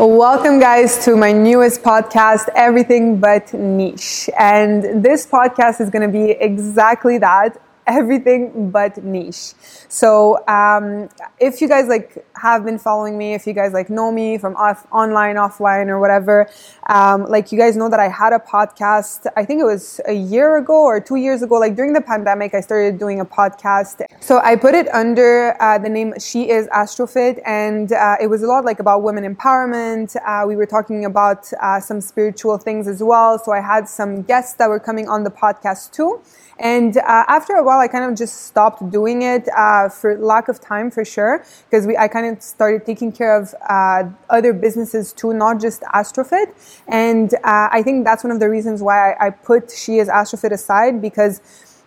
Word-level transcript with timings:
Welcome, 0.00 0.60
guys, 0.60 1.04
to 1.04 1.14
my 1.14 1.30
newest 1.30 1.82
podcast, 1.82 2.48
Everything 2.54 3.20
But 3.20 3.52
Niche. 3.52 4.30
And 4.38 5.04
this 5.04 5.26
podcast 5.26 5.78
is 5.78 5.90
going 5.90 6.10
to 6.10 6.12
be 6.12 6.30
exactly 6.30 7.18
that 7.18 7.60
everything 7.90 8.70
but 8.70 9.02
niche. 9.02 9.54
So 9.88 10.46
um, 10.46 11.08
if 11.38 11.60
you 11.60 11.68
guys 11.68 11.86
like 11.88 12.24
have 12.36 12.64
been 12.64 12.78
following 12.78 13.18
me, 13.18 13.34
if 13.34 13.46
you 13.46 13.52
guys 13.52 13.72
like 13.72 13.90
know 13.90 14.12
me 14.12 14.38
from 14.38 14.56
off, 14.56 14.86
online, 14.92 15.36
offline, 15.36 15.88
or 15.88 15.98
whatever, 15.98 16.48
um, 16.88 17.24
like 17.24 17.52
you 17.52 17.58
guys 17.58 17.76
know 17.76 17.88
that 17.88 18.00
I 18.00 18.08
had 18.08 18.32
a 18.32 18.38
podcast. 18.38 19.26
I 19.36 19.44
think 19.44 19.60
it 19.60 19.64
was 19.64 20.00
a 20.06 20.12
year 20.12 20.56
ago 20.56 20.74
or 20.74 21.00
two 21.00 21.16
years 21.16 21.42
ago. 21.42 21.56
Like 21.56 21.76
during 21.76 21.92
the 21.92 22.00
pandemic, 22.00 22.54
I 22.54 22.60
started 22.60 22.98
doing 22.98 23.20
a 23.20 23.24
podcast. 23.24 24.02
So 24.20 24.38
I 24.38 24.56
put 24.56 24.74
it 24.74 24.88
under 24.94 25.60
uh, 25.60 25.78
the 25.78 25.88
name 25.88 26.14
She 26.18 26.50
Is 26.50 26.68
Astrofit, 26.68 27.40
and 27.44 27.92
uh, 27.92 28.16
it 28.20 28.28
was 28.28 28.42
a 28.42 28.46
lot 28.46 28.64
like 28.64 28.80
about 28.80 29.02
women 29.02 29.24
empowerment. 29.34 30.16
Uh, 30.24 30.46
we 30.46 30.56
were 30.56 30.66
talking 30.66 31.04
about 31.04 31.50
uh, 31.60 31.80
some 31.80 32.00
spiritual 32.00 32.58
things 32.58 32.86
as 32.86 33.02
well. 33.02 33.38
So 33.38 33.52
I 33.52 33.60
had 33.60 33.88
some 33.88 34.22
guests 34.22 34.54
that 34.54 34.68
were 34.68 34.80
coming 34.80 35.08
on 35.08 35.24
the 35.24 35.30
podcast 35.30 35.92
too. 35.92 36.22
And 36.60 36.98
uh, 36.98 37.24
after 37.26 37.54
a 37.54 37.64
while, 37.64 37.78
I 37.80 37.88
kind 37.88 38.04
of 38.04 38.18
just 38.18 38.44
stopped 38.44 38.90
doing 38.90 39.22
it 39.22 39.48
uh, 39.56 39.88
for 39.88 40.18
lack 40.18 40.48
of 40.48 40.60
time, 40.60 40.90
for 40.90 41.06
sure, 41.06 41.42
because 41.70 41.86
I 41.86 42.06
kind 42.06 42.26
of 42.36 42.42
started 42.42 42.84
taking 42.84 43.12
care 43.12 43.34
of 43.34 43.54
uh, 43.68 44.04
other 44.28 44.52
businesses 44.52 45.14
too, 45.14 45.32
not 45.32 45.58
just 45.58 45.80
Astrofit. 45.94 46.52
And 46.86 47.32
uh, 47.34 47.70
I 47.72 47.82
think 47.82 48.04
that's 48.04 48.22
one 48.22 48.30
of 48.30 48.40
the 48.40 48.50
reasons 48.50 48.82
why 48.82 49.12
I, 49.12 49.26
I 49.26 49.30
put 49.30 49.70
She 49.70 49.98
Is 49.98 50.08
Astrofit 50.08 50.52
aside 50.52 51.00
because. 51.00 51.40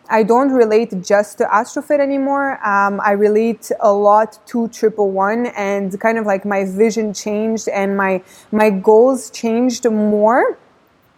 I 0.09 0.21
don't 0.23 0.51
relate 0.51 0.93
just 1.01 1.37
to 1.37 1.45
Astrofit 1.45 2.01
anymore. 2.01 2.59
Um, 2.67 2.99
I 2.99 3.11
relate 3.11 3.71
a 3.79 3.93
lot 3.93 4.37
to 4.47 4.67
Triple 4.67 5.11
One, 5.11 5.45
and 5.55 5.97
kind 5.97 6.17
of 6.17 6.25
like 6.25 6.43
my 6.43 6.65
vision 6.65 7.13
changed 7.13 7.69
and 7.69 7.95
my 7.95 8.21
my 8.51 8.69
goals 8.69 9.29
changed 9.29 9.89
more, 9.89 10.59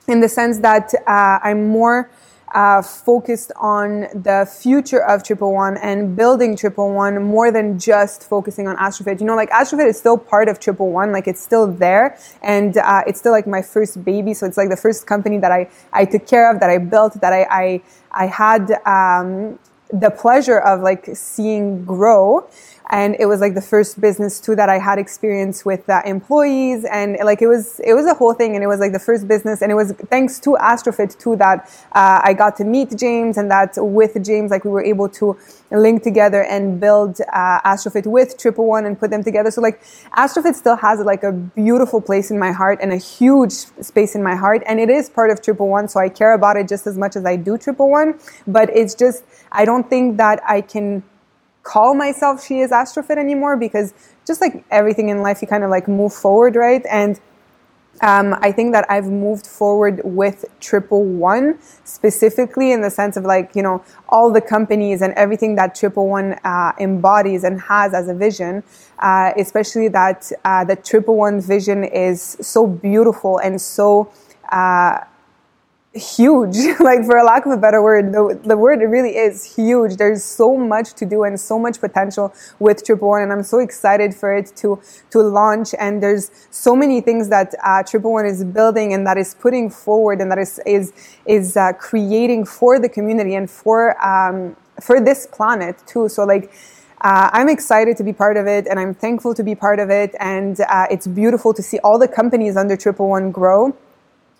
in 0.07 0.19
the 0.21 0.29
sense 0.29 0.59
that 0.59 0.93
uh, 1.07 1.39
I'm 1.41 1.67
more 1.67 2.11
uh, 2.55 2.81
focused 2.81 3.51
on 3.57 4.07
the 4.13 4.49
future 4.49 5.03
of 5.03 5.23
Triple 5.23 5.53
One 5.53 5.75
and 5.77 6.15
building 6.15 6.55
Triple 6.55 6.93
One 6.93 7.21
more 7.21 7.51
than 7.51 7.77
just 7.77 8.23
focusing 8.23 8.65
on 8.69 8.77
Astrofit. 8.77 9.19
You 9.19 9.25
know, 9.25 9.35
like 9.35 9.49
Astrofit 9.49 9.87
is 9.87 9.99
still 9.99 10.17
part 10.17 10.47
of 10.47 10.59
Triple 10.59 10.89
One, 10.89 11.11
like 11.11 11.27
it's 11.27 11.43
still 11.43 11.67
there, 11.67 12.17
and 12.41 12.77
uh, 12.77 13.03
it's 13.05 13.19
still 13.19 13.33
like 13.33 13.45
my 13.45 13.61
first 13.61 14.03
baby. 14.05 14.33
So 14.33 14.45
it's 14.45 14.55
like 14.55 14.69
the 14.69 14.77
first 14.77 15.05
company 15.05 15.37
that 15.39 15.51
I 15.51 15.69
I 15.91 16.05
took 16.05 16.25
care 16.25 16.49
of, 16.49 16.61
that 16.61 16.69
I 16.69 16.77
built, 16.77 17.19
that 17.19 17.33
I 17.33 17.45
I, 17.51 17.81
I 18.11 18.25
had 18.27 18.71
um, 18.87 19.59
the 19.91 20.09
pleasure 20.09 20.59
of 20.59 20.81
like 20.81 21.09
seeing 21.13 21.83
grow 21.83 22.47
and 22.89 23.15
it 23.19 23.25
was 23.25 23.41
like 23.41 23.55
the 23.55 23.61
first 23.61 23.99
business 23.99 24.39
too 24.39 24.55
that 24.55 24.69
I 24.69 24.77
had 24.77 24.99
experience 24.99 25.65
with 25.65 25.89
uh, 25.89 26.01
employees. 26.05 26.85
And 26.85 27.17
like 27.23 27.41
it 27.41 27.47
was 27.47 27.79
it 27.83 27.93
was 27.93 28.05
a 28.05 28.13
whole 28.13 28.33
thing. 28.33 28.55
And 28.55 28.63
it 28.63 28.67
was 28.67 28.79
like 28.79 28.91
the 28.91 28.99
first 28.99 29.27
business. 29.27 29.61
And 29.61 29.71
it 29.71 29.75
was 29.75 29.91
thanks 30.09 30.39
to 30.41 30.51
Astrofit 30.61 31.17
too 31.17 31.35
that 31.37 31.69
uh, 31.93 32.21
I 32.23 32.33
got 32.33 32.55
to 32.57 32.63
meet 32.63 32.95
James 32.95 33.37
and 33.37 33.49
that 33.49 33.73
with 33.77 34.23
James 34.23 34.51
like 34.51 34.65
we 34.65 34.71
were 34.71 34.83
able 34.83 35.09
to 35.09 35.37
link 35.71 36.03
together 36.03 36.43
and 36.43 36.79
build 36.79 37.19
uh, 37.33 37.59
Astrofit 37.61 38.05
with 38.05 38.37
Triple 38.37 38.67
One 38.67 38.85
and 38.85 38.99
put 38.99 39.09
them 39.09 39.23
together. 39.23 39.49
So 39.49 39.61
like 39.61 39.81
Astrofit 40.15 40.53
still 40.53 40.75
has 40.75 40.99
like 40.99 41.23
a 41.23 41.31
beautiful 41.31 42.01
place 42.01 42.29
in 42.29 42.37
my 42.37 42.51
heart 42.51 42.79
and 42.81 42.93
a 42.93 42.97
huge 42.97 43.51
space 43.51 44.15
in 44.15 44.21
my 44.21 44.35
heart. 44.35 44.61
And 44.67 44.79
it 44.79 44.89
is 44.89 45.09
part 45.09 45.31
of 45.31 45.41
Triple 45.41 45.69
One 45.69 45.87
so 45.87 45.99
I 45.99 46.09
care 46.09 46.33
about 46.33 46.55
it 46.55 46.67
just 46.67 46.85
as 46.85 46.97
much 46.97 47.15
as 47.15 47.25
I 47.25 47.35
do 47.35 47.57
Triple 47.57 47.89
One. 47.89 48.19
But 48.45 48.69
it's 48.75 48.93
just 48.93 49.23
I 49.51 49.65
don't 49.65 49.89
think 49.89 50.17
that 50.17 50.41
I 50.47 50.61
can 50.61 51.03
call 51.65 51.95
myself 51.95 52.45
she 52.45 52.59
is 52.59 52.71
astrofit 52.71 53.17
anymore 53.17 53.57
because 53.57 53.93
just 54.25 54.39
like 54.39 54.63
everything 54.71 55.09
in 55.09 55.21
life 55.21 55.41
you 55.41 55.47
kind 55.47 55.63
of 55.63 55.69
like 55.69 55.87
move 55.87 56.13
forward 56.13 56.55
right? 56.55 56.85
And 56.89 57.19
um, 58.01 58.35
I 58.41 58.51
think 58.51 58.73
that 58.73 58.85
I've 58.89 59.07
moved 59.07 59.47
forward 59.47 60.01
with 60.03 60.45
Triple 60.59 61.03
One 61.03 61.57
specifically 61.85 62.71
in 62.71 62.81
the 62.81 62.89
sense 62.89 63.15
of 63.15 63.23
like, 63.23 63.55
you 63.55 63.63
know, 63.63 63.83
all 64.09 64.31
the 64.31 64.41
companies 64.41 65.01
and 65.01 65.13
everything 65.13 65.55
that 65.55 65.75
Triple 65.75 66.07
One 66.07 66.33
uh, 66.43 66.73
embodies 66.79 67.43
and 67.43 67.59
has 67.61 67.93
as 67.93 68.09
a 68.09 68.13
vision, 68.13 68.63
uh, 68.99 69.31
especially 69.37 69.87
that 69.89 70.31
uh, 70.43 70.65
the 70.65 70.75
Triple 70.75 71.15
One 71.15 71.39
vision 71.39 71.83
is 71.83 72.37
so 72.41 72.67
beautiful 72.67 73.37
and 73.37 73.61
so 73.61 74.11
uh, 74.51 74.99
huge 75.95 76.57
like 76.81 77.05
for 77.05 77.17
a 77.17 77.23
lack 77.23 77.45
of 77.45 77.53
a 77.53 77.57
better 77.57 77.81
word 77.81 78.11
the, 78.11 78.39
the 78.43 78.57
word 78.57 78.79
really 78.81 79.15
is 79.15 79.55
huge 79.55 79.95
there's 79.95 80.23
so 80.23 80.57
much 80.57 80.93
to 80.93 81.05
do 81.05 81.23
and 81.23 81.39
so 81.39 81.57
much 81.57 81.79
potential 81.79 82.33
with 82.59 82.83
triple 82.83 83.09
one 83.09 83.21
and 83.21 83.31
i'm 83.31 83.43
so 83.43 83.59
excited 83.59 84.13
for 84.13 84.33
it 84.33 84.51
to 84.57 84.79
to 85.09 85.19
launch 85.19 85.73
and 85.79 86.03
there's 86.03 86.31
so 86.51 86.75
many 86.75 86.99
things 86.99 87.29
that 87.29 87.55
uh, 87.63 87.81
triple 87.81 88.11
one 88.11 88.25
is 88.25 88.43
building 88.43 88.93
and 88.93 89.07
that 89.07 89.17
is 89.17 89.33
putting 89.35 89.69
forward 89.69 90.19
and 90.19 90.29
that 90.29 90.37
is 90.37 90.59
is 90.65 90.91
is 91.25 91.55
uh, 91.55 91.71
creating 91.73 92.45
for 92.45 92.77
the 92.77 92.89
community 92.89 93.33
and 93.33 93.49
for 93.49 93.95
um, 94.05 94.53
for 94.81 94.99
this 94.99 95.25
planet 95.27 95.81
too 95.87 96.09
so 96.09 96.25
like 96.25 96.51
uh, 97.01 97.29
I'm 97.33 97.49
excited 97.49 97.97
to 97.97 98.03
be 98.03 98.13
part 98.13 98.35
of 98.35 98.47
it 98.47 98.67
and 98.67 98.79
I'm 98.79 98.93
thankful 98.93 99.35
to 99.35 99.43
be 99.43 99.53
part 99.53 99.79
of 99.79 99.91
it. 99.91 100.15
And 100.19 100.59
uh, 100.61 100.87
it's 100.89 101.05
beautiful 101.05 101.53
to 101.53 101.61
see 101.61 101.77
all 101.79 101.99
the 101.99 102.07
companies 102.07 102.57
under 102.57 102.75
Triple 102.75 103.09
One 103.09 103.31
grow. 103.31 103.75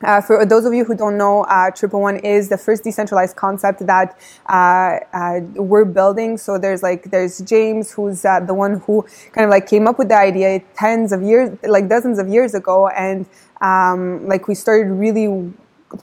Uh, 0.06 0.22
for 0.22 0.46
those 0.46 0.66
of 0.66 0.74
you 0.74 0.86
who 0.86 0.96
don't 0.96 1.18
know, 1.18 1.44
uh, 1.46 1.72
Triple 1.72 2.00
One 2.00 2.18
is 2.18 2.50
the 2.50 2.58
first 2.58 2.84
decentralized 2.84 3.36
concept 3.36 3.86
that 3.88 4.18
uh, 4.48 5.00
uh 5.14 5.40
we're 5.56 5.86
building. 5.86 6.38
So 6.38 6.58
there's 6.58 6.84
like 6.84 7.10
there's 7.10 7.40
James, 7.40 7.92
who's 7.92 8.24
uh, 8.24 8.40
the 8.40 8.54
one 8.54 8.82
who 8.82 9.02
kind 9.32 9.46
of 9.46 9.50
like 9.50 9.68
came 9.68 9.88
up 9.88 9.98
with 9.98 10.10
the 10.10 10.18
idea 10.18 10.62
tens 10.76 11.12
of 11.12 11.24
years, 11.24 11.58
like 11.64 11.90
dozens 11.90 12.20
of 12.20 12.28
years 12.28 12.54
ago, 12.54 12.88
and 12.90 13.26
um, 13.62 14.28
like 14.28 14.48
we 14.48 14.54
started 14.54 14.92
really 14.92 15.52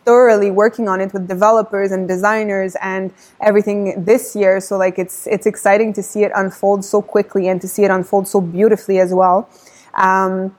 thoroughly 0.05 0.51
working 0.51 0.89
on 0.89 1.01
it 1.01 1.13
with 1.13 1.29
developers 1.29 1.93
and 1.93 2.09
designers 2.09 2.77
and 2.81 3.13
everything 3.41 4.05
this 4.05 4.35
year. 4.35 4.61
So 4.61 4.77
like 4.77 4.99
it's 4.99 5.27
it's 5.29 5.47
exciting 5.47 5.93
to 5.95 6.03
see 6.03 6.25
it 6.25 6.33
unfold 6.35 6.85
so 6.85 7.03
quickly 7.03 7.47
and 7.49 7.61
to 7.61 7.69
see 7.69 7.85
it 7.85 7.91
unfold 7.91 8.27
so 8.27 8.41
beautifully 8.41 8.99
as 8.99 9.15
well. 9.15 9.49
Um, 9.95 10.57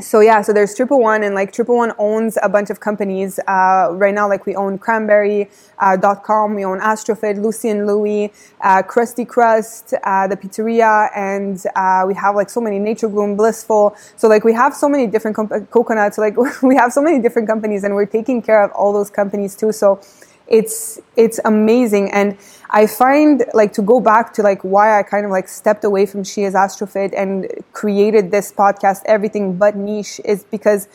so 0.00 0.20
yeah, 0.20 0.40
so 0.40 0.52
there's 0.52 0.74
Triple 0.74 1.00
One, 1.00 1.22
and 1.22 1.34
like 1.34 1.52
Triple 1.52 1.76
One 1.76 1.92
owns 1.98 2.38
a 2.42 2.48
bunch 2.48 2.70
of 2.70 2.80
companies. 2.80 3.38
Uh, 3.46 3.88
right 3.92 4.14
now, 4.14 4.26
like 4.28 4.46
we 4.46 4.54
own 4.56 4.78
Cranberry.com, 4.78 6.52
uh, 6.52 6.54
we 6.54 6.64
own 6.64 6.80
Astrofit, 6.80 7.40
Lucy 7.40 7.68
and 7.68 7.86
Louie, 7.86 8.32
uh, 8.62 8.82
Krusty 8.82 9.26
Krust, 9.26 9.92
uh, 10.02 10.26
the 10.26 10.36
pizzeria, 10.36 11.10
and 11.14 11.62
uh, 11.76 12.04
we 12.06 12.14
have 12.14 12.34
like 12.34 12.48
so 12.48 12.60
many 12.60 12.78
Nature 12.78 13.08
Bloom, 13.08 13.36
Blissful. 13.36 13.94
So 14.16 14.28
like 14.28 14.44
we 14.44 14.54
have 14.54 14.74
so 14.74 14.88
many 14.88 15.06
different 15.06 15.36
comp- 15.36 15.70
coconuts. 15.70 16.16
Like 16.16 16.36
we 16.62 16.74
have 16.76 16.92
so 16.92 17.02
many 17.02 17.20
different 17.20 17.46
companies, 17.46 17.84
and 17.84 17.94
we're 17.94 18.06
taking 18.06 18.40
care 18.40 18.64
of 18.64 18.70
all 18.72 18.92
those 18.92 19.10
companies 19.10 19.54
too. 19.54 19.72
So 19.72 20.00
it's 20.48 21.00
it's 21.16 21.38
amazing 21.44 22.10
and 22.12 22.36
i 22.72 22.86
find 22.86 23.44
like 23.54 23.72
to 23.72 23.82
go 23.82 24.00
back 24.00 24.32
to 24.32 24.42
like 24.42 24.62
why 24.62 24.98
i 24.98 25.02
kind 25.02 25.24
of 25.24 25.30
like 25.30 25.48
stepped 25.48 25.84
away 25.84 26.04
from 26.06 26.24
she 26.24 26.42
is 26.42 26.54
astrofit 26.54 27.14
and 27.16 27.46
created 27.72 28.30
this 28.30 28.52
podcast 28.52 29.02
everything 29.06 29.56
but 29.56 29.76
niche 29.76 30.20
is 30.24 30.44
because 30.44 30.88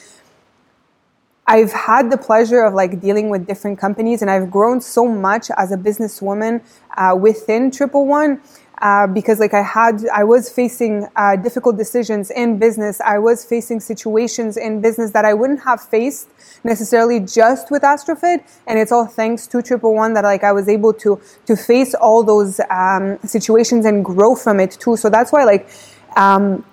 I've 1.49 1.71
had 1.71 2.11
the 2.11 2.17
pleasure 2.17 2.61
of 2.63 2.73
like 2.73 2.99
dealing 2.99 3.29
with 3.29 3.47
different 3.47 3.79
companies 3.79 4.21
and 4.21 4.29
I've 4.29 4.51
grown 4.51 4.81
so 4.81 5.07
much 5.07 5.49
as 5.55 5.71
a 5.71 5.77
businesswoman 5.77 6.61
uh, 6.97 7.15
within 7.17 7.71
Triple 7.71 8.05
One 8.05 8.41
uh, 8.79 9.07
because 9.07 9.39
like 9.39 9.53
I 9.53 9.63
had, 9.63 10.05
I 10.13 10.23
was 10.23 10.49
facing 10.49 11.07
uh, 11.15 11.35
difficult 11.35 11.77
decisions 11.77 12.29
in 12.29 12.59
business. 12.59 13.01
I 13.01 13.17
was 13.17 13.43
facing 13.43 13.79
situations 13.79 14.55
in 14.57 14.81
business 14.81 15.11
that 15.11 15.25
I 15.25 15.33
wouldn't 15.33 15.61
have 15.61 15.81
faced 15.81 16.29
necessarily 16.63 17.19
just 17.19 17.71
with 17.71 17.81
Astrofit. 17.81 18.43
And 18.67 18.77
it's 18.77 18.91
all 18.91 19.05
thanks 19.05 19.47
to 19.47 19.61
Triple 19.61 19.93
One 19.93 20.13
that 20.13 20.23
like 20.23 20.43
I 20.43 20.51
was 20.51 20.67
able 20.69 20.93
to, 20.93 21.19
to 21.45 21.55
face 21.55 21.93
all 21.95 22.23
those 22.23 22.59
um, 22.69 23.17
situations 23.25 23.85
and 23.85 24.05
grow 24.05 24.35
from 24.35 24.59
it 24.59 24.71
too. 24.71 24.95
So 24.95 25.09
that's 25.09 25.31
why 25.31 25.43
like, 25.43 25.69
um, 26.15 26.63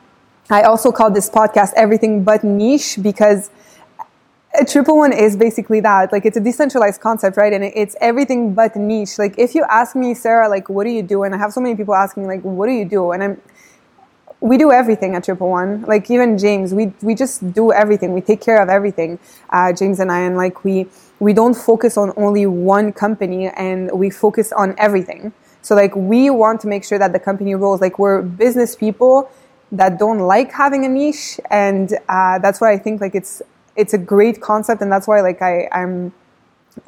I 0.51 0.63
also 0.63 0.93
call 0.93 1.11
this 1.11 1.31
podcast 1.31 1.73
Everything 1.75 2.23
But 2.23 2.45
Niche 2.45 2.99
because 3.01 3.51
a 4.55 4.65
triple 4.65 4.97
one 4.97 5.13
is 5.13 5.37
basically 5.37 5.81
that 5.81 6.13
like 6.13 6.25
it's 6.25 6.37
a 6.37 6.41
decentralized 6.41 7.01
concept 7.01 7.37
right? 7.37 7.53
And 7.53 7.65
it's 7.65 7.97
everything 8.01 8.55
but 8.55 8.77
niche. 8.77 9.19
Like 9.19 9.39
if 9.39 9.55
you 9.55 9.65
ask 9.69 9.97
me 9.97 10.15
sarah 10.15 10.49
like 10.49 10.69
what 10.69 10.85
do 10.85 10.91
you 10.91 11.03
do? 11.03 11.25
And 11.25 11.35
i 11.35 11.39
have 11.39 11.53
so 11.53 11.61
many 11.61 11.75
people 11.75 11.95
asking 11.95 12.27
like 12.27 12.43
what 12.43 12.67
do 12.67 12.73
you 12.73 12.85
do? 12.85 13.13
And 13.13 13.23
i'm 13.23 13.43
we 14.41 14.59
do 14.59 14.71
everything 14.71 15.15
at 15.15 15.25
triple 15.25 15.49
one. 15.49 15.83
Like 15.83 16.11
even 16.11 16.39
james 16.39 16.73
we 16.75 16.93
we 17.03 17.15
just 17.15 17.53
do 17.53 17.73
everything. 17.73 18.13
We 18.13 18.21
take 18.21 18.41
care 18.41 18.63
of 18.63 18.69
everything. 18.69 19.19
Uh, 19.51 19.73
james 19.73 20.01
and 20.01 20.13
i 20.13 20.21
and 20.21 20.37
like 20.37 20.65
we 20.65 20.87
we 21.19 21.33
don't 21.33 21.55
focus 21.55 21.97
on 21.97 22.13
only 22.17 22.47
one 22.47 22.93
company 22.93 23.49
and 23.49 23.91
we 23.93 24.11
focus 24.11 24.53
on 24.53 24.75
everything. 24.79 25.33
So 25.63 25.75
like 25.75 25.97
we 25.97 26.31
want 26.31 26.61
to 26.61 26.69
make 26.69 26.85
sure 26.85 26.99
that 26.99 27.13
the 27.13 27.21
company 27.21 27.55
rolls. 27.55 27.81
Like 27.81 27.99
we're 27.99 28.23
business 28.23 28.77
people 28.77 29.31
that 29.73 29.99
don't 29.99 30.21
like 30.21 30.53
having 30.53 30.85
a 30.85 30.89
niche 30.89 31.41
and 31.51 31.99
uh, 32.09 32.39
that's 32.39 32.61
why 32.61 32.71
i 32.71 32.79
think 32.79 33.01
like 33.01 33.15
it's 33.15 33.43
it's 33.77 33.95
a 33.95 33.99
great 33.99 34.41
concept, 34.41 34.83
and 34.83 34.91
that's 34.91 35.07
why 35.07 35.21
like 35.21 35.43
I, 35.43 35.69
I'm 35.73 36.13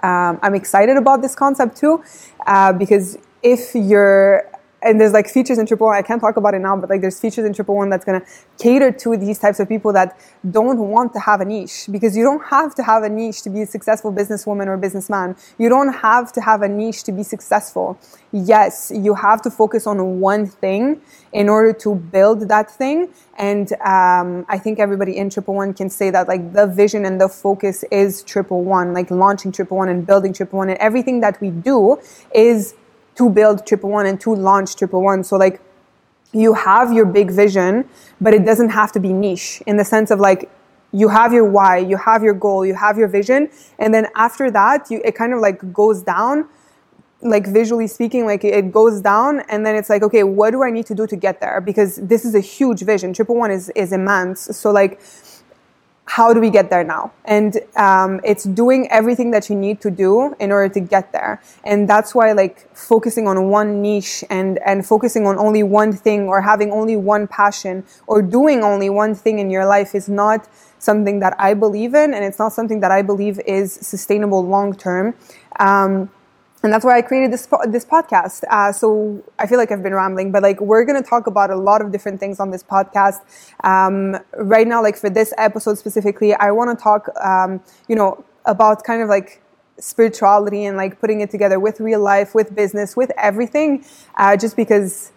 um, 0.02 0.38
I'm 0.42 0.54
excited 0.54 0.96
about 0.96 1.22
this 1.22 1.34
concept 1.34 1.76
too, 1.76 2.02
uh, 2.46 2.72
because 2.72 3.18
if 3.42 3.74
you're 3.74 4.44
and 4.82 5.00
there's 5.00 5.12
like 5.12 5.28
features 5.28 5.58
in 5.58 5.66
triple 5.66 5.86
one 5.86 5.96
i 5.96 6.02
can't 6.02 6.20
talk 6.20 6.36
about 6.36 6.54
it 6.54 6.58
now 6.58 6.76
but 6.76 6.88
like 6.90 7.00
there's 7.00 7.18
features 7.18 7.44
in 7.44 7.52
triple 7.52 7.74
one 7.74 7.88
that's 7.90 8.04
going 8.04 8.20
to 8.20 8.26
cater 8.58 8.90
to 8.92 9.16
these 9.16 9.38
types 9.38 9.58
of 9.60 9.68
people 9.68 9.92
that 9.92 10.18
don't 10.50 10.78
want 10.78 11.12
to 11.12 11.18
have 11.18 11.40
a 11.40 11.44
niche 11.44 11.86
because 11.90 12.16
you 12.16 12.22
don't 12.22 12.44
have 12.44 12.74
to 12.74 12.82
have 12.82 13.02
a 13.02 13.08
niche 13.08 13.42
to 13.42 13.50
be 13.50 13.62
a 13.62 13.66
successful 13.66 14.12
businesswoman 14.12 14.66
or 14.66 14.76
businessman. 14.76 15.36
You 15.58 15.68
don't 15.68 15.92
have 15.92 16.32
to 16.32 16.40
have 16.40 16.62
a 16.62 16.68
niche 16.68 17.02
to 17.04 17.12
be 17.12 17.22
successful. 17.22 17.98
Yes 18.32 18.92
you 18.94 19.14
have 19.14 19.42
to 19.42 19.50
focus 19.50 19.86
on 19.86 20.20
one 20.20 20.46
thing 20.46 21.00
in 21.32 21.48
order 21.48 21.72
to 21.72 21.94
build 21.94 22.48
that 22.48 22.70
thing 22.70 23.08
and 23.38 23.72
um, 23.84 24.44
i 24.48 24.58
think 24.58 24.78
everybody 24.78 25.16
in 25.16 25.30
triple 25.30 25.54
one 25.54 25.72
can 25.72 25.88
say 25.88 26.10
that 26.10 26.28
like 26.28 26.52
the 26.52 26.66
vision 26.66 27.04
and 27.04 27.20
the 27.20 27.28
focus 27.28 27.84
is 27.90 28.22
triple 28.22 28.62
one 28.62 28.92
like 28.92 29.10
launching 29.10 29.52
triple 29.52 29.76
one 29.78 29.88
and 29.88 30.06
building 30.06 30.32
triple 30.32 30.58
one 30.58 30.68
and 30.68 30.78
everything 30.78 31.20
that 31.20 31.40
we 31.40 31.50
do 31.50 31.98
is 32.34 32.74
to 33.16 33.30
build 33.30 33.66
triple 33.66 33.90
one 33.90 34.06
and 34.06 34.20
to 34.20 34.34
launch 34.34 34.76
triple 34.76 35.02
one. 35.02 35.24
So 35.24 35.36
like 35.36 35.60
you 36.32 36.54
have 36.54 36.92
your 36.92 37.06
big 37.06 37.30
vision, 37.30 37.88
but 38.20 38.34
it 38.34 38.44
doesn't 38.44 38.70
have 38.70 38.92
to 38.92 39.00
be 39.00 39.12
niche 39.12 39.62
in 39.66 39.76
the 39.76 39.84
sense 39.84 40.10
of 40.10 40.20
like 40.20 40.50
you 40.92 41.08
have 41.08 41.32
your 41.32 41.44
why, 41.44 41.78
you 41.78 41.96
have 41.96 42.22
your 42.22 42.34
goal, 42.34 42.64
you 42.64 42.74
have 42.74 42.96
your 42.96 43.08
vision, 43.08 43.50
and 43.78 43.92
then 43.92 44.06
after 44.14 44.50
that, 44.50 44.90
you, 44.90 45.00
it 45.04 45.14
kind 45.14 45.32
of 45.32 45.40
like 45.40 45.72
goes 45.72 46.02
down, 46.02 46.48
like 47.22 47.46
visually 47.46 47.86
speaking, 47.86 48.24
like 48.24 48.44
it 48.44 48.70
goes 48.72 49.00
down, 49.00 49.40
and 49.48 49.66
then 49.66 49.74
it's 49.74 49.90
like, 49.90 50.02
okay, 50.02 50.22
what 50.22 50.52
do 50.52 50.62
I 50.62 50.70
need 50.70 50.86
to 50.86 50.94
do 50.94 51.06
to 51.06 51.16
get 51.16 51.40
there? 51.40 51.60
Because 51.60 51.96
this 51.96 52.24
is 52.24 52.34
a 52.34 52.40
huge 52.40 52.82
vision. 52.82 53.12
Triple 53.12 53.36
one 53.36 53.50
is 53.50 53.70
is 53.70 53.92
immense. 53.92 54.56
So 54.56 54.70
like 54.70 55.00
how 56.06 56.32
do 56.32 56.40
we 56.40 56.50
get 56.50 56.70
there 56.70 56.84
now? 56.84 57.12
And 57.24 57.58
um, 57.76 58.20
it's 58.24 58.44
doing 58.44 58.88
everything 58.90 59.32
that 59.32 59.50
you 59.50 59.56
need 59.56 59.80
to 59.80 59.90
do 59.90 60.34
in 60.38 60.52
order 60.52 60.72
to 60.72 60.80
get 60.80 61.12
there. 61.12 61.42
And 61.64 61.88
that's 61.88 62.14
why, 62.14 62.32
like, 62.32 62.74
focusing 62.74 63.26
on 63.26 63.50
one 63.50 63.82
niche 63.82 64.24
and, 64.30 64.58
and 64.64 64.86
focusing 64.86 65.26
on 65.26 65.36
only 65.36 65.62
one 65.62 65.92
thing 65.92 66.28
or 66.28 66.40
having 66.40 66.70
only 66.70 66.96
one 66.96 67.26
passion 67.26 67.84
or 68.06 68.22
doing 68.22 68.62
only 68.62 68.88
one 68.88 69.14
thing 69.14 69.40
in 69.40 69.50
your 69.50 69.66
life 69.66 69.94
is 69.94 70.08
not 70.08 70.48
something 70.78 71.18
that 71.20 71.34
I 71.40 71.54
believe 71.54 71.94
in. 71.94 72.14
And 72.14 72.24
it's 72.24 72.38
not 72.38 72.52
something 72.52 72.80
that 72.80 72.92
I 72.92 73.02
believe 73.02 73.40
is 73.40 73.72
sustainable 73.72 74.46
long 74.46 74.74
term. 74.74 75.14
Um, 75.58 76.10
and 76.66 76.72
that's 76.72 76.84
why 76.84 76.98
I 76.98 77.02
created 77.02 77.32
this 77.32 77.46
this 77.68 77.84
podcast. 77.84 78.42
Uh, 78.50 78.72
so 78.72 79.22
I 79.38 79.46
feel 79.46 79.56
like 79.56 79.70
I've 79.70 79.84
been 79.84 79.94
rambling, 79.94 80.32
but 80.32 80.42
like 80.42 80.60
we're 80.60 80.84
gonna 80.84 81.00
talk 81.00 81.28
about 81.28 81.48
a 81.50 81.54
lot 81.54 81.80
of 81.80 81.92
different 81.92 82.18
things 82.18 82.40
on 82.40 82.50
this 82.50 82.64
podcast. 82.64 83.20
Um, 83.62 84.18
right 84.34 84.66
now, 84.66 84.82
like 84.82 84.96
for 84.96 85.08
this 85.08 85.32
episode 85.38 85.78
specifically, 85.78 86.34
I 86.34 86.50
want 86.50 86.76
to 86.76 86.82
talk, 86.82 87.08
um, 87.24 87.60
you 87.88 87.94
know, 87.94 88.24
about 88.46 88.82
kind 88.82 89.00
of 89.00 89.08
like 89.08 89.40
spirituality 89.78 90.64
and 90.64 90.76
like 90.76 91.00
putting 91.00 91.20
it 91.20 91.30
together 91.30 91.60
with 91.60 91.78
real 91.78 92.00
life, 92.00 92.34
with 92.34 92.52
business, 92.52 92.96
with 92.96 93.12
everything. 93.16 93.84
Uh, 94.16 94.36
just 94.36 94.56
because 94.56 95.12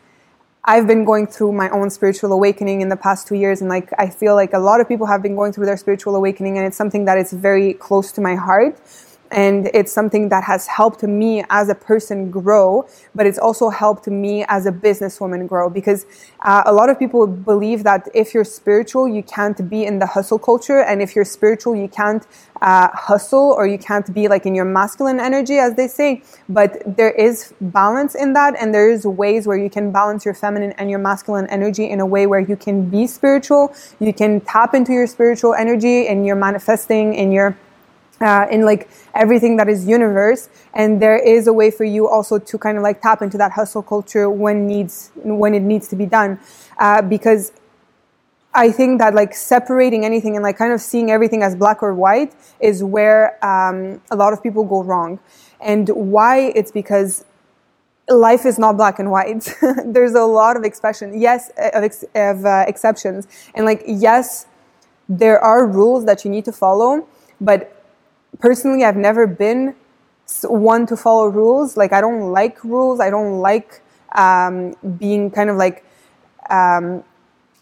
I've 0.66 0.86
been 0.86 1.04
going 1.04 1.26
through 1.26 1.54
my 1.54 1.70
own 1.72 1.90
spiritual 1.90 2.32
awakening 2.32 2.82
in 2.82 2.90
the 2.90 2.98
past 2.98 3.28
two 3.28 3.36
years, 3.36 3.60
and 3.60 3.72
like 3.72 3.90
I 3.98 4.12
feel 4.12 4.36
like 4.36 4.54
a 4.54 4.60
lot 4.60 4.82
of 4.82 4.88
people 4.88 5.08
have 5.08 5.24
been 5.24 5.36
going 5.36 5.54
through 5.54 5.66
their 5.66 5.78
spiritual 5.78 6.16
awakening, 6.16 6.60
and 6.60 6.68
it's 6.68 6.78
something 6.78 7.06
that 7.06 7.18
is 7.18 7.34
very 7.34 7.74
close 7.74 8.12
to 8.12 8.22
my 8.22 8.36
heart 8.36 8.80
and 9.32 9.70
it's 9.74 9.92
something 9.92 10.30
that 10.30 10.44
has 10.44 10.68
helped 10.68 11.04
me 11.04 11.44
as 11.50 11.70
a 11.70 11.76
person 11.76 12.32
grow 12.32 12.88
but 13.14 13.26
it's 13.26 13.38
also 13.38 13.70
helped 13.70 14.08
me 14.08 14.46
as 14.48 14.66
a 14.66 14.72
businesswoman 14.72 15.48
grow 15.48 15.70
because 15.70 16.06
uh, 16.42 16.64
a 16.66 16.74
lot 16.74 16.90
of 16.90 16.98
people 16.98 17.28
believe 17.28 17.84
that 17.84 18.08
if 18.14 18.34
you're 18.34 18.44
spiritual 18.44 19.08
you 19.08 19.24
can't 19.24 19.70
be 19.70 19.86
in 19.86 20.00
the 20.00 20.06
hustle 20.06 20.40
culture. 20.40 20.82
And 20.82 21.02
if 21.02 21.16
you're 21.16 21.26
spiritual 21.26 21.76
you 21.76 21.88
can't 21.88 22.26
uh, 22.62 22.90
hustle 22.94 23.54
or 23.58 23.68
you 23.68 23.78
can't 23.78 24.14
be 24.14 24.28
like 24.28 24.46
in 24.46 24.56
your 24.56 24.66
masculine 24.66 25.20
energy 25.20 25.58
as 25.58 25.76
they 25.76 25.88
say. 25.88 26.24
But 26.48 26.82
there 26.86 27.12
is 27.12 27.54
balance 27.62 28.16
in 28.16 28.34
that. 28.34 28.56
And 28.60 28.74
there 28.74 28.90
is 28.90 29.06
ways 29.06 29.48
where 29.48 29.58
you 29.58 29.70
can 29.70 29.92
balance 29.92 30.26
your 30.26 30.34
feminine 30.34 30.74
and 30.74 30.90
your 30.90 31.00
masculine 31.00 31.48
energy 31.48 31.90
in 31.90 32.00
a 32.00 32.06
way 32.06 32.28
where 32.28 32.40
you 32.40 32.56
can 32.56 32.90
be 32.90 33.08
spiritual. 33.08 33.74
You 34.00 34.14
can 34.14 34.42
tap 34.42 34.74
into 34.74 34.92
your 34.92 35.08
spiritual 35.08 35.54
energy 35.54 36.08
and 36.08 36.26
you're 36.26 36.36
manifesting 36.36 37.14
in 37.14 37.32
your 37.32 37.58
uh, 38.22 38.48
in 38.52 38.62
like 38.62 38.90
everything 39.16 39.58
that 39.58 39.70
is 39.70 39.88
universe 39.88 40.50
and 40.74 41.02
there 41.02 41.18
is 41.18 41.48
a 41.48 41.54
way 41.54 41.72
for 41.72 41.84
you 41.84 42.08
also 42.08 42.38
to 42.38 42.58
kind 42.58 42.78
of 42.78 42.84
like 42.84 43.02
tap 43.02 43.22
into 43.22 43.38
that 43.38 43.52
hustle 43.52 43.82
culture 43.82 44.30
when 44.30 44.68
needs 44.68 45.12
when 45.16 45.54
it 45.54 45.62
needs 45.62 45.88
to 45.88 45.96
be 45.96 46.06
done 46.06 46.40
uh, 46.80 47.02
because 47.02 47.52
I 48.54 48.72
think 48.72 49.00
that 49.00 49.14
like 49.14 49.34
separating 49.36 50.06
anything 50.06 50.36
and 50.36 50.44
like 50.44 50.58
kind 50.58 50.74
of 50.74 50.82
seeing 50.82 51.12
everything 51.12 51.44
as 51.44 51.56
black 51.56 51.84
or 51.84 51.94
white 51.94 52.34
is 52.60 52.84
where 52.84 53.44
um, 53.46 54.02
a 54.10 54.16
lot 54.16 54.34
of 54.34 54.42
people 54.42 54.64
go 54.64 54.84
wrong. 54.84 55.20
And 55.62 55.88
why? 55.90 56.52
It's 56.56 56.72
because 56.72 57.26
life 58.10 58.46
is 58.46 58.58
not 58.58 58.76
black 58.76 58.98
and 58.98 59.12
white. 59.12 59.54
There's 59.86 60.14
a 60.14 60.24
lot 60.24 60.58
of 60.58 60.64
expression, 60.64 61.20
yes, 61.20 61.50
of, 61.58 61.84
ex- 61.84 62.06
of 62.16 62.46
uh, 62.46 62.66
exceptions, 62.68 63.28
and 63.54 63.66
like 63.66 63.84
yes, 63.86 64.48
there 65.08 65.40
are 65.40 65.66
rules 65.68 66.06
that 66.06 66.26
you 66.26 66.32
need 66.32 66.46
to 66.46 66.52
follow, 66.52 67.08
but 67.40 67.79
personally, 68.38 68.84
I've 68.84 68.98
never 68.98 69.26
been 69.26 69.76
one 70.44 70.86
to 70.88 70.96
follow 70.96 71.28
rules. 71.28 71.76
Like, 71.76 71.92
I 71.94 72.02
don't 72.02 72.32
like 72.32 72.64
rules. 72.64 73.00
I 73.00 73.10
don't 73.10 73.40
like 73.40 73.82
um, 74.16 74.74
being 74.98 75.32
kind 75.32 75.50
of 75.50 75.58
like 75.58 75.84
um, 76.50 77.04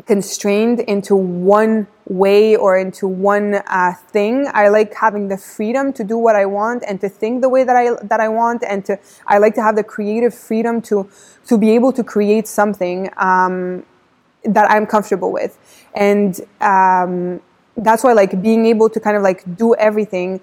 constrained 0.06 0.80
into 0.82 1.16
one 1.16 1.88
way 2.08 2.56
or 2.56 2.78
into 2.78 3.08
one 3.08 3.56
uh, 3.56 3.94
thing. 4.10 4.48
I 4.54 4.70
like 4.70 4.94
having 4.94 5.28
the 5.28 5.38
freedom 5.38 5.92
to 5.94 6.04
do 6.04 6.18
what 6.18 6.36
I 6.36 6.46
want 6.46 6.84
and 6.88 7.00
to 7.02 7.10
think 7.10 7.42
the 7.42 7.50
way 7.50 7.64
that 7.64 7.76
I 7.76 7.96
that 8.04 8.20
I 8.20 8.30
want, 8.30 8.64
and 8.64 8.86
to 8.86 8.98
I 9.28 9.38
like 9.38 9.56
to 9.56 9.62
have 9.62 9.76
the 9.76 9.84
creative 9.84 10.34
freedom 10.34 10.82
to 10.84 11.10
to 11.48 11.58
be 11.58 11.72
able 11.72 11.92
to 11.94 12.04
create 12.04 12.48
something 12.48 13.10
um, 13.18 13.86
that 14.44 14.70
I'm 14.72 14.86
comfortable 14.86 15.32
with, 15.32 15.58
and 15.94 16.40
um, 16.62 17.42
that's 17.76 18.04
why 18.04 18.14
like 18.14 18.42
being 18.42 18.66
able 18.66 18.90
to 18.90 19.00
kind 19.00 19.18
of 19.18 19.24
like 19.24 19.44
do 19.58 19.76
everything 19.76 20.40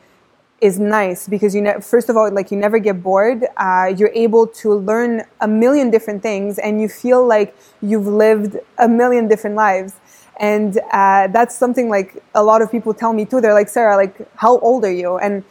is 0.60 0.78
nice 0.78 1.28
because 1.28 1.54
you 1.54 1.60
know 1.60 1.80
first 1.80 2.08
of 2.08 2.16
all 2.16 2.30
like 2.32 2.50
you 2.50 2.56
never 2.56 2.78
get 2.78 3.02
bored. 3.02 3.44
Uh, 3.56 3.92
you're 3.96 4.12
able 4.14 4.46
to 4.46 4.74
learn 4.74 5.22
a 5.40 5.48
million 5.48 5.90
different 5.90 6.22
things 6.22 6.58
and 6.58 6.80
you 6.80 6.88
feel 6.88 7.26
like 7.26 7.54
you've 7.82 8.06
lived 8.06 8.58
a 8.78 8.88
million 8.88 9.28
different 9.28 9.56
lives. 9.56 9.94
And 10.40 10.78
uh, 10.92 11.28
that's 11.28 11.56
something 11.56 11.88
like 11.88 12.22
a 12.34 12.42
lot 12.42 12.60
of 12.60 12.70
people 12.70 12.92
tell 12.92 13.12
me 13.12 13.24
too. 13.24 13.40
They're 13.40 13.54
like 13.54 13.68
sarah 13.68 13.96
like 13.96 14.16
how 14.36 14.58
old 14.58 14.84
are 14.84 14.92
you? 14.92 15.18
And 15.18 15.44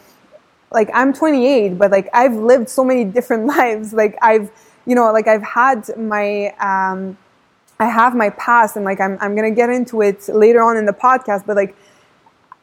like 0.71 0.89
i'm 0.94 1.13
28 1.13 1.77
but 1.77 1.91
like 1.91 2.09
i've 2.13 2.33
lived 2.33 2.67
so 2.67 2.83
many 2.83 3.03
different 3.03 3.45
lives. 3.57 3.94
Like 3.94 4.17
i've 4.21 4.49
you 4.85 4.95
know 4.95 5.11
like 5.11 5.27
i've 5.27 5.44
had 5.44 5.89
my 5.97 6.47
um, 6.59 7.17
i 7.79 7.85
have 7.85 8.15
my 8.15 8.29
past 8.31 8.75
and 8.75 8.85
like 8.85 8.99
i'm, 8.99 9.17
I'm 9.21 9.35
gonna 9.35 9.51
get 9.51 9.69
into 9.69 10.01
it 10.01 10.27
later 10.27 10.61
on 10.61 10.77
in 10.77 10.85
the 10.85 10.94
podcast 10.94 11.45
but 11.45 11.56
like 11.56 11.75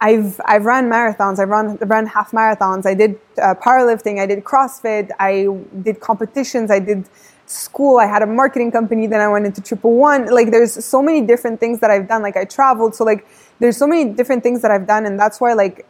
I've 0.01 0.41
I've 0.47 0.65
run 0.65 0.89
marathons. 0.89 1.39
I've 1.39 1.49
run 1.49 1.77
run 1.83 2.07
half 2.07 2.31
marathons. 2.33 2.87
I 2.87 2.95
did 2.95 3.19
uh, 3.41 3.55
powerlifting. 3.55 4.19
I 4.19 4.27
did 4.27 4.45
CrossFit. 4.45 5.11
I 5.19 5.49
did 5.83 6.01
competitions. 6.01 6.71
I 6.71 6.79
did 6.79 7.07
school. 7.47 7.99
I 7.99 8.07
had 8.07 8.23
a 8.23 8.27
marketing 8.27 8.73
company. 8.73 9.07
Then 9.07 9.21
I 9.21 9.29
went 9.29 9.45
into 9.45 9.61
Triple 9.61 9.97
One. 9.97 10.27
Like 10.27 10.51
there's 10.51 10.85
so 10.85 11.03
many 11.03 11.21
different 11.21 11.61
things 11.61 11.81
that 11.81 11.91
I've 11.91 12.09
done. 12.09 12.23
Like 12.23 12.37
I 12.37 12.45
traveled. 12.45 12.95
So 12.95 13.05
like 13.05 13.27
there's 13.59 13.77
so 13.77 13.87
many 13.87 14.07
different 14.07 14.43
things 14.43 14.63
that 14.63 14.71
I've 14.71 14.87
done, 14.87 15.05
and 15.05 15.21
that's 15.21 15.39
why 15.41 15.53
like 15.53 15.87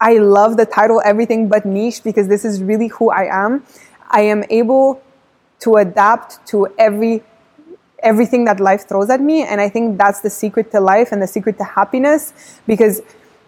I 0.00 0.18
love 0.18 0.58
the 0.58 0.66
title 0.66 1.00
Everything 1.02 1.48
But 1.48 1.64
Niche 1.64 2.04
because 2.04 2.28
this 2.28 2.44
is 2.44 2.62
really 2.62 2.88
who 2.88 3.10
I 3.10 3.28
am. 3.46 3.64
I 4.10 4.20
am 4.22 4.44
able 4.50 5.02
to 5.60 5.76
adapt 5.76 6.46
to 6.48 6.68
every 6.78 7.22
everything 8.02 8.44
that 8.44 8.60
life 8.60 8.88
throws 8.88 9.10
at 9.10 9.20
me. 9.20 9.42
And 9.42 9.60
I 9.60 9.68
think 9.68 9.98
that's 9.98 10.20
the 10.20 10.30
secret 10.30 10.70
to 10.72 10.80
life 10.80 11.12
and 11.12 11.22
the 11.22 11.26
secret 11.26 11.58
to 11.58 11.64
happiness 11.64 12.32
because 12.66 13.02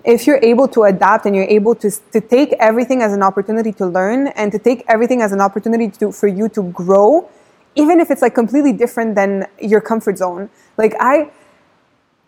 if 0.04 0.26
you're 0.26 0.42
able 0.42 0.68
to 0.68 0.84
adapt 0.84 1.26
and 1.26 1.34
you're 1.34 1.44
able 1.44 1.74
to, 1.74 1.90
to 2.12 2.20
take 2.20 2.52
everything 2.54 3.02
as 3.02 3.12
an 3.12 3.22
opportunity 3.22 3.72
to 3.72 3.86
learn 3.86 4.28
and 4.28 4.52
to 4.52 4.58
take 4.58 4.84
everything 4.88 5.20
as 5.20 5.32
an 5.32 5.40
opportunity 5.40 5.88
to, 5.90 6.12
for 6.12 6.28
you 6.28 6.48
to 6.50 6.62
grow, 6.70 7.28
even 7.74 8.00
if 8.00 8.10
it's 8.10 8.22
like 8.22 8.34
completely 8.34 8.72
different 8.72 9.14
than 9.14 9.46
your 9.60 9.80
comfort 9.80 10.18
zone. 10.18 10.48
Like 10.76 10.94
I, 10.98 11.30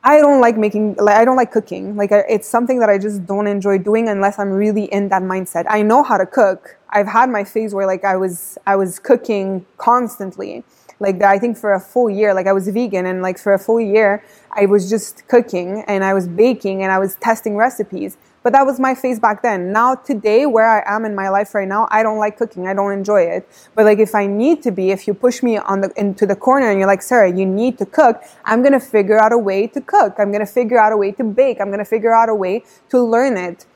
I 0.02 0.18
don't 0.18 0.40
like 0.40 0.56
making, 0.56 0.96
like, 0.96 1.16
I 1.16 1.24
don't 1.24 1.36
like 1.36 1.52
cooking. 1.52 1.94
Like, 1.94 2.10
it's 2.10 2.48
something 2.48 2.78
that 2.80 2.88
I 2.88 2.96
just 2.96 3.26
don't 3.26 3.46
enjoy 3.46 3.76
doing 3.76 4.08
unless 4.08 4.38
I'm 4.38 4.50
really 4.50 4.84
in 4.84 5.10
that 5.10 5.22
mindset. 5.22 5.66
I 5.68 5.82
know 5.82 6.02
how 6.02 6.16
to 6.16 6.24
cook. 6.24 6.78
I've 6.88 7.06
had 7.06 7.28
my 7.28 7.44
phase 7.44 7.74
where 7.74 7.86
like 7.86 8.04
I 8.04 8.16
was, 8.16 8.56
I 8.66 8.76
was 8.76 8.98
cooking 8.98 9.66
constantly 9.76 10.64
like 11.00 11.22
I 11.22 11.38
think 11.38 11.56
for 11.56 11.72
a 11.72 11.80
full 11.80 12.10
year, 12.10 12.34
like 12.34 12.46
I 12.46 12.52
was 12.52 12.68
vegan 12.68 13.06
and 13.06 13.22
like 13.22 13.38
for 13.38 13.54
a 13.54 13.58
full 13.58 13.80
year, 13.80 14.22
I 14.52 14.66
was 14.66 14.88
just 14.88 15.26
cooking 15.28 15.82
and 15.88 16.04
I 16.04 16.14
was 16.14 16.28
baking 16.28 16.82
and 16.82 16.92
I 16.92 16.98
was 16.98 17.16
testing 17.16 17.56
recipes. 17.56 18.18
But 18.42 18.52
that 18.54 18.64
was 18.64 18.80
my 18.80 18.94
phase 18.94 19.18
back 19.18 19.42
then. 19.42 19.72
Now 19.72 19.94
today, 19.94 20.46
where 20.46 20.66
I 20.66 20.82
am 20.86 21.04
in 21.04 21.14
my 21.14 21.28
life 21.28 21.54
right 21.54 21.68
now, 21.68 21.88
I 21.90 22.02
don't 22.02 22.18
like 22.18 22.38
cooking. 22.38 22.66
I 22.66 22.74
don't 22.74 22.92
enjoy 22.92 23.22
it. 23.22 23.46
But 23.74 23.84
like 23.84 23.98
if 23.98 24.14
I 24.14 24.26
need 24.26 24.62
to 24.62 24.70
be, 24.70 24.90
if 24.90 25.06
you 25.06 25.14
push 25.14 25.42
me 25.42 25.58
on 25.58 25.80
the 25.80 25.92
into 25.96 26.26
the 26.26 26.36
corner 26.36 26.70
and 26.70 26.78
you're 26.78 26.86
like, 26.86 27.02
Sarah, 27.02 27.30
you 27.30 27.44
need 27.44 27.78
to 27.78 27.86
cook, 27.86 28.22
I'm 28.44 28.62
gonna 28.62 28.80
figure 28.80 29.18
out 29.18 29.32
a 29.32 29.38
way 29.38 29.66
to 29.68 29.80
cook. 29.80 30.14
I'm 30.18 30.32
gonna 30.32 30.46
figure 30.46 30.78
out 30.78 30.92
a 30.92 30.96
way 30.96 31.12
to 31.12 31.24
bake. 31.24 31.60
I'm 31.60 31.70
gonna 31.70 31.84
figure 31.84 32.14
out 32.14 32.28
a 32.28 32.34
way 32.34 32.62
to 32.90 33.02
learn 33.02 33.36
it. 33.36 33.66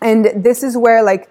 And 0.00 0.44
this 0.44 0.62
is 0.62 0.76
where 0.76 1.02
like 1.02 1.28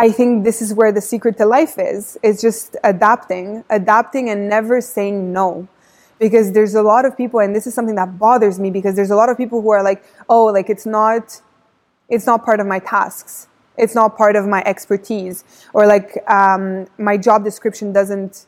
I 0.00 0.12
think 0.12 0.44
this 0.44 0.62
is 0.62 0.72
where 0.72 0.92
the 0.92 1.00
secret 1.00 1.36
to 1.38 1.44
life 1.44 1.74
is. 1.76 2.16
It's 2.22 2.40
just 2.40 2.76
adapting, 2.84 3.64
adapting 3.68 4.30
and 4.30 4.48
never 4.48 4.80
saying 4.80 5.32
no. 5.32 5.66
Because 6.20 6.52
there's 6.52 6.74
a 6.74 6.82
lot 6.82 7.04
of 7.04 7.16
people, 7.16 7.40
and 7.40 7.54
this 7.54 7.66
is 7.66 7.74
something 7.74 7.96
that 7.96 8.16
bothers 8.16 8.60
me 8.60 8.70
because 8.70 8.94
there's 8.94 9.10
a 9.10 9.16
lot 9.16 9.28
of 9.28 9.36
people 9.36 9.60
who 9.60 9.70
are 9.70 9.82
like, 9.82 10.04
oh, 10.28 10.46
like 10.46 10.70
it's 10.70 10.86
not, 10.86 11.42
it's 12.08 12.26
not 12.26 12.44
part 12.44 12.60
of 12.60 12.66
my 12.66 12.78
tasks. 12.78 13.48
It's 13.76 13.94
not 13.94 14.16
part 14.16 14.36
of 14.36 14.46
my 14.46 14.62
expertise, 14.66 15.44
or 15.72 15.86
like 15.86 16.18
um, 16.28 16.88
my 16.98 17.16
job 17.16 17.44
description 17.44 17.92
doesn't 17.92 18.44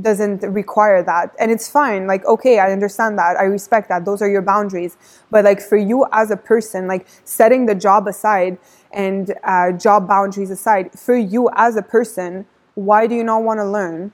doesn't 0.00 0.42
require 0.42 1.02
that, 1.02 1.34
and 1.38 1.50
it's 1.50 1.70
fine. 1.70 2.06
Like, 2.06 2.24
okay, 2.24 2.58
I 2.58 2.72
understand 2.72 3.18
that, 3.18 3.36
I 3.36 3.44
respect 3.44 3.88
that. 3.88 4.04
Those 4.04 4.22
are 4.22 4.28
your 4.28 4.42
boundaries. 4.42 4.96
But 5.30 5.44
like 5.44 5.60
for 5.60 5.76
you 5.76 6.06
as 6.12 6.30
a 6.30 6.36
person, 6.36 6.86
like 6.86 7.06
setting 7.24 7.66
the 7.66 7.74
job 7.74 8.06
aside 8.06 8.58
and 8.92 9.34
uh, 9.44 9.72
job 9.72 10.08
boundaries 10.08 10.50
aside, 10.50 10.92
for 10.98 11.16
you 11.16 11.50
as 11.54 11.76
a 11.76 11.82
person, 11.82 12.46
why 12.74 13.06
do 13.06 13.14
you 13.14 13.24
not 13.24 13.42
want 13.42 13.58
to 13.58 13.64
learn? 13.64 14.12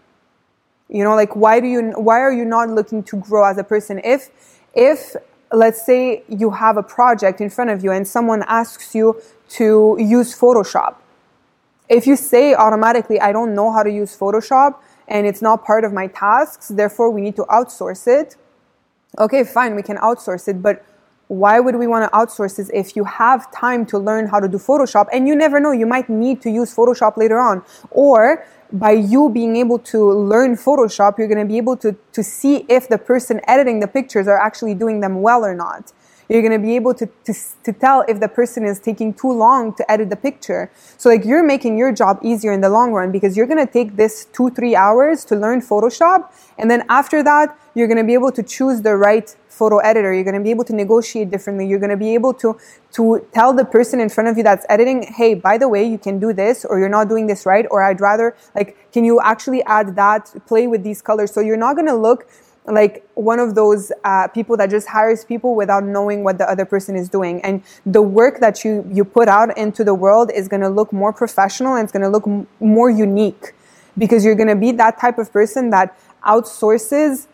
You 0.89 1.03
know, 1.03 1.15
like 1.15 1.35
why 1.35 1.61
do 1.61 1.67
you 1.67 1.93
why 1.97 2.21
are 2.21 2.33
you 2.33 2.45
not 2.45 2.69
looking 2.69 3.03
to 3.05 3.17
grow 3.17 3.45
as 3.45 3.59
a 3.59 3.65
person? 3.65 4.01
If 4.05 4.31
if 4.75 5.17
let's 5.53 5.85
say 5.85 6.23
you 6.29 6.51
have 6.51 6.77
a 6.77 6.83
project 6.83 7.41
in 7.41 7.51
front 7.51 7.71
of 7.71 7.83
you 7.83 7.91
and 7.91 8.07
someone 8.07 8.45
asks 8.47 8.95
you 8.95 9.21
to 9.49 9.97
use 9.99 10.39
Photoshop. 10.39 10.97
If 11.89 12.07
you 12.07 12.17
say 12.17 12.55
automatically, 12.55 13.21
I 13.21 13.33
don't 13.33 13.55
know 13.55 13.73
how 13.73 13.83
to 13.83 13.91
use 13.91 14.17
Photoshop 14.17 14.77
and 15.09 15.27
it's 15.27 15.43
not 15.43 15.65
part 15.65 15.85
of 15.85 15.93
my 15.93 16.07
tasks, 16.09 16.69
therefore 16.69 17.11
we 17.11 17.21
need 17.21 17.37
to 17.37 17.45
outsource 17.45 18.07
it. 18.07 18.37
Okay, 19.19 19.45
fine, 19.45 19.75
we 19.75 19.83
can 19.83 19.97
outsource 19.99 20.49
it, 20.49 20.61
but 20.61 20.85
why 21.29 21.59
would 21.59 21.77
we 21.77 21.87
want 21.87 22.11
to 22.11 22.17
outsource 22.17 22.57
this 22.57 22.71
if 22.73 22.95
you 22.95 23.05
have 23.05 23.51
time 23.51 23.85
to 23.87 23.99
learn 23.99 24.27
how 24.27 24.39
to 24.39 24.47
do 24.47 24.59
Photoshop 24.59 25.07
and 25.13 25.27
you 25.27 25.35
never 25.35 25.59
know, 25.59 25.73
you 25.73 25.87
might 25.87 26.09
need 26.09 26.41
to 26.43 26.51
use 26.51 26.75
Photoshop 26.75 27.17
later 27.17 27.39
on. 27.39 27.63
Or 27.91 28.47
by 28.73 28.93
you 28.93 29.31
being 29.31 29.57
able 29.57 29.79
to 29.79 30.13
learn 30.13 30.57
Photoshop, 30.57 31.19
you're 31.19 31.29
going 31.29 31.39
to 31.39 31.45
be 31.45 31.57
able 31.57 31.77
to, 31.79 31.97
to 32.13 32.23
see 32.23 32.65
if 32.69 32.89
the 32.89 32.99
person 32.99 33.41
editing 33.49 33.81
the 33.81 33.89
pictures 33.89 34.29
are 34.29 34.39
actually 34.39 34.75
doing 34.75 35.01
them 35.01 35.23
well 35.23 35.45
or 35.45 35.55
not. 35.55 35.93
You're 36.29 36.43
going 36.43 36.53
to 36.53 36.59
be 36.59 36.75
able 36.77 36.95
to, 36.95 37.07
to, 37.25 37.35
to 37.65 37.73
tell 37.73 38.05
if 38.09 38.21
the 38.21 38.29
person 38.29 38.65
is 38.65 38.81
taking 38.81 39.15
too 39.15 39.33
long 39.33 39.75
to 39.75 39.91
edit 39.91 40.11
the 40.11 40.17
picture. 40.17 40.71
So 40.99 41.09
like 41.09 41.25
you're 41.25 41.45
making 41.45 41.79
your 41.79 41.93
job 41.93 42.19
easier 42.23 42.53
in 42.53 42.61
the 42.61 42.69
long 42.69 42.93
run 42.93 43.13
because 43.13 43.37
you're 43.37 43.47
going 43.47 43.65
to 43.65 43.73
take 43.73 43.97
this 43.97 44.27
two, 44.33 44.51
three 44.51 44.75
hours 44.75 45.25
to 45.27 45.37
learn 45.37 45.61
Photoshop. 45.61 46.33
And 46.59 46.71
then 46.71 46.85
after 46.89 47.23
that, 47.23 47.57
you're 47.75 47.87
going 47.87 47.99
to 47.99 48.05
be 48.05 48.15
able 48.15 48.33
to 48.33 48.43
choose 48.43 48.83
the 48.83 48.97
right 48.97 49.35
photo 49.49 49.79
editor. 49.79 50.13
You're 50.13 50.25
going 50.25 50.35
to 50.37 50.43
be 50.43 50.51
able 50.51 50.65
to 50.65 50.75
negotiate 50.75 51.31
differently. 51.31 51.67
You're 51.67 51.79
going 51.79 51.91
to 51.91 51.97
be 51.97 52.13
able 52.15 52.35
to, 52.35 52.59
to 52.93 53.27
tell 53.33 53.55
the 53.55 53.65
person 53.65 54.01
in 54.01 54.11
front 54.11 54.29
of 54.29 54.37
you 54.37 54.43
that's 54.43 54.67
editing, 54.69 55.03
hey, 55.03 55.35
by 55.35 55.57
the 55.57 55.69
way, 55.69 55.83
you 55.83 55.97
can 55.97 56.19
do 56.19 56.33
this 56.33 56.65
or 56.65 56.79
you're 56.79 56.91
not 56.91 57.09
doing 57.09 57.27
this 57.27 57.47
right. 57.47 57.67
Or 57.71 57.83
I'd 57.83 58.01
rather 58.01 58.37
like, 58.55 58.77
can 58.93 59.05
you 59.05 59.19
actually 59.21 59.63
add 59.65 59.97
that, 59.97 60.35
play 60.47 60.67
with 60.67 60.83
these 60.85 61.01
colors? 61.01 61.33
So 61.33 61.41
you're 61.41 61.57
not 61.57 61.75
going 61.75 61.87
to 61.87 61.95
look 61.95 62.29
like 62.67 63.09
one 63.15 63.39
of 63.39 63.55
those 63.55 63.93
uh, 64.05 64.29
people 64.29 64.57
that 64.57 64.71
just 64.71 64.89
hires 64.89 65.25
people 65.25 65.55
without 65.55 65.85
knowing 65.85 66.25
what 66.25 66.39
the 66.39 66.49
other 66.51 66.65
person 66.65 66.97
is 66.97 67.09
doing. 67.09 67.41
And 67.43 67.63
the 67.85 68.03
work 68.03 68.41
that 68.41 68.65
you 68.65 68.89
you 68.93 69.05
put 69.05 69.29
out 69.29 69.57
into 69.57 69.85
the 69.85 69.95
world 69.95 70.31
is 70.35 70.49
going 70.49 70.63
to 70.63 70.69
look 70.69 70.93
more 70.93 71.13
professional 71.13 71.77
and 71.77 71.85
it's 71.85 71.93
going 71.93 72.03
to 72.03 72.09
look 72.09 72.27
m- 72.27 72.47
more 72.61 72.91
unique 72.91 73.53
because 73.97 74.25
you're 74.25 74.35
going 74.35 74.49
to 74.49 74.57
be 74.57 74.73
that 74.73 75.01
type 75.01 75.19
of 75.19 75.33
person 75.33 75.71
that 75.71 75.99
outsources 76.25 77.27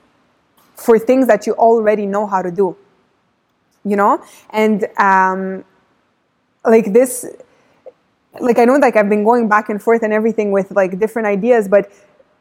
for 0.74 0.98
things 0.98 1.26
that 1.26 1.46
you 1.46 1.54
already 1.54 2.06
know 2.06 2.26
how 2.26 2.42
to 2.42 2.50
do 2.50 2.76
you 3.84 3.96
know? 3.96 4.24
And 4.50 4.86
um, 4.96 5.64
like 6.64 6.92
this 6.92 7.26
like 8.40 8.58
i 8.58 8.64
know 8.64 8.76
like 8.76 8.96
i've 8.96 9.08
been 9.08 9.24
going 9.24 9.48
back 9.48 9.68
and 9.68 9.82
forth 9.82 10.02
and 10.02 10.12
everything 10.12 10.52
with 10.52 10.70
like 10.70 10.98
different 10.98 11.26
ideas 11.28 11.68
but 11.68 11.90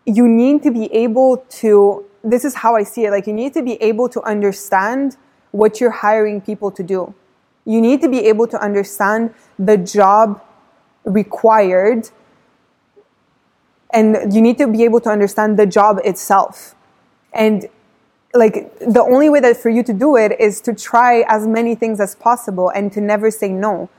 you 0.06 0.28
need 0.28 0.64
to 0.64 0.72
be 0.72 0.86
able 0.94 1.38
to 1.50 2.06
this 2.24 2.46
is 2.46 2.56
how 2.56 2.76
I 2.76 2.84
see 2.84 3.06
it. 3.06 3.12
Like 3.12 3.28
you 3.28 3.34
need 3.34 3.54
to 3.54 3.62
be 3.62 3.74
able 3.82 4.10
to 4.10 4.22
understand 4.22 5.18
what 5.52 5.82
you're 5.82 5.92
hiring 5.92 6.42
people 6.42 6.72
to 6.72 6.84
do. 6.84 7.14
You 7.66 7.82
need 7.82 8.02
to 8.02 8.10
be 8.10 8.20
able 8.28 8.48
to 8.48 8.62
understand 8.62 9.34
the 9.60 9.78
job 9.78 10.42
required 11.04 12.10
and 13.94 14.34
you 14.34 14.42
need 14.42 14.58
to 14.58 14.68
be 14.68 14.84
able 14.84 15.02
to 15.02 15.10
understand 15.10 15.60
the 15.60 15.66
job 15.66 16.00
itself. 16.04 16.76
And 17.34 17.68
like 18.34 18.80
the 18.80 19.02
only 19.02 19.30
way 19.30 19.42
that 19.42 19.58
for 19.58 19.70
you 19.70 19.84
to 19.84 19.94
do 19.94 20.16
it 20.16 20.40
is 20.40 20.62
to 20.62 20.74
try 20.74 21.26
as 21.28 21.46
many 21.46 21.76
things 21.76 22.00
as 22.00 22.16
possible 22.16 22.70
and 22.70 22.92
to 22.94 23.02
never 23.02 23.30
say 23.30 23.50
no. 23.50 23.90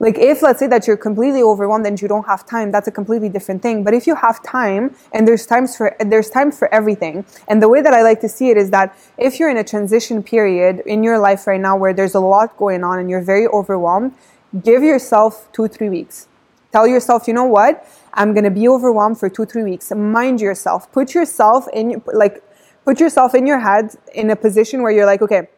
Like 0.00 0.16
if 0.16 0.42
let's 0.42 0.60
say 0.60 0.68
that 0.68 0.86
you're 0.86 0.96
completely 0.96 1.42
overwhelmed 1.42 1.86
and 1.86 2.00
you 2.00 2.06
don't 2.06 2.26
have 2.26 2.46
time, 2.46 2.70
that's 2.70 2.86
a 2.86 2.92
completely 2.92 3.28
different 3.28 3.62
thing. 3.62 3.82
But 3.82 3.94
if 3.94 4.06
you 4.06 4.14
have 4.14 4.42
time 4.44 4.94
and 5.12 5.26
there's 5.26 5.44
times 5.44 5.76
for 5.76 5.96
there's 5.98 6.30
time 6.30 6.52
for 6.52 6.72
everything. 6.72 7.24
And 7.48 7.60
the 7.60 7.68
way 7.68 7.82
that 7.82 7.92
I 7.92 8.02
like 8.02 8.20
to 8.20 8.28
see 8.28 8.50
it 8.50 8.56
is 8.56 8.70
that 8.70 8.96
if 9.16 9.40
you're 9.40 9.50
in 9.50 9.56
a 9.56 9.64
transition 9.64 10.22
period 10.22 10.82
in 10.86 11.02
your 11.02 11.18
life 11.18 11.46
right 11.46 11.60
now 11.60 11.76
where 11.76 11.92
there's 11.92 12.14
a 12.14 12.20
lot 12.20 12.56
going 12.56 12.84
on 12.84 12.98
and 13.00 13.10
you're 13.10 13.22
very 13.22 13.48
overwhelmed, 13.48 14.14
give 14.62 14.82
yourself 14.82 15.52
2-3 15.52 15.90
weeks. 15.90 16.28
Tell 16.70 16.86
yourself, 16.86 17.26
you 17.26 17.34
know 17.34 17.46
what? 17.46 17.84
I'm 18.14 18.34
going 18.34 18.44
to 18.44 18.50
be 18.50 18.68
overwhelmed 18.68 19.18
for 19.18 19.28
2-3 19.28 19.64
weeks. 19.64 19.90
Mind 19.90 20.40
yourself. 20.40 20.90
Put 20.92 21.14
yourself 21.14 21.66
in 21.72 22.02
like 22.12 22.42
put 22.84 23.00
yourself 23.00 23.34
in 23.34 23.46
your 23.46 23.58
head 23.58 23.94
in 24.14 24.30
a 24.30 24.36
position 24.36 24.82
where 24.82 24.92
you're 24.92 25.06
like, 25.06 25.22
okay, 25.22 25.48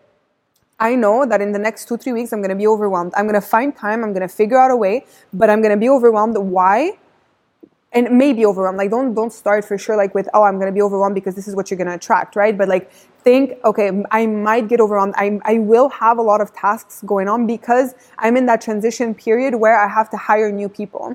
I 0.80 0.94
know 0.94 1.26
that 1.26 1.42
in 1.42 1.52
the 1.52 1.58
next 1.58 1.86
two, 1.88 1.98
three 1.98 2.14
weeks, 2.14 2.32
I'm 2.32 2.40
going 2.40 2.50
to 2.50 2.56
be 2.56 2.66
overwhelmed. 2.66 3.12
I'm 3.14 3.26
going 3.26 3.40
to 3.40 3.46
find 3.46 3.76
time. 3.76 4.02
I'm 4.02 4.14
going 4.14 4.26
to 4.26 4.34
figure 4.34 4.58
out 4.58 4.70
a 4.70 4.76
way, 4.76 5.04
but 5.32 5.50
I'm 5.50 5.60
going 5.60 5.74
to 5.74 5.76
be 5.76 5.90
overwhelmed. 5.90 6.38
Why? 6.38 6.98
And 7.92 8.16
maybe 8.16 8.46
overwhelmed. 8.46 8.78
Like, 8.78 8.90
don't, 8.90 9.12
don't 9.12 9.32
start 9.32 9.64
for 9.64 9.76
sure, 9.76 9.96
like 9.96 10.14
with, 10.14 10.28
oh, 10.32 10.42
I'm 10.42 10.54
going 10.54 10.68
to 10.68 10.72
be 10.72 10.80
overwhelmed 10.80 11.14
because 11.14 11.34
this 11.34 11.46
is 11.46 11.54
what 11.54 11.70
you're 11.70 11.76
going 11.76 11.88
to 11.88 11.94
attract, 11.94 12.34
right? 12.34 12.56
But 12.56 12.68
like, 12.68 12.90
think, 12.92 13.58
okay, 13.64 14.02
I 14.10 14.26
might 14.26 14.68
get 14.68 14.80
overwhelmed. 14.80 15.14
I, 15.16 15.38
I 15.44 15.58
will 15.58 15.90
have 15.90 16.16
a 16.16 16.22
lot 16.22 16.40
of 16.40 16.54
tasks 16.54 17.02
going 17.04 17.28
on 17.28 17.46
because 17.46 17.94
I'm 18.16 18.38
in 18.38 18.46
that 18.46 18.62
transition 18.62 19.14
period 19.14 19.56
where 19.56 19.78
I 19.78 19.88
have 19.88 20.08
to 20.10 20.16
hire 20.16 20.50
new 20.50 20.70
people. 20.70 21.14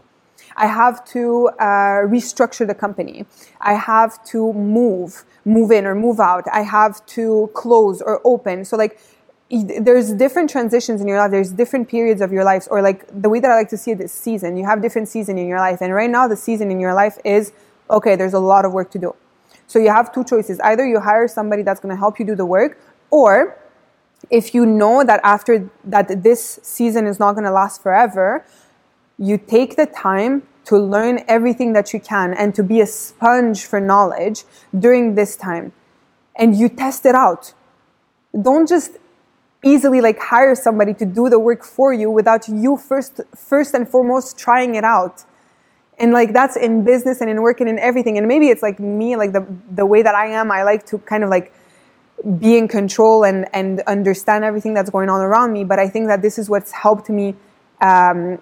I 0.57 0.67
have 0.67 1.03
to 1.05 1.50
uh, 1.60 2.05
restructure 2.07 2.65
the 2.65 2.75
company. 2.75 3.25
I 3.60 3.74
have 3.74 4.24
to 4.25 4.53
move, 4.53 5.25
move 5.43 5.72
in 5.72 5.86
or 5.86 5.95
move 5.95 6.19
out. 6.19 6.45
I 6.51 6.62
have 6.62 7.05
to 7.07 7.50
close 7.53 8.01
or 8.01 8.22
open. 8.24 8.63
So 8.63 8.77
like 8.77 9.00
there's 9.49 10.13
different 10.13 10.49
transitions 10.49 11.01
in 11.01 11.07
your 11.07 11.19
life. 11.19 11.31
There's 11.31 11.51
different 11.51 11.87
periods 11.87 12.21
of 12.21 12.31
your 12.31 12.43
life 12.43 12.67
or 12.69 12.81
like 12.81 13.05
the 13.21 13.29
way 13.29 13.39
that 13.39 13.51
i 13.51 13.55
like 13.55 13.69
to 13.69 13.77
see 13.77 13.91
it 13.91 14.01
is 14.01 14.11
season. 14.11 14.57
You 14.57 14.65
have 14.65 14.81
different 14.81 15.07
season 15.07 15.37
in 15.37 15.47
your 15.47 15.59
life 15.59 15.81
and 15.81 15.93
right 15.93 16.09
now 16.09 16.27
the 16.27 16.35
season 16.35 16.71
in 16.71 16.79
your 16.79 16.93
life 16.93 17.17
is 17.23 17.53
okay 17.89 18.15
there's 18.15 18.33
a 18.33 18.39
lot 18.39 18.65
of 18.65 18.73
work 18.73 18.89
to 18.91 18.99
do. 18.99 19.15
So 19.67 19.79
you 19.79 19.89
have 19.89 20.11
two 20.11 20.23
choices. 20.23 20.59
Either 20.61 20.85
you 20.85 20.99
hire 20.99 21.27
somebody 21.27 21.61
that's 21.61 21.79
going 21.79 21.93
to 21.93 21.99
help 21.99 22.17
you 22.19 22.25
do 22.25 22.35
the 22.35 22.45
work 22.45 22.79
or 23.11 23.57
if 24.31 24.55
you 24.55 24.65
know 24.65 25.03
that 25.03 25.21
after 25.23 25.69
that 25.83 26.23
this 26.23 26.59
season 26.63 27.05
is 27.05 27.19
not 27.19 27.33
going 27.33 27.43
to 27.43 27.51
last 27.51 27.83
forever 27.83 28.43
you 29.17 29.37
take 29.37 29.75
the 29.75 29.85
time 29.85 30.43
to 30.65 30.77
learn 30.77 31.23
everything 31.27 31.73
that 31.73 31.93
you 31.93 31.99
can 31.99 32.33
and 32.33 32.53
to 32.55 32.63
be 32.63 32.81
a 32.81 32.87
sponge 32.87 33.65
for 33.65 33.79
knowledge 33.79 34.43
during 34.77 35.15
this 35.15 35.35
time. 35.35 35.71
And 36.35 36.55
you 36.55 36.69
test 36.69 37.05
it 37.05 37.15
out. 37.15 37.53
Don't 38.39 38.67
just 38.67 38.97
easily 39.65 40.00
like 40.00 40.19
hire 40.19 40.55
somebody 40.55 40.93
to 40.93 41.05
do 41.05 41.27
the 41.27 41.39
work 41.39 41.63
for 41.63 41.91
you 41.91 42.10
without 42.10 42.48
you 42.48 42.77
first 42.77 43.19
first 43.36 43.74
and 43.74 43.89
foremost 43.89 44.38
trying 44.38 44.75
it 44.75 44.84
out. 44.84 45.25
And 45.98 46.13
like 46.13 46.34
that's 46.34 46.55
in 46.55 46.84
business 46.84 47.19
and 47.19 47.29
in 47.29 47.41
working 47.41 47.67
and 47.67 47.79
everything. 47.79 48.17
And 48.17 48.27
maybe 48.27 48.50
it's 48.50 48.62
like 48.62 48.79
me 48.79 49.15
like 49.17 49.34
the 49.34 49.45
the 49.72 49.86
way 49.86 50.01
that 50.03 50.13
i 50.13 50.27
am 50.27 50.51
i 50.51 50.63
like 50.63 50.86
to 50.88 51.00
kind 51.00 51.24
of 51.24 51.29
like 51.29 51.51
be 52.39 52.57
in 52.57 52.67
control 52.67 53.25
and 53.25 53.48
and 53.53 53.81
understand 53.88 54.43
everything 54.45 54.74
that's 54.74 54.89
going 54.89 55.10
on 55.10 55.19
around 55.19 55.51
me. 55.51 55.63
But 55.63 55.79
i 55.79 55.89
think 55.89 56.07
that 56.07 56.22
this 56.22 56.38
is 56.38 56.50
what's 56.50 56.72
helped 56.72 57.10
me 57.10 57.36
um, 57.81 58.39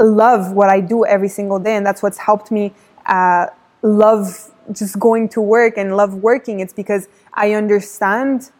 love 0.00 0.52
what 0.52 0.70
i 0.70 0.80
do 0.80 1.04
every 1.04 1.28
single 1.28 1.58
day. 1.58 1.76
And 1.76 1.84
that's 1.84 2.02
what's 2.02 2.18
helped 2.18 2.50
me 2.50 2.72
uh, 3.06 3.46
love 3.82 4.50
just 4.72 4.98
going 4.98 5.28
to 5.30 5.40
work 5.40 5.76
and 5.76 5.96
love 5.96 6.14
working. 6.14 6.60
It's 6.60 6.72
because 6.72 7.06
i 7.34 7.52
understand 7.52 8.50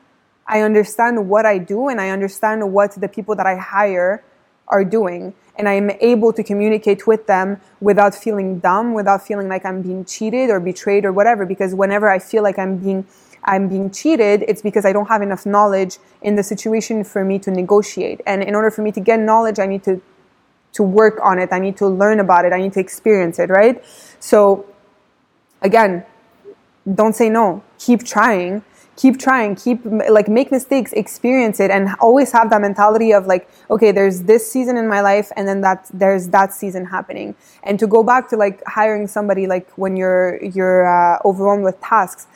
I 0.48 0.62
understand 0.62 1.28
what 1.28 1.44
I 1.44 1.58
do 1.58 1.88
and 1.88 2.00
I 2.00 2.08
understand 2.08 2.72
what 2.72 2.92
the 2.92 3.08
people 3.08 3.36
that 3.36 3.46
I 3.46 3.56
hire 3.56 4.24
are 4.66 4.84
doing. 4.84 5.34
And 5.56 5.68
I'm 5.68 5.90
able 6.00 6.32
to 6.32 6.42
communicate 6.42 7.06
with 7.06 7.26
them 7.26 7.60
without 7.80 8.14
feeling 8.14 8.58
dumb, 8.60 8.94
without 8.94 9.26
feeling 9.26 9.48
like 9.48 9.66
I'm 9.66 9.82
being 9.82 10.04
cheated 10.04 10.50
or 10.50 10.58
betrayed 10.60 11.04
or 11.04 11.12
whatever. 11.12 11.44
Because 11.44 11.74
whenever 11.74 12.08
I 12.08 12.18
feel 12.18 12.42
like 12.42 12.58
I'm 12.58 12.78
being 12.78 13.06
I'm 13.44 13.68
being 13.68 13.90
cheated, 13.90 14.44
it's 14.48 14.62
because 14.62 14.84
I 14.84 14.92
don't 14.92 15.08
have 15.08 15.22
enough 15.22 15.46
knowledge 15.46 15.98
in 16.22 16.36
the 16.36 16.42
situation 16.42 17.04
for 17.04 17.24
me 17.24 17.38
to 17.40 17.50
negotiate. 17.50 18.20
And 18.26 18.42
in 18.42 18.54
order 18.54 18.70
for 18.70 18.82
me 18.82 18.92
to 18.92 19.00
get 19.00 19.20
knowledge, 19.20 19.58
I 19.58 19.66
need 19.66 19.84
to 19.84 20.00
to 20.72 20.82
work 20.82 21.18
on 21.22 21.38
it. 21.38 21.48
I 21.52 21.58
need 21.58 21.76
to 21.78 21.86
learn 21.86 22.20
about 22.20 22.44
it. 22.44 22.52
I 22.52 22.58
need 22.58 22.72
to 22.74 22.80
experience 22.80 23.38
it, 23.38 23.50
right? 23.50 23.82
So 24.20 24.66
again, 25.62 26.04
don't 26.94 27.14
say 27.14 27.28
no. 27.28 27.62
Keep 27.78 28.04
trying 28.04 28.62
keep 28.98 29.16
trying 29.16 29.54
keep 29.54 29.80
like 30.10 30.26
make 30.26 30.50
mistakes 30.50 30.92
experience 30.92 31.60
it 31.60 31.70
and 31.70 31.88
always 32.00 32.32
have 32.32 32.50
that 32.50 32.60
mentality 32.60 33.12
of 33.12 33.28
like 33.28 33.48
okay 33.70 33.92
there's 33.92 34.22
this 34.24 34.50
season 34.52 34.76
in 34.76 34.88
my 34.88 35.00
life 35.00 35.30
and 35.36 35.46
then 35.46 35.60
that 35.60 35.88
there's 35.94 36.28
that 36.28 36.52
season 36.52 36.84
happening. 36.84 37.34
And 37.62 37.78
to 37.78 37.86
go 37.86 38.02
back 38.02 38.28
to 38.30 38.36
like 38.36 38.60
hiring 38.66 39.06
somebody 39.06 39.46
like 39.46 39.70
when 39.82 39.96
you're 39.96 40.42
you're 40.42 40.82
uh, 40.86 41.18
overwhelmed 41.24 41.62
with 41.62 41.80
tasks 41.80 42.26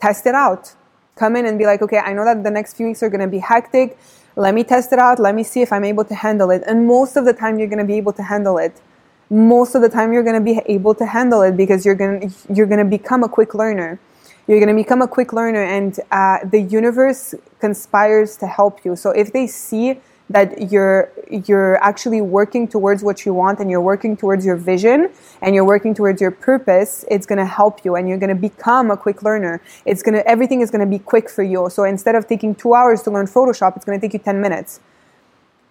test 0.00 0.26
it 0.26 0.34
out. 0.34 0.74
Come 1.16 1.36
in 1.36 1.44
and 1.44 1.58
be 1.58 1.66
like 1.66 1.82
okay 1.82 1.98
i 1.98 2.12
know 2.14 2.24
that 2.24 2.42
the 2.42 2.54
next 2.58 2.74
few 2.76 2.86
weeks 2.86 3.02
are 3.02 3.10
going 3.10 3.26
to 3.28 3.32
be 3.38 3.42
hectic. 3.52 3.98
Let 4.34 4.54
me 4.54 4.64
test 4.64 4.92
it 4.94 4.98
out. 4.98 5.18
Let 5.18 5.34
me 5.34 5.44
see 5.44 5.60
if 5.60 5.70
i'm 5.74 5.84
able 5.84 6.06
to 6.12 6.14
handle 6.14 6.50
it. 6.50 6.62
And 6.66 6.86
most 6.86 7.16
of 7.16 7.26
the 7.26 7.34
time 7.34 7.58
you're 7.58 7.72
going 7.74 7.84
to 7.86 7.90
be 7.94 7.98
able 8.02 8.14
to 8.14 8.22
handle 8.22 8.56
it. 8.56 8.80
Most 9.28 9.74
of 9.74 9.82
the 9.82 9.90
time 9.90 10.14
you're 10.14 10.28
going 10.30 10.40
to 10.42 10.48
be 10.52 10.62
able 10.76 10.94
to 10.94 11.04
handle 11.04 11.42
it 11.42 11.54
because 11.54 11.84
you're 11.84 12.00
going 12.02 12.14
to 12.20 12.28
you're 12.54 12.70
going 12.72 12.84
to 12.86 12.90
become 12.98 13.22
a 13.22 13.28
quick 13.28 13.52
learner 13.52 14.00
you're 14.48 14.58
going 14.58 14.74
to 14.74 14.82
become 14.82 15.02
a 15.02 15.08
quick 15.08 15.32
learner, 15.32 15.62
and 15.62 16.00
uh, 16.10 16.38
the 16.42 16.62
universe 16.62 17.34
conspires 17.60 18.36
to 18.38 18.46
help 18.46 18.84
you. 18.84 18.96
So 18.96 19.10
if 19.10 19.32
they 19.32 19.46
see 19.46 20.00
that 20.30 20.70
you're 20.70 21.10
you're 21.46 21.82
actually 21.82 22.20
working 22.20 22.68
towards 22.68 23.02
what 23.02 23.24
you 23.24 23.32
want 23.32 23.60
and 23.60 23.70
you're 23.70 23.80
working 23.80 24.16
towards 24.16 24.44
your 24.44 24.56
vision 24.56 25.10
and 25.40 25.54
you're 25.54 25.64
working 25.64 25.94
towards 25.94 26.20
your 26.20 26.30
purpose 26.30 27.02
it's 27.10 27.24
going 27.24 27.38
to 27.38 27.46
help 27.46 27.82
you 27.82 27.96
and 27.96 28.08
you're 28.08 28.18
going 28.18 28.28
to 28.28 28.34
become 28.34 28.90
a 28.90 28.96
quick 28.96 29.22
learner. 29.22 29.62
It's 29.86 30.02
going 30.02 30.14
to 30.14 30.26
everything 30.28 30.60
is 30.60 30.70
going 30.70 30.80
to 30.80 30.98
be 30.98 30.98
quick 30.98 31.30
for 31.30 31.42
you. 31.42 31.70
So 31.70 31.84
instead 31.84 32.14
of 32.14 32.26
taking 32.26 32.54
2 32.54 32.74
hours 32.74 33.02
to 33.02 33.10
learn 33.10 33.26
photoshop 33.26 33.76
it's 33.76 33.84
going 33.84 33.98
to 33.98 34.06
take 34.06 34.12
you 34.12 34.18
10 34.18 34.40
minutes. 34.40 34.80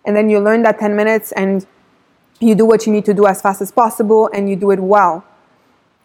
And 0.05 0.15
then 0.15 0.29
you 0.29 0.39
learn 0.39 0.63
that 0.63 0.79
10 0.79 0.95
minutes 0.95 1.31
and 1.33 1.67
you 2.39 2.55
do 2.55 2.65
what 2.65 2.87
you 2.87 2.93
need 2.93 3.05
to 3.05 3.13
do 3.13 3.27
as 3.27 3.41
fast 3.41 3.61
as 3.61 3.71
possible 3.71 4.29
and 4.33 4.49
you 4.49 4.55
do 4.55 4.71
it 4.71 4.79
well 4.79 5.23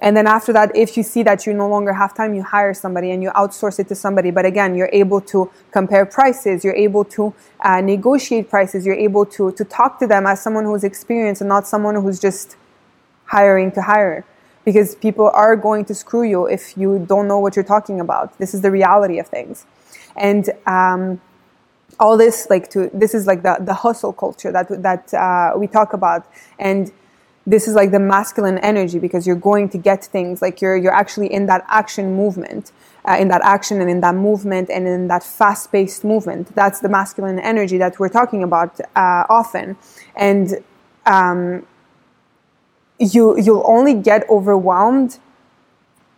and 0.03 0.17
then 0.17 0.27
after 0.27 0.53
that, 0.53 0.75
if 0.75 0.97
you 0.97 1.05
see 1.05 1.23
that 1.23 1.47
you 1.47 1.55
no 1.55 1.69
longer 1.69 1.93
have 1.93 2.13
time, 2.13 2.35
you 2.35 2.43
hire 2.43 2.75
somebody 2.75 3.13
and 3.13 3.23
you 3.23 3.31
outsource 3.31 3.79
it 3.79 3.87
to 3.87 3.95
somebody. 3.95 4.33
But 4.33 4.45
again, 4.45 4.75
you're 4.75 4.91
able 4.93 5.21
to 5.21 5.49
compare 5.71 6.05
prices, 6.05 6.65
you're 6.65 6.75
able 6.75 7.05
to 7.05 7.33
uh, 7.61 7.81
negotiate 7.81 8.51
prices, 8.51 8.85
you're 8.85 8.97
able 8.97 9.25
to, 9.27 9.53
to 9.53 9.65
talk 9.65 10.01
to 10.01 10.09
them 10.09 10.27
as 10.27 10.43
someone 10.43 10.65
who's 10.65 10.83
experienced 10.83 11.41
and 11.41 11.49
not 11.49 11.69
someone 11.69 11.95
who's 11.95 12.19
just 12.19 12.57
hiring 13.27 13.71
to 13.73 13.83
hire. 13.83 14.25
Because 14.65 14.97
people 14.97 15.31
are 15.33 15.55
going 15.55 15.85
to 15.85 15.95
screw 15.95 16.25
you 16.25 16.47
if 16.47 16.77
you 16.77 17.05
don't 17.09 17.29
know 17.29 17.39
what 17.39 17.55
you're 17.55 17.65
talking 17.65 18.01
about. 18.01 18.37
This 18.39 18.55
is 18.55 18.61
the 18.61 18.73
reality 18.73 19.21
of 19.21 19.29
things. 19.29 19.67
And 20.17 20.51
um, 20.67 21.21
all 22.01 22.17
this, 22.17 22.49
like, 22.51 22.71
to 22.71 22.91
this 22.93 23.15
is 23.15 23.29
like 23.29 23.43
the, 23.43 23.57
the 23.61 23.75
hustle 23.75 24.13
culture 24.13 24.51
that, 24.51 24.69
that 24.83 25.15
uh, 25.15 25.53
we 25.57 25.69
talk 25.69 25.93
about. 25.93 26.27
And 26.59 26.91
this 27.47 27.67
is 27.67 27.75
like 27.75 27.91
the 27.91 27.99
masculine 27.99 28.59
energy 28.59 28.99
because 28.99 29.27
you're 29.27 29.35
going 29.37 29.69
to 29.71 29.79
get 29.79 30.05
things 30.05 30.41
like 30.41 30.61
you're 30.61 30.77
you're 30.77 30.95
actually 30.95 31.33
in 31.33 31.47
that 31.47 31.65
action 31.69 32.15
movement 32.15 32.73
uh, 33.05 33.17
in 33.19 33.29
that 33.29 33.41
action 33.43 33.81
and 33.81 33.91
in 33.91 34.01
that 34.01 34.15
movement 34.15 34.71
and 34.71 34.87
in 34.87 35.09
that 35.09 35.25
fast-paced 35.25 36.05
movement. 36.05 36.55
That's 36.55 36.81
the 36.81 36.89
masculine 36.89 37.39
energy 37.39 37.79
that 37.79 37.99
we're 37.99 38.09
talking 38.09 38.43
about 38.43 38.81
uh, 38.95 39.25
often. 39.29 39.77
And 40.15 40.63
um, 41.07 41.67
you 42.99 43.39
you'll 43.41 43.65
only 43.67 43.95
get 43.95 44.29
overwhelmed 44.31 45.19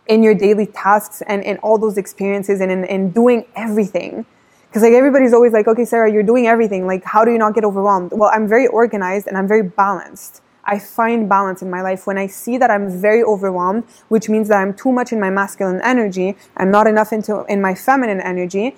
in 0.07 0.21
your 0.21 0.35
daily 0.35 0.67
tasks 0.67 1.23
and 1.25 1.41
in 1.43 1.57
all 1.57 1.79
those 1.79 1.97
experiences 1.97 2.61
and 2.61 2.71
in, 2.71 2.85
in 2.85 3.09
doing 3.09 3.45
everything. 3.55 4.25
Because 4.67 4.83
like 4.83 4.93
everybody's 4.93 5.33
always 5.33 5.53
like 5.53 5.67
okay 5.67 5.85
sarah 5.85 6.11
you're 6.11 6.21
doing 6.21 6.45
everything. 6.45 6.85
Like 6.85 7.03
how 7.03 7.25
do 7.25 7.31
you 7.31 7.39
not 7.39 7.55
get 7.55 7.63
overwhelmed? 7.63 8.11
Well 8.13 8.29
i'm 8.31 8.47
very 8.47 8.67
organized 8.67 9.25
and 9.25 9.37
i'm 9.37 9.47
very 9.47 9.63
balanced 9.63 10.41
I 10.65 10.79
find 10.79 11.29
balance 11.29 11.61
in 11.61 11.69
my 11.69 11.81
life 11.81 12.07
when 12.07 12.17
I 12.17 12.27
see 12.27 12.57
that 12.57 12.71
I'm 12.71 12.89
very 12.89 13.23
overwhelmed, 13.23 13.83
which 14.07 14.29
means 14.29 14.47
that 14.47 14.57
I'm 14.57 14.73
too 14.73 14.91
much 14.91 15.11
in 15.11 15.19
my 15.19 15.29
masculine 15.29 15.81
energy. 15.83 16.35
I'm 16.57 16.71
not 16.71 16.87
enough 16.87 17.13
into 17.13 17.43
in 17.45 17.61
my 17.61 17.75
feminine 17.75 18.19
energy. 18.19 18.75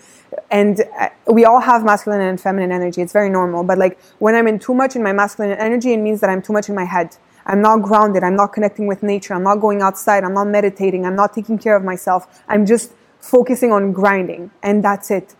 And 0.51 0.81
uh, 0.99 1.09
we 1.31 1.45
all 1.45 1.61
have 1.61 1.85
masculine 1.85 2.21
and 2.21 2.39
feminine 2.39 2.71
energy. 2.71 3.01
It's 3.01 3.13
very 3.13 3.29
normal. 3.29 3.63
But 3.63 3.77
like 3.77 3.99
when 4.19 4.35
I'm 4.35 4.47
in 4.47 4.59
too 4.59 4.73
much 4.73 4.95
in 4.95 5.03
my 5.03 5.13
masculine 5.13 5.57
energy, 5.57 5.93
it 5.93 5.97
means 5.97 6.19
that 6.21 6.29
I'm 6.29 6.41
too 6.41 6.53
much 6.53 6.67
in 6.69 6.75
my 6.75 6.85
head. 6.85 7.15
I'm 7.45 7.61
not 7.61 7.81
grounded. 7.81 8.23
I'm 8.23 8.35
not 8.35 8.51
connecting 8.51 8.87
with 8.87 9.03
nature. 9.03 9.33
I'm 9.33 9.43
not 9.43 9.61
going 9.61 9.81
outside. 9.81 10.25
I'm 10.25 10.33
not 10.33 10.47
meditating. 10.47 11.05
I'm 11.05 11.15
not 11.15 11.33
taking 11.33 11.57
care 11.57 11.77
of 11.77 11.83
myself. 11.83 12.43
I'm 12.49 12.65
just 12.65 12.91
focusing 13.19 13.71
on 13.71 13.93
grinding. 13.93 14.51
And 14.61 14.83
that's 14.83 15.09
it 15.11 15.35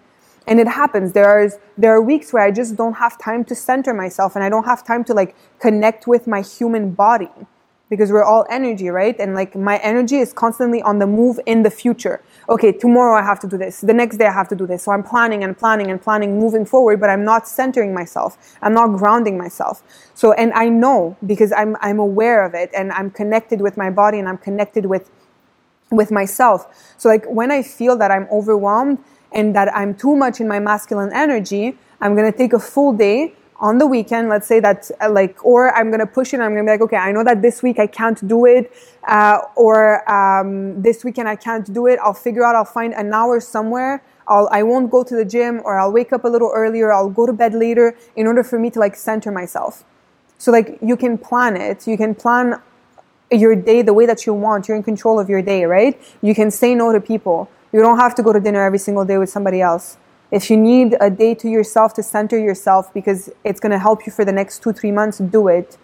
and 0.47 0.59
it 0.59 0.67
happens. 0.67 1.13
There 1.13 1.27
are 1.27 1.49
there 1.77 1.93
are 1.93 2.01
weeks 2.01 2.33
where 2.33 2.43
i 2.43 2.51
just 2.51 2.75
don't 2.75 2.95
have 2.95 3.19
time 3.19 3.43
to 3.45 3.55
center 3.55 3.93
myself 3.93 4.35
and 4.35 4.43
i 4.43 4.49
don't 4.49 4.65
have 4.65 4.85
time 4.85 5.03
to 5.05 5.13
like 5.13 5.35
connect 5.59 6.07
with 6.07 6.27
my 6.27 6.41
human 6.41 6.91
body 6.91 7.29
because 7.89 8.11
we're 8.11 8.23
all 8.23 8.45
energy 8.49 8.89
right? 8.89 9.15
And 9.19 9.35
like 9.35 9.55
my 9.55 9.77
energy 9.77 10.17
is 10.17 10.33
constantly 10.33 10.81
on 10.81 10.99
the 10.99 11.07
move 11.07 11.39
in 11.45 11.63
the 11.63 11.69
future. 11.69 12.21
Okay 12.49 12.71
tomorrow 12.71 13.19
i 13.19 13.23
have 13.23 13.39
to 13.41 13.47
do 13.47 13.57
this. 13.57 13.81
The 13.81 13.93
next 13.93 14.17
day 14.17 14.25
i 14.25 14.31
have 14.31 14.47
to 14.49 14.55
do 14.55 14.65
this. 14.65 14.83
So 14.83 14.91
i'm 14.91 15.03
planning 15.03 15.43
and 15.43 15.57
planning 15.57 15.91
and 15.91 16.01
planning 16.01 16.39
moving 16.39 16.65
forward 16.65 16.99
but 17.01 17.09
i'm 17.09 17.25
not 17.25 17.47
centering 17.47 17.93
myself. 17.93 18.57
I'm 18.61 18.73
not 18.73 18.97
grounding 18.97 19.37
myself. 19.37 19.83
So 20.15 20.33
and 20.33 20.53
i 20.53 20.69
know 20.69 21.17
because 21.25 21.51
i'm 21.51 21.75
i'm 21.81 21.99
aware 21.99 22.45
of 22.45 22.53
it 22.55 22.71
and 22.73 22.91
i'm 22.93 23.11
connected 23.11 23.61
with 23.61 23.77
my 23.77 23.89
body 23.91 24.19
and 24.19 24.27
i'm 24.29 24.37
connected 24.39 24.87
with 24.87 25.11
with 25.91 26.11
myself. 26.11 26.93
So 26.97 27.09
like 27.09 27.25
when 27.27 27.51
i 27.51 27.61
feel 27.61 27.97
that 27.97 28.11
i'm 28.11 28.27
overwhelmed 28.31 28.99
and 29.31 29.55
that 29.55 29.73
I'm 29.75 29.95
too 29.95 30.15
much 30.15 30.39
in 30.39 30.47
my 30.47 30.59
masculine 30.59 31.11
energy, 31.13 31.77
I'm 32.01 32.15
going 32.15 32.31
to 32.31 32.37
take 32.37 32.53
a 32.53 32.59
full 32.59 32.93
day 32.93 33.33
on 33.59 33.77
the 33.79 33.87
weekend. 33.87 34.29
Let's 34.29 34.47
say 34.47 34.59
that, 34.59 34.89
uh, 35.01 35.09
like, 35.09 35.43
or 35.43 35.75
I'm 35.75 35.91
to 35.91 36.05
push 36.05 36.33
it. 36.33 36.39
I'm 36.39 36.55
to 36.55 36.63
be 36.63 36.69
like, 36.69 36.81
okay, 36.81 36.97
I 36.97 37.11
know 37.11 37.23
that 37.23 37.41
this 37.41 37.63
week 37.63 37.79
I 37.79 37.87
can't 37.87 38.27
do 38.27 38.45
it, 38.45 38.71
uh, 39.07 39.39
or 39.55 40.09
um, 40.09 40.81
this 40.81 41.03
weekend 41.03 41.27
I 41.27 41.35
can't 41.35 41.71
do 41.73 41.87
it. 41.87 41.99
I'll 42.01 42.13
figure 42.13 42.43
out. 42.43 42.55
I'll 42.55 42.65
find 42.65 42.93
an 42.93 43.13
hour 43.13 43.39
somewhere. 43.39 44.03
I'll, 44.27 44.49
I 44.51 44.61
won't 44.63 44.91
go 44.91 45.03
to 45.03 45.15
the 45.15 45.25
gym, 45.25 45.61
or 45.63 45.79
I'll 45.79 45.91
wake 45.91 46.13
up 46.13 46.23
a 46.25 46.27
little 46.27 46.51
earlier. 46.53 46.91
I'll 46.93 47.09
go 47.09 47.25
to 47.25 47.33
bed 47.33 47.53
later 47.53 47.95
in 48.15 48.27
order 48.27 48.43
for 48.43 48.59
me 48.59 48.69
to 48.71 48.79
like 48.79 48.95
center 48.95 49.31
myself. 49.31 49.83
So 50.37 50.51
like 50.51 50.77
you 50.81 50.95
can 50.95 51.17
plan 51.17 51.57
it. 51.57 51.87
You 51.87 51.97
can 51.97 52.13
plan 52.13 52.61
your 53.31 53.55
day 53.55 53.81
the 53.81 53.93
way 53.93 54.05
that 54.05 54.25
you 54.25 54.33
want. 54.33 54.67
You're 54.67 54.77
in 54.77 54.83
control 54.83 55.19
of 55.19 55.29
your 55.29 55.41
day, 55.41 55.65
right? 55.65 55.99
You 56.21 56.35
can 56.35 56.51
say 56.51 56.75
no 56.75 56.91
to 56.91 57.01
people. 57.01 57.49
You 57.77 57.83
don't 57.83 57.99
have 57.99 58.15
to 58.15 58.23
go 58.23 58.33
to 58.33 58.39
dinner 58.39 58.63
every 58.63 58.79
single 58.79 59.05
day 59.05 59.19
with 59.19 59.29
somebody 59.29 59.61
else. 59.61 59.97
If 60.31 60.49
you 60.49 60.57
need 60.57 60.95
a 60.99 61.11
day 61.11 61.35
to 61.35 61.47
yourself 61.47 61.93
to 61.93 62.01
center 62.01 62.35
yourself 62.35 62.91
because 62.91 63.29
it's 63.43 63.59
going 63.59 63.71
to 63.71 63.77
help 63.77 64.07
you 64.07 64.11
for 64.11 64.25
the 64.25 64.31
next 64.31 64.63
two, 64.63 64.73
three 64.73 64.91
months, 64.91 65.19
do 65.19 65.47
it. 65.47 65.77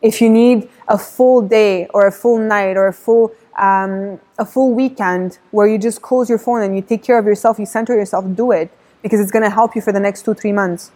If 0.00 0.20
you 0.20 0.30
need 0.30 0.68
a 0.86 0.96
full 0.96 1.42
day 1.42 1.88
or 1.88 2.06
a 2.06 2.12
full 2.12 2.38
night 2.38 2.76
or 2.76 2.86
a 2.86 2.92
full, 2.92 3.32
um, 3.58 4.20
a 4.38 4.44
full 4.46 4.72
weekend 4.72 5.38
where 5.50 5.66
you 5.66 5.78
just 5.78 6.00
close 6.00 6.30
your 6.30 6.38
phone 6.38 6.62
and 6.62 6.76
you 6.76 6.80
take 6.80 7.02
care 7.02 7.18
of 7.18 7.26
yourself, 7.26 7.58
you 7.58 7.66
center 7.66 7.96
yourself, 7.96 8.24
do 8.36 8.52
it 8.52 8.70
because 9.02 9.18
it's 9.18 9.32
going 9.32 9.42
to 9.42 9.50
help 9.50 9.74
you 9.74 9.82
for 9.82 9.90
the 9.90 9.98
next 9.98 10.24
two, 10.24 10.32
three 10.32 10.52
months. 10.52 10.92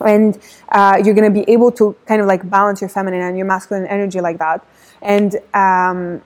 And 0.00 0.38
uh, 0.68 1.00
you're 1.02 1.14
going 1.14 1.32
to 1.32 1.40
be 1.40 1.50
able 1.50 1.72
to 1.72 1.96
kind 2.04 2.20
of 2.20 2.26
like 2.26 2.50
balance 2.50 2.82
your 2.82 2.90
feminine 2.90 3.22
and 3.22 3.38
your 3.38 3.46
masculine 3.46 3.86
energy 3.86 4.20
like 4.20 4.36
that. 4.36 4.62
And 5.00 5.36
um, 5.54 6.20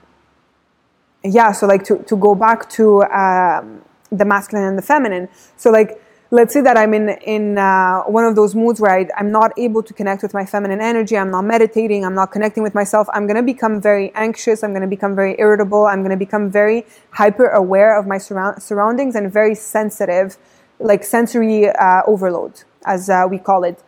yeah, 1.23 1.51
so 1.51 1.67
like 1.67 1.83
to, 1.85 1.97
to 2.03 2.15
go 2.15 2.35
back 2.35 2.69
to 2.71 3.03
um, 3.03 3.81
the 4.11 4.25
masculine 4.25 4.67
and 4.67 4.77
the 4.77 4.81
feminine. 4.81 5.29
So 5.57 5.69
like, 5.69 6.01
let's 6.31 6.53
say 6.53 6.61
that 6.61 6.77
I'm 6.77 6.93
in 6.93 7.09
in 7.09 7.57
uh, 7.57 8.01
one 8.03 8.25
of 8.25 8.35
those 8.35 8.55
moods 8.55 8.79
where 8.79 8.91
I, 8.91 9.07
I'm 9.17 9.31
not 9.31 9.51
able 9.57 9.83
to 9.83 9.93
connect 9.93 10.23
with 10.23 10.33
my 10.33 10.45
feminine 10.45 10.81
energy. 10.81 11.17
I'm 11.17 11.29
not 11.29 11.43
meditating. 11.43 12.05
I'm 12.05 12.15
not 12.15 12.31
connecting 12.31 12.63
with 12.63 12.73
myself. 12.73 13.07
I'm 13.13 13.27
gonna 13.27 13.43
become 13.43 13.81
very 13.81 14.11
anxious. 14.15 14.63
I'm 14.63 14.73
gonna 14.73 14.87
become 14.87 15.15
very 15.15 15.35
irritable. 15.37 15.85
I'm 15.85 16.01
gonna 16.01 16.17
become 16.17 16.49
very 16.49 16.85
hyper 17.11 17.47
aware 17.49 17.97
of 17.99 18.07
my 18.07 18.17
surround, 18.17 18.63
surroundings 18.63 19.15
and 19.15 19.31
very 19.31 19.55
sensitive, 19.55 20.37
like 20.79 21.03
sensory 21.03 21.69
uh, 21.69 22.01
overload, 22.07 22.63
as 22.85 23.09
uh, 23.09 23.27
we 23.29 23.37
call 23.37 23.63
it 23.63 23.83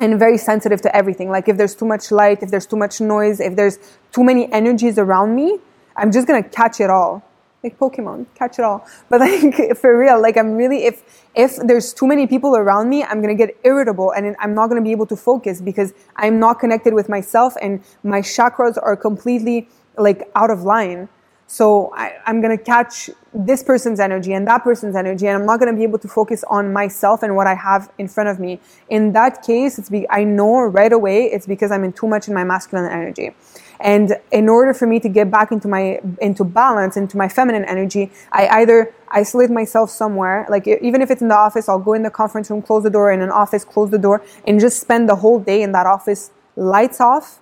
and 0.00 0.18
very 0.18 0.38
sensitive 0.38 0.80
to 0.82 0.96
everything. 0.96 1.30
Like 1.30 1.48
if 1.48 1.56
there's 1.56 1.74
too 1.74 1.86
much 1.86 2.10
light, 2.10 2.42
if 2.42 2.50
there's 2.50 2.66
too 2.66 2.76
much 2.76 3.00
noise, 3.00 3.40
if 3.40 3.54
there's 3.54 3.78
too 4.12 4.24
many 4.24 4.52
energies 4.52 4.98
around 4.98 5.34
me, 5.34 5.58
I'm 5.96 6.12
just 6.12 6.26
gonna 6.26 6.42
catch 6.42 6.80
it 6.80 6.90
all. 6.90 7.22
Like 7.62 7.78
Pokemon, 7.78 8.26
catch 8.34 8.58
it 8.58 8.64
all. 8.64 8.86
But 9.08 9.20
like 9.20 9.76
for 9.76 9.98
real, 9.98 10.20
like 10.20 10.36
I'm 10.36 10.54
really 10.54 10.84
if 10.84 11.02
if 11.34 11.56
there's 11.56 11.94
too 11.94 12.06
many 12.06 12.26
people 12.26 12.56
around 12.56 12.88
me, 12.88 13.02
I'm 13.04 13.20
gonna 13.20 13.34
get 13.34 13.56
irritable 13.64 14.10
and 14.12 14.36
I'm 14.38 14.54
not 14.54 14.68
gonna 14.68 14.82
be 14.82 14.92
able 14.92 15.06
to 15.06 15.16
focus 15.16 15.60
because 15.60 15.94
I'm 16.16 16.38
not 16.38 16.60
connected 16.60 16.94
with 16.94 17.08
myself 17.08 17.54
and 17.62 17.82
my 18.02 18.20
chakras 18.20 18.76
are 18.82 18.96
completely 18.96 19.68
like 19.96 20.30
out 20.34 20.50
of 20.50 20.62
line. 20.62 21.08
So 21.46 21.92
I, 21.94 22.14
am 22.26 22.40
to 22.42 22.56
catch 22.56 23.10
this 23.32 23.62
person's 23.62 24.00
energy 24.00 24.32
and 24.32 24.46
that 24.48 24.64
person's 24.64 24.96
energy, 24.96 25.26
and 25.26 25.36
I'm 25.36 25.46
not 25.46 25.60
to 25.60 25.72
be 25.72 25.82
able 25.82 25.98
to 25.98 26.08
focus 26.08 26.42
on 26.48 26.72
myself 26.72 27.22
and 27.22 27.36
what 27.36 27.46
I 27.46 27.54
have 27.54 27.92
in 27.98 28.08
front 28.08 28.28
of 28.30 28.40
me. 28.40 28.60
In 28.88 29.12
that 29.12 29.42
case, 29.42 29.78
it's 29.78 29.90
be, 29.90 30.08
I 30.10 30.24
know 30.24 30.62
right 30.62 30.92
away 30.92 31.24
it's 31.26 31.46
because 31.46 31.70
I'm 31.70 31.84
in 31.84 31.92
too 31.92 32.08
much 32.08 32.28
in 32.28 32.34
my 32.34 32.44
masculine 32.44 32.90
energy. 32.90 33.34
And 33.80 34.16
in 34.30 34.48
order 34.48 34.72
for 34.72 34.86
me 34.86 35.00
to 35.00 35.08
get 35.08 35.30
back 35.30 35.52
into 35.52 35.68
my 35.68 36.00
into 36.20 36.44
balance, 36.44 36.96
into 36.96 37.16
my 37.16 37.28
feminine 37.28 37.64
energy, 37.64 38.10
I 38.32 38.48
either 38.60 38.94
isolate 39.08 39.50
myself 39.50 39.90
somewhere, 39.90 40.46
like 40.48 40.66
even 40.66 41.00
if 41.02 41.10
it's 41.10 41.22
in 41.22 41.28
the 41.28 41.36
office, 41.36 41.68
I'll 41.68 41.78
go 41.78 41.92
in 41.92 42.02
the 42.02 42.10
conference 42.10 42.50
room, 42.50 42.62
close 42.62 42.82
the 42.82 42.90
door, 42.90 43.12
in 43.12 43.22
an 43.22 43.30
office, 43.30 43.64
close 43.64 43.90
the 43.90 43.98
door, 43.98 44.22
and 44.46 44.58
just 44.58 44.80
spend 44.80 45.08
the 45.08 45.16
whole 45.16 45.38
day 45.38 45.62
in 45.62 45.72
that 45.72 45.86
office, 45.86 46.30
lights 46.56 47.00
off, 47.00 47.40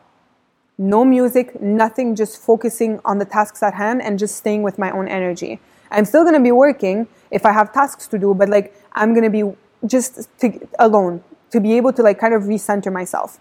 no 0.79 1.05
music, 1.05 1.61
nothing, 1.61 2.15
just 2.15 2.41
focusing 2.41 3.01
on 3.05 3.19
the 3.19 3.25
tasks 3.25 3.63
at 3.63 3.75
hand 3.75 4.03
and 4.03 4.19
just 4.19 4.37
staying 4.37 4.63
with 4.63 4.79
my 4.79 4.91
own 4.91 5.09
energy. 5.09 5.61
I'm 5.91 6.05
still 6.05 6.23
going 6.23 6.35
to 6.35 6.41
be 6.41 6.53
working 6.53 7.07
if 7.31 7.45
I 7.47 7.53
have 7.53 7.73
tasks 7.73 8.07
to 8.09 8.19
do, 8.19 8.35
but 8.35 8.49
like 8.49 8.75
I'm 8.93 9.15
going 9.15 9.25
to 9.25 9.31
be 9.31 9.53
just 9.87 10.29
to, 10.41 10.69
alone 10.79 11.23
to 11.51 11.61
be 11.61 11.77
able 11.77 11.93
to 11.93 12.03
like 12.03 12.19
kind 12.19 12.35
of 12.35 12.45
recenter 12.45 12.93
myself. 12.93 13.39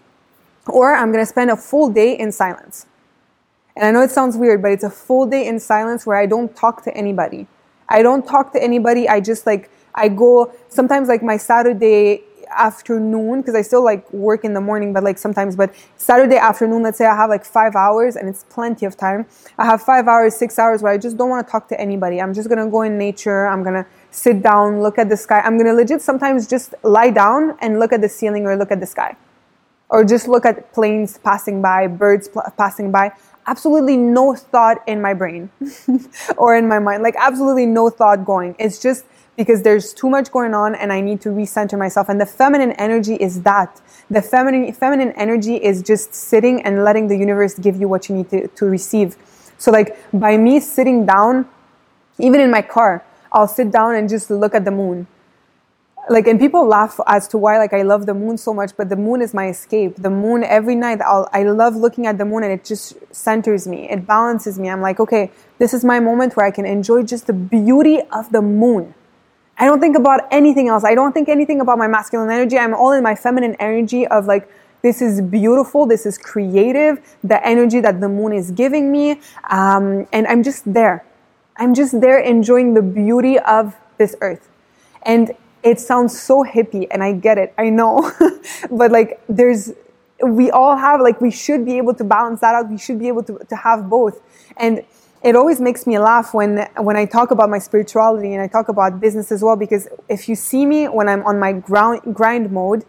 Or 0.66 0.94
I'm 0.94 1.12
going 1.12 1.22
to 1.22 1.28
spend 1.28 1.50
a 1.50 1.56
full 1.56 1.90
day 1.90 2.16
in 2.18 2.32
silence. 2.32 2.86
And 3.74 3.86
I 3.86 3.90
know 3.90 4.02
it 4.02 4.10
sounds 4.10 4.36
weird, 4.36 4.62
but 4.62 4.72
it's 4.72 4.84
a 4.84 4.90
full 4.90 5.26
day 5.26 5.46
in 5.46 5.58
silence 5.58 6.06
where 6.06 6.16
I 6.16 6.26
don't 6.26 6.54
talk 6.54 6.84
to 6.84 6.96
anybody. 6.96 7.46
I 7.88 8.02
don't 8.02 8.26
talk 8.26 8.52
to 8.52 8.62
anybody. 8.62 9.08
I 9.08 9.20
just 9.20 9.46
like, 9.46 9.70
I 9.94 10.08
go 10.08 10.52
sometimes 10.68 11.08
like 11.08 11.22
my 11.22 11.36
Saturday 11.36 12.22
afternoon 12.54 13.40
because 13.40 13.54
I 13.54 13.62
still 13.62 13.82
like 13.82 14.10
work 14.12 14.44
in 14.44 14.52
the 14.52 14.60
morning, 14.60 14.92
but 14.92 15.02
like 15.02 15.18
sometimes, 15.18 15.56
but 15.56 15.74
Saturday 15.96 16.36
afternoon, 16.36 16.82
let's 16.82 16.98
say 16.98 17.06
I 17.06 17.16
have 17.16 17.30
like 17.30 17.46
five 17.46 17.74
hours 17.74 18.14
and 18.16 18.28
it's 18.28 18.44
plenty 18.44 18.84
of 18.84 18.96
time. 18.96 19.26
I 19.58 19.64
have 19.64 19.82
five 19.82 20.06
hours, 20.06 20.36
six 20.36 20.58
hours 20.58 20.82
where 20.82 20.92
I 20.92 20.98
just 20.98 21.16
don't 21.16 21.30
want 21.30 21.46
to 21.46 21.50
talk 21.50 21.68
to 21.68 21.80
anybody. 21.80 22.20
I'm 22.20 22.34
just 22.34 22.48
going 22.48 22.62
to 22.62 22.70
go 22.70 22.82
in 22.82 22.98
nature. 22.98 23.46
I'm 23.46 23.62
going 23.62 23.74
to 23.74 23.86
sit 24.10 24.42
down, 24.42 24.82
look 24.82 24.98
at 24.98 25.08
the 25.08 25.16
sky. 25.16 25.40
I'm 25.40 25.56
going 25.56 25.66
to 25.66 25.74
legit 25.74 26.02
sometimes 26.02 26.46
just 26.46 26.74
lie 26.82 27.10
down 27.10 27.56
and 27.60 27.78
look 27.78 27.92
at 27.92 28.02
the 28.02 28.08
ceiling 28.08 28.46
or 28.46 28.56
look 28.56 28.70
at 28.70 28.80
the 28.80 28.86
sky 28.86 29.16
or 29.92 30.04
just 30.04 30.26
look 30.26 30.46
at 30.46 30.72
planes 30.72 31.18
passing 31.18 31.60
by, 31.60 31.86
birds 31.86 32.26
pl- 32.26 32.52
passing 32.56 32.90
by 32.90 33.12
absolutely 33.46 33.96
no 33.96 34.34
thought 34.34 34.78
in 34.86 35.00
my 35.00 35.14
brain 35.14 35.50
or 36.36 36.56
in 36.56 36.66
my 36.66 36.78
mind, 36.78 37.02
like 37.02 37.14
absolutely 37.18 37.66
no 37.66 37.90
thought 37.90 38.24
going. 38.24 38.56
It's 38.58 38.80
just 38.80 39.04
because 39.36 39.62
there's 39.62 39.92
too 39.92 40.08
much 40.08 40.30
going 40.30 40.54
on 40.54 40.74
and 40.74 40.92
I 40.92 41.00
need 41.00 41.20
to 41.22 41.30
recenter 41.30 41.78
myself. 41.78 42.08
And 42.08 42.20
the 42.20 42.26
feminine 42.26 42.72
energy 42.72 43.14
is 43.14 43.42
that. 43.42 43.80
The 44.10 44.22
feminine, 44.22 44.72
feminine 44.72 45.12
energy 45.12 45.56
is 45.56 45.82
just 45.82 46.14
sitting 46.14 46.62
and 46.62 46.84
letting 46.84 47.08
the 47.08 47.16
universe 47.16 47.58
give 47.58 47.76
you 47.76 47.88
what 47.88 48.08
you 48.08 48.16
need 48.16 48.30
to, 48.30 48.48
to 48.48 48.66
receive. 48.66 49.16
So 49.58 49.70
like 49.70 49.96
by 50.12 50.36
me 50.36 50.60
sitting 50.60 51.06
down, 51.06 51.48
even 52.18 52.40
in 52.40 52.50
my 52.50 52.62
car, 52.62 53.04
I'll 53.32 53.48
sit 53.48 53.70
down 53.70 53.94
and 53.94 54.08
just 54.08 54.30
look 54.30 54.54
at 54.54 54.64
the 54.64 54.70
moon 54.70 55.06
like 56.10 56.26
and 56.26 56.40
people 56.40 56.66
laugh 56.66 56.98
as 57.06 57.28
to 57.28 57.38
why 57.38 57.58
like 57.58 57.72
i 57.72 57.82
love 57.82 58.06
the 58.06 58.14
moon 58.14 58.36
so 58.36 58.52
much 58.52 58.72
but 58.76 58.88
the 58.88 58.96
moon 58.96 59.22
is 59.22 59.32
my 59.32 59.48
escape. 59.48 59.94
The 59.96 60.10
moon 60.10 60.42
every 60.42 60.74
night 60.74 61.00
I'll, 61.00 61.28
i 61.32 61.44
love 61.44 61.76
looking 61.76 62.06
at 62.06 62.18
the 62.18 62.24
moon 62.24 62.42
and 62.42 62.52
it 62.52 62.64
just 62.64 62.94
centers 63.14 63.68
me. 63.68 63.88
It 63.88 64.06
balances 64.06 64.58
me. 64.58 64.68
I'm 64.68 64.80
like 64.80 64.98
okay 65.00 65.30
this 65.58 65.72
is 65.72 65.84
my 65.84 66.00
moment 66.00 66.36
where 66.36 66.46
i 66.46 66.50
can 66.50 66.66
enjoy 66.66 67.02
just 67.04 67.26
the 67.26 67.32
beauty 67.32 68.00
of 68.10 68.30
the 68.32 68.42
moon. 68.42 68.94
I 69.58 69.66
don't 69.66 69.80
think 69.80 69.96
about 69.96 70.22
anything 70.32 70.68
else. 70.68 70.82
I 70.82 70.94
don't 70.94 71.12
think 71.12 71.28
anything 71.28 71.60
about 71.60 71.78
my 71.78 71.86
masculine 71.86 72.30
energy. 72.30 72.58
I'm 72.58 72.74
all 72.74 72.92
in 72.92 73.02
my 73.02 73.14
feminine 73.14 73.54
energy 73.60 74.06
of 74.08 74.26
like 74.26 74.50
this 74.82 75.00
is 75.00 75.20
beautiful. 75.20 75.86
This 75.86 76.04
is 76.04 76.18
creative. 76.18 76.98
The 77.22 77.46
energy 77.46 77.80
that 77.80 78.00
the 78.00 78.08
moon 78.08 78.32
is 78.32 78.50
giving 78.50 78.90
me. 78.90 79.20
Um, 79.50 80.08
and 80.12 80.26
i'm 80.26 80.42
just 80.42 80.72
there. 80.72 81.04
I'm 81.56 81.74
just 81.74 82.00
there 82.00 82.18
enjoying 82.18 82.74
the 82.74 82.82
beauty 82.82 83.38
of 83.38 83.76
this 83.98 84.16
earth. 84.20 84.48
And 85.02 85.32
it 85.62 85.78
sounds 85.78 86.20
so 86.20 86.44
hippie 86.44 86.86
and 86.90 87.02
I 87.02 87.12
get 87.12 87.38
it. 87.38 87.54
I 87.56 87.70
know. 87.70 88.10
but 88.70 88.90
like 88.90 89.20
there's 89.28 89.72
we 90.22 90.50
all 90.50 90.76
have 90.76 91.00
like 91.00 91.20
we 91.20 91.30
should 91.30 91.64
be 91.64 91.78
able 91.78 91.94
to 91.94 92.04
balance 92.04 92.40
that 92.40 92.54
out. 92.54 92.70
We 92.70 92.78
should 92.78 92.98
be 92.98 93.08
able 93.08 93.22
to, 93.24 93.38
to 93.38 93.56
have 93.56 93.88
both. 93.88 94.20
And 94.56 94.84
it 95.22 95.36
always 95.36 95.60
makes 95.60 95.86
me 95.86 95.98
laugh 95.98 96.34
when 96.34 96.68
when 96.78 96.96
I 96.96 97.04
talk 97.04 97.30
about 97.30 97.48
my 97.48 97.58
spirituality 97.58 98.32
and 98.32 98.42
I 98.42 98.48
talk 98.48 98.68
about 98.68 99.00
business 99.00 99.30
as 99.30 99.42
well 99.42 99.56
because 99.56 99.88
if 100.08 100.28
you 100.28 100.34
see 100.34 100.66
me 100.66 100.86
when 100.86 101.08
I'm 101.08 101.24
on 101.24 101.38
my 101.38 101.52
ground 101.52 102.14
grind 102.14 102.50
mode, 102.50 102.84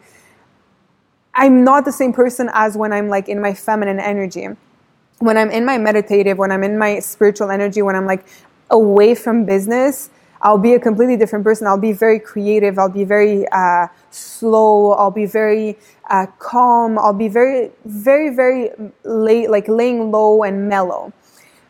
I'm 1.36 1.64
not 1.64 1.86
the 1.86 1.92
same 1.92 2.14
person 2.14 2.50
as 2.54 2.76
when 2.76 2.92
I'm 2.92 3.08
like 3.08 3.30
in 3.30 3.40
my 3.40 3.54
feminine 3.54 4.00
energy. 4.00 4.48
When 5.20 5.38
I'm 5.38 5.52
in 5.52 5.64
my 5.64 5.78
meditative, 5.78 6.38
when 6.38 6.52
I'm 6.52 6.64
in 6.64 6.78
my 6.78 7.00
spiritual 7.00 7.50
energy, 7.50 7.82
when 7.82 7.96
I'm 7.96 8.06
like 8.06 8.26
away 8.70 9.16
from 9.16 9.46
business, 9.46 10.10
I'll 10.44 10.58
be 10.58 10.74
a 10.74 10.80
completely 10.80 11.18
different 11.18 11.46
person. 11.46 11.68
I'll 11.68 11.78
be 11.78 11.94
very 11.94 12.20
creative. 12.20 12.78
I'll 12.78 12.90
be 12.90 13.06
very 13.06 13.48
uh, 13.52 13.88
slow. 14.12 14.92
I'll 14.92 15.10
be 15.12 15.26
very 15.26 15.78
uh, 16.10 16.28
calm. 16.40 17.00
I'll 17.00 17.14
be 17.14 17.30
very, 17.30 17.72
very, 17.86 18.36
very 18.36 18.70
late, 19.06 19.50
like 19.50 19.70
laying 19.70 20.12
low 20.12 20.44
and 20.44 20.68
mellow. 20.68 21.14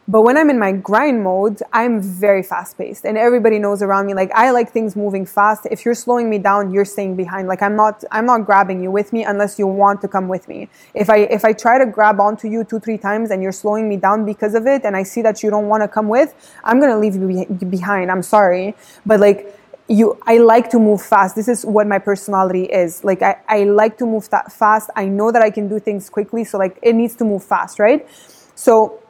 But 0.05 0.23
when 0.23 0.37
I'm 0.37 0.49
in 0.49 0.59
my 0.59 0.73
grind 0.73 1.23
mode, 1.23 1.61
I'm 1.71 2.01
very 2.01 2.43
fast 2.43 2.77
paced 2.77 3.05
and 3.05 3.17
everybody 3.17 3.57
knows 3.57 3.81
around 3.81 4.05
me. 4.05 4.13
Like 4.13 4.31
I 4.35 4.51
like 4.51 4.69
things 4.69 4.97
moving 4.97 5.25
fast. 5.25 5.65
If 5.71 5.85
you're 5.85 5.95
slowing 5.95 6.29
me 6.29 6.39
down, 6.39 6.73
you're 6.73 6.83
staying 6.83 7.15
behind. 7.15 7.47
Like 7.47 7.61
I'm 7.61 7.77
not, 7.77 8.03
I'm 8.11 8.25
not 8.25 8.45
grabbing 8.45 8.83
you 8.83 8.91
with 8.91 9.13
me 9.13 9.23
unless 9.23 9.57
you 9.57 9.65
want 9.65 10.01
to 10.01 10.09
come 10.09 10.27
with 10.27 10.49
me. 10.49 10.67
If 10.93 11.09
I, 11.09 11.19
if 11.19 11.45
I 11.45 11.53
try 11.53 11.77
to 11.77 11.85
grab 11.85 12.19
onto 12.19 12.49
you 12.49 12.65
two, 12.65 12.81
three 12.81 12.97
times 12.97 13.31
and 13.31 13.41
you're 13.41 13.53
slowing 13.53 13.87
me 13.87 13.95
down 13.95 14.25
because 14.25 14.55
of 14.55 14.67
it 14.67 14.83
and 14.83 14.97
I 14.97 15.03
see 15.03 15.21
that 15.21 15.41
you 15.41 15.49
don't 15.49 15.69
want 15.69 15.83
to 15.83 15.87
come 15.87 16.09
with, 16.09 16.33
I'm 16.65 16.81
to 16.81 16.97
leave 16.97 17.15
you 17.15 17.67
behind. 17.69 18.11
I'm 18.11 18.23
sorry. 18.23 18.75
But 19.05 19.19
like, 19.21 19.57
you 19.89 20.17
i 20.25 20.37
like 20.37 20.69
to 20.69 20.79
move 20.79 21.01
fast 21.01 21.35
this 21.35 21.49
is 21.49 21.65
what 21.65 21.85
my 21.85 21.99
personality 21.99 22.63
is 22.63 23.03
like 23.03 23.21
i, 23.21 23.35
I 23.49 23.65
like 23.65 23.97
to 23.97 24.05
move 24.05 24.29
that 24.29 24.49
fast 24.49 24.89
i 24.95 25.05
know 25.05 25.29
that 25.29 25.41
i 25.41 25.49
can 25.49 25.67
do 25.67 25.77
things 25.77 26.09
quickly 26.09 26.45
so 26.45 26.57
like 26.57 26.79
it 26.81 26.93
needs 26.93 27.17
to 27.17 27.25
move 27.25 27.43
fast 27.43 27.79
right 27.79 28.07
so 28.55 29.02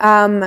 um, 0.00 0.44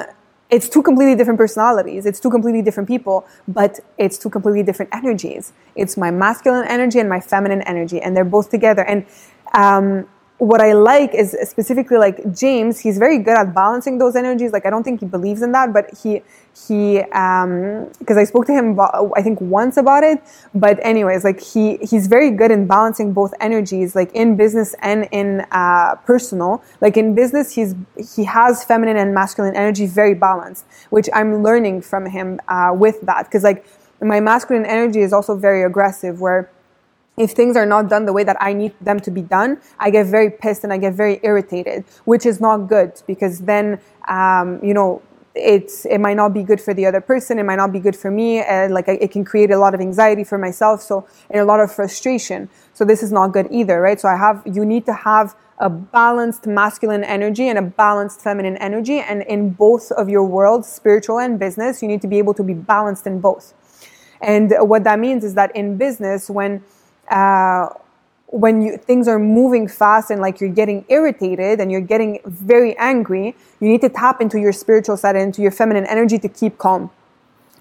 it's 0.49 0.67
two 0.67 0.81
completely 0.81 1.15
different 1.15 1.37
personalities. 1.37 2.05
It's 2.05 2.19
two 2.19 2.29
completely 2.29 2.61
different 2.61 2.87
people, 2.87 3.27
but 3.47 3.79
it's 3.97 4.17
two 4.17 4.29
completely 4.29 4.63
different 4.63 4.93
energies. 4.93 5.53
It's 5.75 5.95
my 5.95 6.09
masculine 6.09 6.67
energy 6.67 6.99
and 6.99 7.07
my 7.07 7.19
feminine 7.19 7.61
energy, 7.63 8.01
and 8.01 8.17
they're 8.17 8.25
both 8.25 8.49
together. 8.49 8.83
And 8.83 9.05
um, 9.53 10.07
what 10.39 10.61
I 10.61 10.73
like 10.73 11.13
is 11.13 11.37
specifically 11.43 11.97
like 11.97 12.33
James, 12.33 12.79
he's 12.79 12.97
very 12.97 13.19
good 13.19 13.37
at 13.37 13.53
balancing 13.53 13.99
those 13.99 14.15
energies. 14.15 14.51
Like 14.51 14.65
I 14.65 14.69
don't 14.69 14.83
think 14.83 15.01
he 15.01 15.05
believes 15.05 15.41
in 15.41 15.51
that, 15.51 15.71
but 15.71 15.93
he 16.01 16.23
he 16.67 16.99
um 17.13 17.89
because 17.99 18.17
I 18.17 18.23
spoke 18.23 18.45
to 18.47 18.53
him 18.53 18.71
about, 18.71 19.11
I 19.15 19.21
think 19.21 19.39
once 19.41 19.77
about 19.77 20.03
it. 20.03 20.21
But 20.53 20.79
anyways, 20.85 21.23
like 21.23 21.41
he 21.41 21.77
he's 21.77 22.07
very 22.07 22.31
good 22.31 22.51
in 22.51 22.67
balancing 22.67 23.13
both 23.13 23.33
energies, 23.39 23.95
like 23.95 24.11
in 24.13 24.35
business 24.35 24.75
and 24.81 25.07
in 25.11 25.41
uh, 25.51 25.95
personal. 26.05 26.63
Like 26.81 26.97
in 26.97 27.15
business, 27.15 27.55
he's 27.55 27.75
he 28.15 28.23
has 28.25 28.63
feminine 28.63 28.97
and 28.97 29.13
masculine 29.13 29.55
energy 29.55 29.85
very 29.85 30.13
balanced, 30.13 30.65
which 30.89 31.09
I'm 31.13 31.43
learning 31.43 31.81
from 31.81 32.05
him 32.07 32.39
uh, 32.47 32.71
with 32.75 33.01
that 33.01 33.25
because 33.25 33.43
like 33.43 33.65
my 34.01 34.19
masculine 34.19 34.65
energy 34.65 35.01
is 35.01 35.13
also 35.13 35.35
very 35.35 35.63
aggressive 35.63 36.21
where 36.21 36.49
if 37.19 37.31
things 37.31 37.57
are 37.57 37.65
not 37.65 37.89
done 37.89 38.05
the 38.05 38.13
way 38.13 38.23
that 38.23 38.37
I 38.39 38.53
need 38.53 38.73
them 38.79 38.99
to 39.01 39.11
be 39.11 39.21
done, 39.21 39.59
I 39.77 39.89
get 39.89 40.05
very 40.07 40.31
pissed 40.31 40.63
and 40.63 40.71
I 40.71 40.77
get 40.77 40.93
very 40.93 41.19
irritated, 41.21 41.83
which 42.05 42.25
is 42.25 42.39
not 42.39 42.69
good 42.69 42.93
because 43.05 43.39
then, 43.39 43.79
um, 44.07 44.59
you 44.63 44.73
know, 44.73 45.01
it's 45.35 45.85
it 45.85 45.99
might 45.99 46.15
not 46.15 46.33
be 46.33 46.43
good 46.43 46.59
for 46.59 46.73
the 46.73 46.85
other 46.85 47.01
person. 47.01 47.39
It 47.39 47.43
might 47.43 47.57
not 47.57 47.71
be 47.71 47.79
good 47.79 47.95
for 47.95 48.11
me. 48.11 48.39
And 48.39 48.73
like 48.73 48.87
it 48.87 49.11
can 49.11 49.23
create 49.23 49.51
a 49.51 49.57
lot 49.57 49.73
of 49.73 49.81
anxiety 49.81 50.23
for 50.23 50.37
myself. 50.37 50.81
So 50.81 51.07
and 51.29 51.39
a 51.39 51.45
lot 51.45 51.59
of 51.59 51.71
frustration. 51.71 52.49
So 52.73 52.85
this 52.85 53.03
is 53.03 53.11
not 53.11 53.29
good 53.33 53.47
either, 53.51 53.79
right? 53.81 53.99
So 53.99 54.07
I 54.07 54.17
have 54.17 54.41
you 54.45 54.65
need 54.65 54.85
to 54.85 54.93
have 54.93 55.35
a 55.59 55.69
balanced 55.69 56.47
masculine 56.47 57.03
energy 57.03 57.47
and 57.49 57.59
a 57.59 57.61
balanced 57.61 58.21
feminine 58.21 58.57
energy. 58.57 58.99
And 58.99 59.23
in 59.23 59.51
both 59.51 59.91
of 59.91 60.09
your 60.09 60.23
worlds, 60.23 60.67
spiritual 60.67 61.19
and 61.19 61.37
business, 61.37 61.81
you 61.81 61.87
need 61.87 62.01
to 62.01 62.07
be 62.07 62.17
able 62.17 62.33
to 62.35 62.43
be 62.43 62.53
balanced 62.53 63.05
in 63.05 63.19
both. 63.19 63.53
And 64.21 64.53
what 64.59 64.83
that 64.85 64.99
means 64.99 65.23
is 65.23 65.35
that 65.35 65.55
in 65.55 65.77
business, 65.77 66.29
when 66.29 66.63
uh, 67.09 67.69
when 68.31 68.61
you, 68.61 68.77
things 68.77 69.07
are 69.07 69.17
moving 69.17 69.67
fast 69.67 70.11
and 70.11 70.21
like 70.21 70.39
you're 70.39 70.51
getting 70.51 70.85
irritated 70.87 71.59
and 71.59 71.71
you're 71.71 71.81
getting 71.81 72.19
very 72.25 72.77
angry, 72.77 73.35
you 73.59 73.67
need 73.67 73.81
to 73.81 73.89
tap 73.89 74.21
into 74.21 74.39
your 74.39 74.51
spiritual 74.51 74.97
side 74.97 75.15
and 75.15 75.25
into 75.25 75.41
your 75.41 75.51
feminine 75.51 75.85
energy 75.87 76.19
to 76.19 76.29
keep 76.29 76.57
calm. 76.57 76.91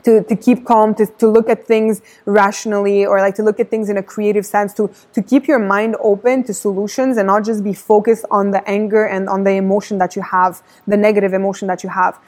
To, 0.05 0.23
to 0.23 0.37
keep 0.37 0.65
calm, 0.65 0.95
to, 0.95 1.07
to 1.07 1.29
look 1.29 1.49
at 1.49 1.67
things 1.67 2.03
rationally 2.25 3.05
or 3.05 3.19
like 3.19 3.35
to 3.35 3.43
look 3.43 3.59
at 3.59 3.69
things 3.69 3.91
in 3.91 3.97
a 3.97 4.03
creative 4.03 4.47
sense, 4.47 4.73
to, 4.75 4.91
to 5.13 5.23
keep 5.23 5.49
your 5.49 5.59
mind 5.59 5.97
open 6.01 6.45
to 6.45 6.55
solutions 6.55 7.17
and 7.17 7.27
not 7.27 7.45
just 7.45 7.65
be 7.65 7.75
focused 7.75 8.25
on 8.31 8.53
the 8.53 8.67
anger 8.69 9.05
and 9.05 9.29
on 9.29 9.45
the 9.45 9.51
emotion 9.51 9.99
that 9.99 10.15
you 10.15 10.23
have, 10.23 10.63
the 10.87 10.97
negative 10.97 11.35
emotion 11.35 11.67
that 11.69 11.83
you 11.83 11.91
have. 11.91 12.19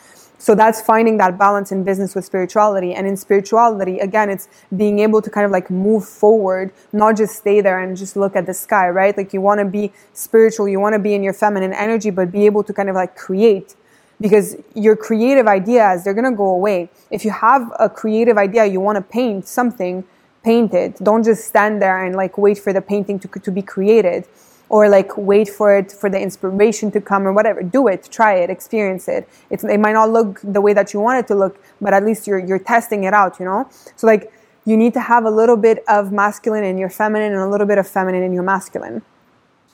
So 0.40 0.54
that's 0.54 0.80
finding 0.80 1.18
that 1.18 1.36
balance 1.36 1.70
in 1.70 1.84
business 1.84 2.14
with 2.14 2.24
spirituality. 2.24 2.94
And 2.94 3.06
in 3.06 3.14
spirituality, 3.18 3.98
again, 3.98 4.30
it's 4.30 4.48
being 4.74 4.98
able 5.00 5.20
to 5.20 5.28
kind 5.28 5.44
of 5.44 5.50
like 5.52 5.70
move 5.70 6.08
forward, 6.08 6.72
not 6.94 7.18
just 7.18 7.36
stay 7.36 7.60
there 7.60 7.78
and 7.78 7.94
just 7.94 8.16
look 8.16 8.34
at 8.34 8.46
the 8.46 8.54
sky, 8.54 8.88
right? 8.88 9.14
Like 9.14 9.34
you 9.34 9.42
want 9.42 9.58
to 9.58 9.66
be 9.66 9.92
spiritual, 10.14 10.66
you 10.66 10.80
want 10.80 10.94
to 10.94 10.98
be 10.98 11.12
in 11.12 11.22
your 11.22 11.34
feminine 11.34 11.74
energy, 11.74 12.08
but 12.08 12.32
be 12.32 12.46
able 12.46 12.64
to 12.64 12.72
kind 12.72 12.88
of 12.88 12.94
like 12.94 13.16
create 13.16 13.76
because 14.18 14.56
your 14.74 14.96
creative 14.96 15.46
ideas, 15.46 16.04
they're 16.04 16.14
going 16.14 16.30
to 16.30 16.36
go 16.36 16.48
away. 16.48 16.88
If 17.10 17.22
you 17.26 17.32
have 17.32 17.70
a 17.78 17.90
creative 17.90 18.38
idea, 18.38 18.64
you 18.64 18.80
want 18.80 18.96
to 18.96 19.02
paint 19.02 19.46
something, 19.46 20.04
paint 20.42 20.72
it. 20.72 20.96
Don't 21.04 21.22
just 21.22 21.48
stand 21.48 21.82
there 21.82 22.02
and 22.02 22.16
like 22.16 22.38
wait 22.38 22.58
for 22.58 22.72
the 22.72 22.80
painting 22.80 23.18
to, 23.18 23.28
to 23.28 23.50
be 23.50 23.60
created 23.60 24.26
or 24.70 24.88
like 24.88 25.14
wait 25.18 25.48
for 25.48 25.76
it 25.76 25.92
for 25.92 26.08
the 26.08 26.18
inspiration 26.18 26.90
to 26.92 27.00
come 27.00 27.26
or 27.26 27.32
whatever. 27.32 27.62
Do 27.62 27.88
it. 27.88 28.08
Try 28.10 28.36
it. 28.36 28.48
Experience 28.48 29.08
it. 29.08 29.28
It's, 29.50 29.64
it 29.64 29.78
might 29.78 29.92
not 29.92 30.10
look 30.10 30.40
the 30.42 30.60
way 30.60 30.72
that 30.72 30.94
you 30.94 31.00
want 31.00 31.18
it 31.18 31.26
to 31.28 31.34
look 31.34 31.62
but 31.80 31.92
at 31.92 32.04
least 32.04 32.26
you're 32.26 32.38
you're 32.38 32.58
testing 32.58 33.04
it 33.04 33.12
out 33.12 33.38
you 33.38 33.44
know? 33.44 33.68
So 33.96 34.06
like 34.06 34.32
you 34.64 34.76
need 34.76 34.94
to 34.94 35.00
have 35.00 35.24
a 35.24 35.30
little 35.30 35.56
bit 35.56 35.82
of 35.88 36.12
masculine 36.12 36.64
in 36.64 36.78
your 36.78 36.88
feminine 36.90 37.32
and 37.32 37.42
a 37.42 37.48
little 37.48 37.66
bit 37.66 37.78
of 37.78 37.86
feminine 37.88 38.22
in 38.22 38.32
your 38.32 38.42
masculine. 38.44 39.02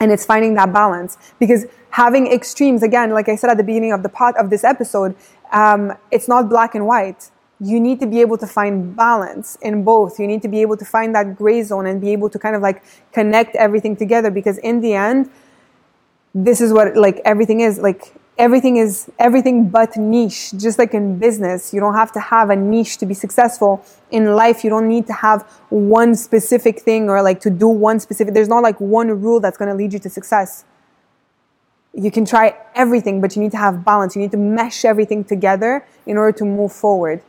And 0.01 0.11
it's 0.13 0.27
finding 0.27 0.55
that 0.55 0.73
balance. 0.73 1.17
Because 1.39 1.67
having 1.91 2.31
extremes 2.31 2.83
again 2.83 3.11
like 3.11 3.29
i 3.29 3.35
said 3.35 3.49
at 3.49 3.57
the 3.57 3.65
beginning 3.65 3.91
of 3.91 4.03
the 4.03 4.09
pot 4.09 4.37
of 4.39 4.51
this 4.51 4.65
episode 4.65 5.17
um, 5.53 5.93
it's 6.11 6.29
not 6.29 6.49
black 6.49 6.75
and 6.75 6.87
white 6.87 7.31
you 7.61 7.81
need 7.81 8.01
to 8.01 8.07
be 8.07 8.21
able 8.21 8.37
to 8.39 8.47
find 8.47 8.95
balance 8.95 9.57
in 9.63 9.83
both. 9.83 10.19
You 10.19 10.27
need 10.27 10.43
to 10.43 10.49
be 10.49 10.61
able 10.61 10.77
to 10.77 10.85
find 10.85 11.15
that 11.15 11.37
gray 11.37 11.63
zone 11.63 11.87
and 11.87 12.01
be 12.01 12.13
able 12.13 12.29
to 12.31 12.39
kind 12.39 12.55
of 12.55 12.63
like 12.63 12.83
connect 13.13 13.57
everything 13.57 13.97
together 13.97 14.31
because 14.31 14.59
in 14.59 14.81
the 14.81 14.95
end, 14.95 15.31
this 16.35 16.61
is 16.61 16.73
what 16.73 16.97
like 16.97 17.21
everything 17.25 17.61
is. 17.61 17.79
Like 17.79 18.13
everything 18.37 18.77
is 18.77 19.11
everything 19.19 19.71
but 19.71 19.97
niche. 19.97 20.53
Just 20.59 20.79
like 20.79 20.93
in 20.93 21.19
business 21.19 21.73
you 21.73 21.81
don't 21.81 21.95
have 21.95 22.13
to 22.13 22.21
have 22.21 22.51
a 22.51 22.57
niche 22.57 22.99
to 22.99 23.07
be 23.07 23.15
successful. 23.15 23.83
In 24.11 24.35
life 24.35 24.63
you 24.63 24.69
don't 24.69 24.89
need 24.89 25.07
to 25.07 25.15
have 25.15 25.43
one 25.71 26.15
specific 26.15 26.81
thing 26.81 27.09
or 27.09 27.23
like 27.23 27.41
to 27.41 27.51
do 27.51 27.69
one 27.69 28.01
specific 28.01 28.35
there's 28.35 28.49
not 28.49 28.63
like 28.63 28.79
one 28.81 29.09
rule 29.23 29.41
that's 29.41 29.57
going 29.57 29.71
to 29.71 29.75
lead 29.75 29.95
you 29.95 29.99
to 30.01 30.11
success. 30.11 30.67
You 31.95 32.11
can 32.11 32.27
try 32.27 32.55
everything 32.75 33.23
but 33.23 33.35
you 33.35 33.41
need 33.41 33.53
to 33.53 33.57
have 33.57 33.83
balance. 33.83 34.15
You 34.15 34.21
need 34.21 34.33
to 34.33 34.37
mesh 34.37 34.85
everything 34.85 35.25
together 35.25 35.87
in 36.05 36.19
order 36.19 36.37
to 36.37 36.45
move 36.45 36.71
forward 36.71 37.23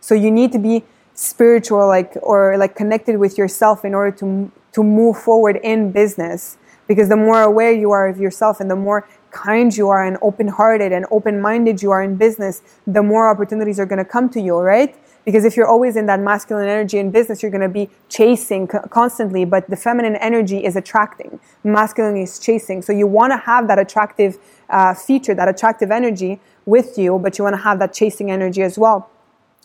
so 0.00 0.14
you 0.14 0.30
need 0.30 0.52
to 0.52 0.58
be 0.58 0.84
spiritual 1.14 1.86
like 1.86 2.16
or 2.22 2.56
like 2.56 2.74
connected 2.74 3.18
with 3.18 3.36
yourself 3.36 3.84
in 3.84 3.94
order 3.94 4.16
to 4.16 4.50
to 4.72 4.82
move 4.82 5.16
forward 5.16 5.56
in 5.62 5.92
business 5.92 6.56
because 6.90 7.08
the 7.08 7.16
more 7.16 7.42
aware 7.42 7.70
you 7.72 7.92
are 7.92 8.08
of 8.08 8.18
yourself 8.18 8.58
and 8.58 8.68
the 8.68 8.74
more 8.74 9.06
kind 9.30 9.76
you 9.76 9.88
are 9.88 10.04
and 10.04 10.18
open 10.22 10.48
hearted 10.48 10.90
and 10.90 11.06
open 11.12 11.40
minded 11.40 11.80
you 11.80 11.92
are 11.92 12.02
in 12.02 12.16
business, 12.16 12.62
the 12.84 13.00
more 13.00 13.30
opportunities 13.30 13.78
are 13.78 13.86
going 13.86 13.98
to 13.98 14.04
come 14.04 14.28
to 14.28 14.40
you, 14.40 14.56
right? 14.56 14.96
Because 15.24 15.44
if 15.44 15.56
you're 15.56 15.68
always 15.68 15.94
in 15.94 16.06
that 16.06 16.18
masculine 16.18 16.68
energy 16.68 16.98
in 16.98 17.12
business, 17.12 17.42
you're 17.42 17.50
going 17.52 17.60
to 17.60 17.68
be 17.68 17.90
chasing 18.08 18.66
constantly, 18.66 19.44
but 19.44 19.70
the 19.70 19.76
feminine 19.76 20.16
energy 20.16 20.64
is 20.64 20.74
attracting. 20.74 21.38
Masculine 21.62 22.16
is 22.16 22.40
chasing. 22.40 22.82
So 22.82 22.92
you 22.92 23.06
want 23.06 23.32
to 23.32 23.36
have 23.36 23.68
that 23.68 23.78
attractive 23.78 24.38
uh, 24.68 24.94
feature, 24.94 25.34
that 25.34 25.48
attractive 25.48 25.92
energy 25.92 26.40
with 26.66 26.98
you, 26.98 27.20
but 27.20 27.38
you 27.38 27.44
want 27.44 27.54
to 27.54 27.62
have 27.62 27.78
that 27.78 27.92
chasing 27.92 28.32
energy 28.32 28.62
as 28.62 28.76
well. 28.76 29.08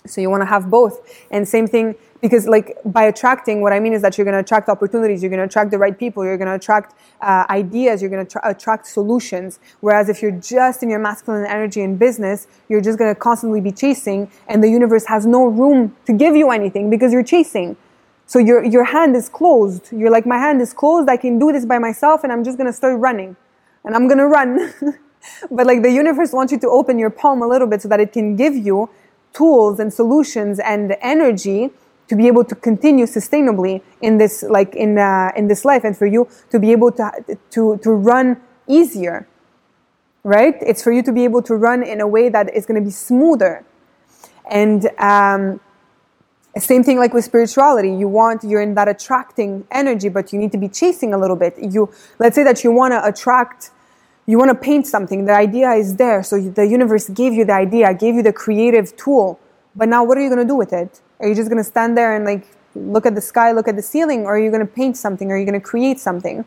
So 0.05 0.21
you 0.21 0.29
want 0.29 0.41
to 0.41 0.47
have 0.47 0.69
both. 0.69 1.01
And 1.31 1.47
same 1.47 1.67
thing, 1.67 1.95
because 2.21 2.47
like 2.47 2.77
by 2.85 3.03
attracting, 3.03 3.61
what 3.61 3.73
I 3.73 3.79
mean 3.79 3.93
is 3.93 4.01
that 4.01 4.17
you're 4.17 4.25
going 4.25 4.33
to 4.33 4.39
attract 4.39 4.69
opportunities, 4.69 5.21
you're 5.21 5.29
going 5.29 5.39
to 5.39 5.45
attract 5.45 5.71
the 5.71 5.77
right 5.77 5.97
people, 5.97 6.23
you're 6.23 6.37
going 6.37 6.47
to 6.47 6.55
attract 6.55 6.95
uh, 7.21 7.45
ideas, 7.49 8.01
you're 8.01 8.09
going 8.09 8.25
to 8.25 8.31
tra- 8.31 8.49
attract 8.49 8.87
solutions. 8.87 9.59
Whereas 9.81 10.09
if 10.09 10.21
you're 10.21 10.31
just 10.31 10.81
in 10.83 10.89
your 10.89 10.99
masculine 10.99 11.45
energy 11.45 11.81
in 11.81 11.97
business, 11.97 12.47
you're 12.69 12.81
just 12.81 12.97
going 12.97 13.13
to 13.13 13.19
constantly 13.19 13.61
be 13.61 13.71
chasing, 13.71 14.31
and 14.47 14.63
the 14.63 14.69
universe 14.69 15.05
has 15.05 15.25
no 15.25 15.45
room 15.45 15.95
to 16.05 16.13
give 16.13 16.35
you 16.35 16.51
anything 16.51 16.89
because 16.89 17.13
you're 17.13 17.23
chasing. 17.23 17.77
So 18.27 18.39
your 18.39 18.63
your 18.63 18.85
hand 18.85 19.15
is 19.15 19.29
closed. 19.29 19.91
You're 19.91 20.09
like, 20.09 20.25
my 20.25 20.37
hand 20.37 20.59
is 20.61 20.73
closed. 20.73 21.09
I 21.09 21.17
can 21.17 21.37
do 21.37 21.51
this 21.51 21.65
by 21.65 21.77
myself, 21.77 22.23
and 22.23 22.33
I'm 22.33 22.43
just 22.43 22.57
going 22.57 22.67
to 22.67 22.73
start 22.73 22.99
running, 22.99 23.35
and 23.83 23.95
I'm 23.95 24.07
going 24.07 24.17
to 24.17 24.27
run. 24.27 24.73
but 25.51 25.65
like 25.65 25.81
the 25.83 25.91
universe 25.91 26.31
wants 26.31 26.51
you 26.51 26.59
to 26.59 26.69
open 26.69 26.97
your 26.97 27.09
palm 27.09 27.41
a 27.41 27.47
little 27.47 27.67
bit 27.67 27.81
so 27.81 27.87
that 27.89 27.99
it 27.99 28.13
can 28.13 28.35
give 28.35 28.55
you 28.55 28.89
tools 29.35 29.79
and 29.79 29.93
solutions 29.93 30.59
and 30.59 30.95
energy 31.01 31.69
to 32.07 32.15
be 32.15 32.27
able 32.27 32.43
to 32.43 32.55
continue 32.55 33.05
sustainably 33.05 33.81
in 34.01 34.17
this 34.17 34.43
like 34.43 34.75
in 34.75 34.97
uh, 34.97 35.31
in 35.35 35.47
this 35.47 35.65
life 35.65 35.83
and 35.83 35.97
for 35.97 36.05
you 36.05 36.27
to 36.51 36.59
be 36.59 36.71
able 36.71 36.91
to 36.91 37.37
to 37.51 37.77
to 37.83 37.91
run 37.91 38.41
easier 38.67 39.27
right? 40.25 40.55
It's 40.59 40.83
for 40.83 40.91
you 40.91 41.03
to 41.03 41.13
be 41.13 41.23
able 41.23 41.43
to 41.43 41.55
run 41.55 41.83
in 41.83 42.01
a 42.01 42.07
way 42.07 42.29
that 42.29 42.53
is 42.53 42.65
going 42.65 42.81
to 42.81 42.85
be 42.85 42.91
smoother. 42.91 43.63
And 44.49 44.89
um, 44.97 45.61
same 46.57 46.83
thing 46.83 46.97
like 46.97 47.13
with 47.13 47.23
spirituality. 47.23 47.93
You 47.93 48.07
want 48.07 48.43
you're 48.43 48.61
in 48.61 48.73
that 48.73 48.87
attracting 48.87 49.67
energy 49.71 50.09
but 50.09 50.33
you 50.33 50.39
need 50.39 50.51
to 50.51 50.57
be 50.57 50.67
chasing 50.67 51.13
a 51.13 51.17
little 51.17 51.35
bit. 51.35 51.55
You 51.61 51.93
let's 52.19 52.35
say 52.35 52.43
that 52.43 52.63
you 52.63 52.71
want 52.71 52.93
to 52.93 53.05
attract 53.05 53.71
you 54.27 54.37
want 54.37 54.49
to 54.49 54.55
paint 54.55 54.87
something, 54.87 55.25
the 55.25 55.33
idea 55.33 55.71
is 55.71 55.95
there. 55.97 56.23
So 56.23 56.39
the 56.39 56.65
universe 56.65 57.09
gave 57.09 57.33
you 57.33 57.45
the 57.45 57.53
idea, 57.53 57.93
gave 57.93 58.15
you 58.15 58.23
the 58.23 58.33
creative 58.33 58.95
tool. 58.97 59.39
But 59.75 59.89
now 59.89 60.03
what 60.03 60.17
are 60.17 60.21
you 60.21 60.29
going 60.29 60.41
to 60.41 60.47
do 60.47 60.55
with 60.55 60.73
it? 60.73 61.01
Are 61.19 61.27
you 61.27 61.35
just 61.35 61.49
going 61.49 61.63
to 61.63 61.69
stand 61.69 61.97
there 61.97 62.15
and 62.15 62.25
like 62.25 62.47
look 62.75 63.05
at 63.05 63.15
the 63.15 63.21
sky, 63.21 63.51
look 63.51 63.67
at 63.67 63.75
the 63.75 63.81
ceiling, 63.81 64.21
or 64.25 64.35
are 64.35 64.39
you 64.39 64.49
going 64.49 64.65
to 64.65 64.71
paint 64.71 64.97
something? 64.97 65.31
Are 65.31 65.37
you 65.37 65.45
going 65.45 65.59
to 65.59 65.65
create 65.65 65.99
something? 65.99 66.45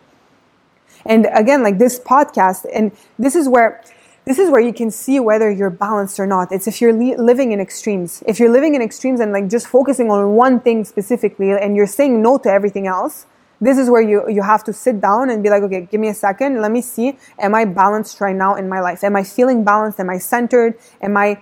And 1.06 1.28
again, 1.32 1.62
like 1.62 1.78
this 1.78 1.98
podcast, 1.98 2.66
and 2.72 2.92
this 3.18 3.36
is 3.36 3.48
where 3.48 3.82
this 4.24 4.38
is 4.38 4.50
where 4.50 4.60
you 4.60 4.74
can 4.74 4.90
see 4.90 5.20
whether 5.20 5.50
you're 5.50 5.70
balanced 5.70 6.20
or 6.20 6.26
not. 6.26 6.52
It's 6.52 6.66
if 6.66 6.82
you're 6.82 6.92
li- 6.92 7.16
living 7.16 7.52
in 7.52 7.60
extremes. 7.60 8.22
If 8.26 8.38
you're 8.38 8.50
living 8.50 8.74
in 8.74 8.82
extremes 8.82 9.20
and 9.20 9.32
like 9.32 9.48
just 9.48 9.66
focusing 9.66 10.10
on 10.10 10.34
one 10.34 10.60
thing 10.60 10.84
specifically, 10.84 11.52
and 11.52 11.74
you're 11.74 11.86
saying 11.86 12.20
no 12.20 12.36
to 12.38 12.50
everything 12.50 12.86
else, 12.86 13.24
this 13.60 13.76
is 13.78 13.90
where 13.90 14.02
you, 14.02 14.28
you 14.28 14.42
have 14.42 14.62
to 14.64 14.72
sit 14.72 15.00
down 15.00 15.30
and 15.30 15.42
be 15.42 15.50
like, 15.50 15.62
okay, 15.64 15.88
give 15.90 16.00
me 16.00 16.08
a 16.08 16.14
second. 16.14 16.60
Let 16.60 16.70
me 16.70 16.80
see. 16.80 17.18
Am 17.38 17.54
I 17.54 17.64
balanced 17.64 18.20
right 18.20 18.36
now 18.36 18.54
in 18.54 18.68
my 18.68 18.80
life? 18.80 19.02
Am 19.02 19.16
I 19.16 19.24
feeling 19.24 19.64
balanced? 19.64 19.98
Am 19.98 20.08
I 20.10 20.18
centered? 20.18 20.78
Am 21.00 21.16
I 21.16 21.40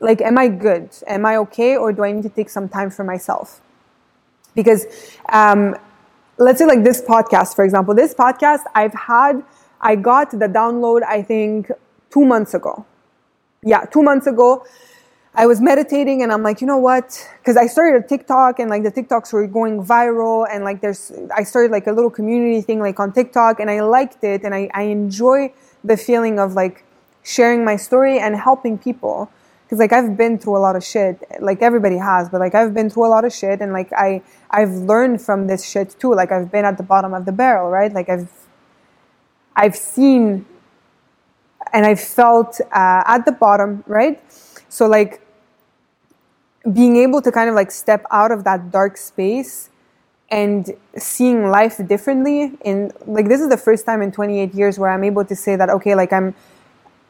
like, 0.00 0.20
am 0.20 0.38
I 0.38 0.48
good? 0.48 0.90
Am 1.06 1.26
I 1.26 1.36
okay? 1.38 1.76
Or 1.76 1.92
do 1.92 2.04
I 2.04 2.12
need 2.12 2.22
to 2.22 2.28
take 2.28 2.48
some 2.48 2.68
time 2.68 2.90
for 2.90 3.04
myself? 3.04 3.60
Because, 4.54 4.86
um, 5.32 5.76
let's 6.38 6.58
say 6.58 6.66
like 6.66 6.84
this 6.84 7.02
podcast, 7.02 7.56
for 7.56 7.64
example, 7.64 7.94
this 7.94 8.14
podcast 8.14 8.62
I've 8.74 8.94
had, 8.94 9.42
I 9.80 9.96
got 9.96 10.30
the 10.30 10.48
download, 10.48 11.02
I 11.02 11.22
think 11.22 11.70
two 12.10 12.24
months 12.24 12.54
ago. 12.54 12.86
Yeah, 13.62 13.84
two 13.84 14.02
months 14.02 14.26
ago. 14.26 14.64
I 15.38 15.46
was 15.46 15.60
meditating 15.60 16.20
and 16.24 16.32
I'm 16.32 16.42
like, 16.42 16.60
you 16.60 16.66
know 16.66 16.78
what? 16.78 17.24
Because 17.38 17.56
I 17.56 17.68
started 17.68 18.04
a 18.04 18.08
TikTok 18.08 18.58
and 18.58 18.68
like 18.68 18.82
the 18.82 18.90
TikToks 18.90 19.32
were 19.32 19.46
going 19.46 19.80
viral 19.84 20.44
and 20.50 20.64
like 20.64 20.80
there's, 20.80 21.12
I 21.32 21.44
started 21.44 21.70
like 21.70 21.86
a 21.86 21.92
little 21.92 22.10
community 22.10 22.60
thing 22.60 22.80
like 22.80 22.98
on 22.98 23.12
TikTok 23.12 23.60
and 23.60 23.70
I 23.70 23.80
liked 23.82 24.24
it 24.24 24.42
and 24.42 24.52
I, 24.52 24.68
I 24.74 24.82
enjoy 24.82 25.52
the 25.84 25.96
feeling 25.96 26.40
of 26.40 26.54
like 26.54 26.84
sharing 27.22 27.64
my 27.64 27.76
story 27.76 28.18
and 28.18 28.34
helping 28.34 28.78
people. 28.78 29.30
Because 29.62 29.78
like 29.78 29.92
I've 29.92 30.16
been 30.16 30.40
through 30.40 30.56
a 30.56 30.58
lot 30.58 30.74
of 30.74 30.82
shit, 30.82 31.22
like 31.38 31.62
everybody 31.62 31.98
has, 31.98 32.28
but 32.28 32.40
like 32.40 32.56
I've 32.56 32.74
been 32.74 32.90
through 32.90 33.06
a 33.06 33.12
lot 33.16 33.24
of 33.24 33.32
shit 33.32 33.60
and 33.60 33.72
like 33.72 33.92
I, 33.92 34.22
I've 34.50 34.72
learned 34.72 35.22
from 35.22 35.46
this 35.46 35.64
shit 35.64 35.94
too. 36.00 36.12
Like 36.16 36.32
I've 36.32 36.50
been 36.50 36.64
at 36.64 36.78
the 36.78 36.82
bottom 36.82 37.14
of 37.14 37.26
the 37.26 37.32
barrel, 37.32 37.70
right? 37.70 37.92
Like 37.92 38.08
I've, 38.08 38.28
I've 39.54 39.76
seen 39.76 40.46
and 41.72 41.86
I've 41.86 42.00
felt 42.00 42.60
uh, 42.72 43.04
at 43.06 43.24
the 43.24 43.32
bottom, 43.32 43.84
right? 43.86 44.20
So 44.68 44.88
like 44.88 45.22
being 46.72 46.96
able 46.96 47.22
to 47.22 47.32
kind 47.32 47.48
of 47.48 47.54
like 47.54 47.70
step 47.70 48.04
out 48.10 48.30
of 48.30 48.44
that 48.44 48.70
dark 48.70 48.96
space 48.96 49.70
and 50.30 50.74
seeing 50.96 51.48
life 51.48 51.80
differently 51.86 52.52
in 52.62 52.92
like 53.06 53.28
this 53.28 53.40
is 53.40 53.48
the 53.48 53.56
first 53.56 53.86
time 53.86 54.02
in 54.02 54.12
28 54.12 54.54
years 54.54 54.78
where 54.78 54.90
I'm 54.90 55.04
able 55.04 55.24
to 55.24 55.34
say 55.34 55.56
that 55.56 55.70
okay 55.70 55.94
like 55.94 56.12
I'm 56.12 56.34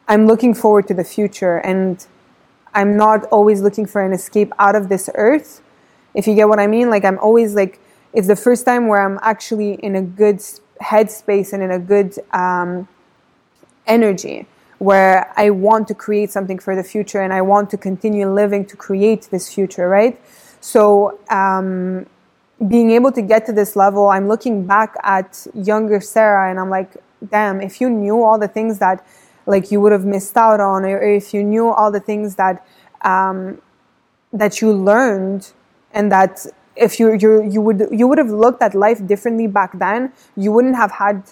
I'm 0.07 0.25
looking 0.25 0.53
forward 0.53 0.87
to 0.87 0.93
the 0.93 1.03
future 1.03 1.57
and 1.57 2.05
I'm 2.73 2.95
not 2.95 3.25
always 3.25 3.61
looking 3.61 3.85
for 3.85 4.03
an 4.03 4.13
escape 4.13 4.51
out 4.57 4.75
of 4.75 4.89
this 4.89 5.09
earth 5.15 5.61
if 6.13 6.27
you 6.27 6.35
get 6.35 6.47
what 6.47 6.59
I 6.59 6.67
mean. 6.67 6.89
Like 6.89 7.05
I'm 7.05 7.19
always 7.19 7.55
like 7.55 7.79
it's 8.13 8.27
the 8.27 8.35
first 8.35 8.65
time 8.65 8.87
where 8.87 9.05
I'm 9.05 9.19
actually 9.21 9.73
in 9.75 9.95
a 9.95 10.01
good 10.01 10.37
headspace 10.81 11.53
and 11.53 11.61
in 11.61 11.71
a 11.71 11.79
good 11.79 12.17
um, 12.33 12.87
energy 13.85 14.47
where 14.79 15.31
I 15.37 15.49
want 15.49 15.87
to 15.89 15.93
create 15.93 16.31
something 16.31 16.57
for 16.57 16.75
the 16.75 16.83
future 16.83 17.21
and 17.21 17.33
I 17.33 17.41
want 17.41 17.69
to 17.71 17.77
continue 17.77 18.31
living 18.31 18.65
to 18.65 18.75
create 18.75 19.27
this 19.29 19.53
future, 19.53 19.87
right? 19.87 20.19
So, 20.61 21.19
um, 21.29 22.05
being 22.67 22.91
able 22.91 23.11
to 23.13 23.21
get 23.21 23.45
to 23.45 23.53
this 23.53 23.75
level, 23.75 24.09
I'm 24.09 24.27
looking 24.27 24.65
back 24.65 24.95
at 25.03 25.47
younger 25.53 26.01
Sarah 26.01 26.49
and 26.49 26.59
I'm 26.59 26.69
like, 26.69 26.97
damn, 27.29 27.61
if 27.61 27.79
you 27.79 27.89
knew 27.89 28.21
all 28.23 28.37
the 28.37 28.47
things 28.47 28.79
that 28.79 29.05
like 29.45 29.71
you 29.71 29.81
would 29.81 29.91
have 29.91 30.05
missed 30.05 30.37
out 30.37 30.59
on, 30.59 30.85
or 30.85 31.01
if 31.01 31.33
you 31.33 31.43
knew 31.43 31.69
all 31.69 31.91
the 31.91 31.99
things 31.99 32.35
that 32.35 32.65
um, 33.01 33.61
that 34.31 34.61
you 34.61 34.71
learned, 34.71 35.51
and 35.93 36.11
that 36.11 36.45
if 36.75 36.99
you 36.99 37.13
you 37.13 37.49
you 37.49 37.61
would 37.61 37.87
you 37.91 38.07
would 38.07 38.17
have 38.17 38.29
looked 38.29 38.61
at 38.61 38.75
life 38.75 39.05
differently 39.05 39.47
back 39.47 39.77
then, 39.79 40.13
you 40.35 40.51
wouldn't 40.51 40.75
have 40.75 40.91
had 40.91 41.23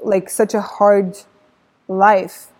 like 0.00 0.28
such 0.28 0.54
a 0.54 0.60
hard 0.60 1.16
life 1.86 2.51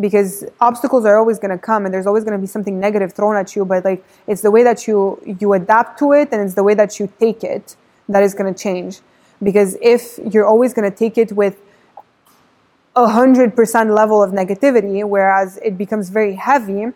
because 0.00 0.44
obstacles 0.60 1.04
are 1.04 1.18
always 1.18 1.38
going 1.38 1.50
to 1.50 1.58
come 1.58 1.84
and 1.84 1.92
there's 1.92 2.06
always 2.06 2.24
going 2.24 2.32
to 2.32 2.40
be 2.40 2.46
something 2.46 2.80
negative 2.80 3.12
thrown 3.12 3.36
at 3.36 3.54
you 3.54 3.64
but 3.64 3.84
like 3.84 4.04
it's 4.26 4.42
the 4.42 4.50
way 4.50 4.62
that 4.62 4.86
you 4.86 5.20
you 5.40 5.52
adapt 5.52 5.98
to 5.98 6.12
it 6.12 6.28
and 6.32 6.42
it's 6.42 6.54
the 6.54 6.62
way 6.64 6.74
that 6.74 6.98
you 6.98 7.12
take 7.18 7.44
it 7.44 7.76
that 8.08 8.22
is 8.22 8.34
going 8.34 8.52
to 8.52 8.58
change 8.58 9.00
because 9.42 9.76
if 9.80 10.18
you're 10.32 10.46
always 10.46 10.74
going 10.74 10.90
to 10.90 10.96
take 10.96 11.18
it 11.18 11.32
with 11.32 11.60
a 12.96 13.08
hundred 13.08 13.54
percent 13.54 13.90
level 13.90 14.22
of 14.22 14.32
negativity 14.32 15.06
whereas 15.06 15.58
it 15.58 15.76
becomes 15.76 16.08
very 16.08 16.34
heavy 16.34 16.92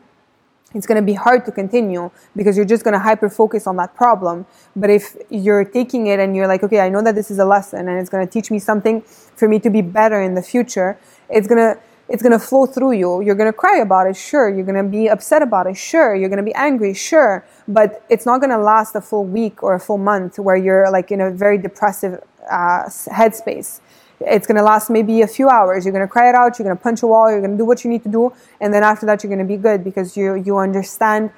it's 0.75 0.87
going 0.87 1.01
to 1.01 1.07
be 1.07 1.15
hard 1.15 1.45
to 1.45 1.53
continue 1.53 2.11
because 2.35 2.57
you're 2.57 2.67
just 2.67 2.83
going 2.83 2.95
to 2.95 2.99
hyper 2.99 3.31
focus 3.31 3.67
on 3.67 3.77
that 3.77 3.95
problem. 3.95 4.45
But 4.75 4.91
if 4.91 5.17
you're 5.31 5.65
taking 5.65 6.09
it 6.09 6.19
and 6.19 6.35
you're 6.35 6.49
like, 6.49 6.65
okay, 6.65 6.81
I 6.81 6.89
know 6.89 7.01
that 7.03 7.15
this 7.15 7.31
is 7.31 7.39
a 7.39 7.45
lesson 7.45 7.89
and 7.89 8.01
it's 8.01 8.11
going 8.11 8.27
to 8.27 8.33
teach 8.33 8.51
me 8.51 8.59
something 8.59 9.03
for 9.03 9.49
me 9.49 9.61
to 9.61 9.71
be 9.71 9.83
better 9.83 10.21
in 10.21 10.35
the 10.35 10.43
future, 10.43 10.99
it's 11.31 11.47
going 11.47 11.59
to 11.59 11.81
it's 12.09 12.23
going 12.23 12.33
to 12.33 12.39
flow 12.39 12.67
through 12.67 12.93
you. 12.93 13.23
You're 13.23 13.35
going 13.35 13.51
to 13.51 13.59
cry 13.59 13.79
about 13.79 14.07
it, 14.07 14.17
sure. 14.17 14.49
You're 14.49 14.65
going 14.65 14.83
to 14.83 14.91
be 14.91 15.09
upset 15.09 15.43
about 15.43 15.67
it, 15.67 15.77
sure. 15.77 16.15
You're 16.15 16.29
going 16.29 16.45
to 16.45 16.45
be 16.45 16.55
angry, 16.55 16.95
sure. 16.95 17.47
But 17.67 18.05
it's 18.11 18.27
not 18.27 18.41
going 18.41 18.51
to 18.51 18.59
last 18.59 18.95
a 18.95 19.01
full 19.01 19.25
week 19.25 19.63
or 19.63 19.75
a 19.75 19.81
full 19.81 19.99
month 19.99 20.39
where 20.39 20.57
you're 20.57 20.91
like 20.91 21.11
in 21.11 21.21
a 21.21 21.31
very 21.31 21.59
depressive 21.59 22.23
uh, 22.51 22.85
headspace. 22.87 23.81
It's 24.21 24.47
going 24.47 24.57
to 24.57 24.63
last 24.63 24.91
maybe 24.91 25.23
a 25.23 25.27
few 25.27 25.49
hours. 25.49 25.85
You're 25.85 25.93
going 25.93 26.07
to 26.07 26.13
cry 26.13 26.29
it 26.29 26.35
out. 26.35 26.59
You're 26.59 26.65
going 26.65 26.77
to 26.77 26.83
punch 26.83 27.03
a 27.03 27.07
wall. 27.07 27.31
You're 27.31 27.41
going 27.41 27.53
to 27.53 27.59
do 27.59 27.65
what 27.65 27.85
you 27.85 27.91
need 27.91 28.03
to 28.05 28.09
do, 28.09 28.33
and 28.61 28.73
then 28.73 28.83
after 28.83 29.07
that, 29.07 29.23
you're 29.23 29.35
going 29.35 29.47
to 29.47 29.53
be 29.57 29.61
good 29.61 29.83
because 29.83 30.17
you 30.17 30.35
you 30.35 30.57
understand 30.57 31.31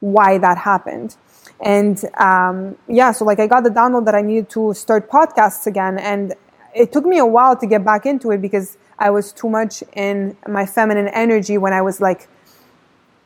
why 0.00 0.38
that 0.38 0.58
happened. 0.58 1.16
And 1.60 2.04
um, 2.18 2.76
yeah, 2.88 3.12
so 3.12 3.24
like 3.24 3.38
I 3.38 3.46
got 3.46 3.64
the 3.64 3.70
download 3.70 4.04
that 4.06 4.14
I 4.14 4.22
needed 4.22 4.50
to 4.50 4.74
start 4.74 5.08
podcasts 5.08 5.66
again. 5.66 5.98
And 5.98 6.34
it 6.74 6.92
took 6.92 7.06
me 7.06 7.18
a 7.18 7.26
while 7.26 7.56
to 7.56 7.66
get 7.66 7.84
back 7.84 8.04
into 8.06 8.30
it 8.30 8.42
because 8.42 8.76
I 8.98 9.10
was 9.10 9.32
too 9.32 9.48
much 9.48 9.82
in 9.94 10.36
my 10.48 10.66
feminine 10.66 11.08
energy 11.08 11.58
when 11.58 11.72
I 11.72 11.82
was 11.82 12.00
like 12.00 12.28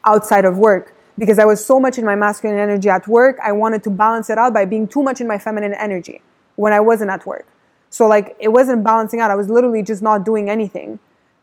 outside 0.04 0.44
of 0.44 0.58
work. 0.58 0.94
Because 1.18 1.40
I 1.40 1.44
was 1.44 1.64
so 1.64 1.80
much 1.80 1.98
in 1.98 2.04
my 2.04 2.14
masculine 2.14 2.60
energy 2.60 2.88
at 2.88 3.08
work, 3.08 3.38
I 3.42 3.50
wanted 3.50 3.82
to 3.84 3.90
balance 3.90 4.30
it 4.30 4.38
out 4.38 4.54
by 4.54 4.64
being 4.64 4.86
too 4.86 5.02
much 5.02 5.20
in 5.20 5.26
my 5.26 5.36
feminine 5.36 5.74
energy 5.74 6.22
when 6.54 6.72
I 6.72 6.78
wasn't 6.78 7.10
at 7.10 7.26
work. 7.26 7.46
So 7.90 8.06
like 8.06 8.36
it 8.38 8.48
wasn't 8.48 8.84
balancing 8.84 9.20
out. 9.20 9.30
I 9.30 9.34
was 9.34 9.48
literally 9.48 9.82
just 9.82 10.00
not 10.00 10.24
doing 10.24 10.48
anything. 10.48 11.00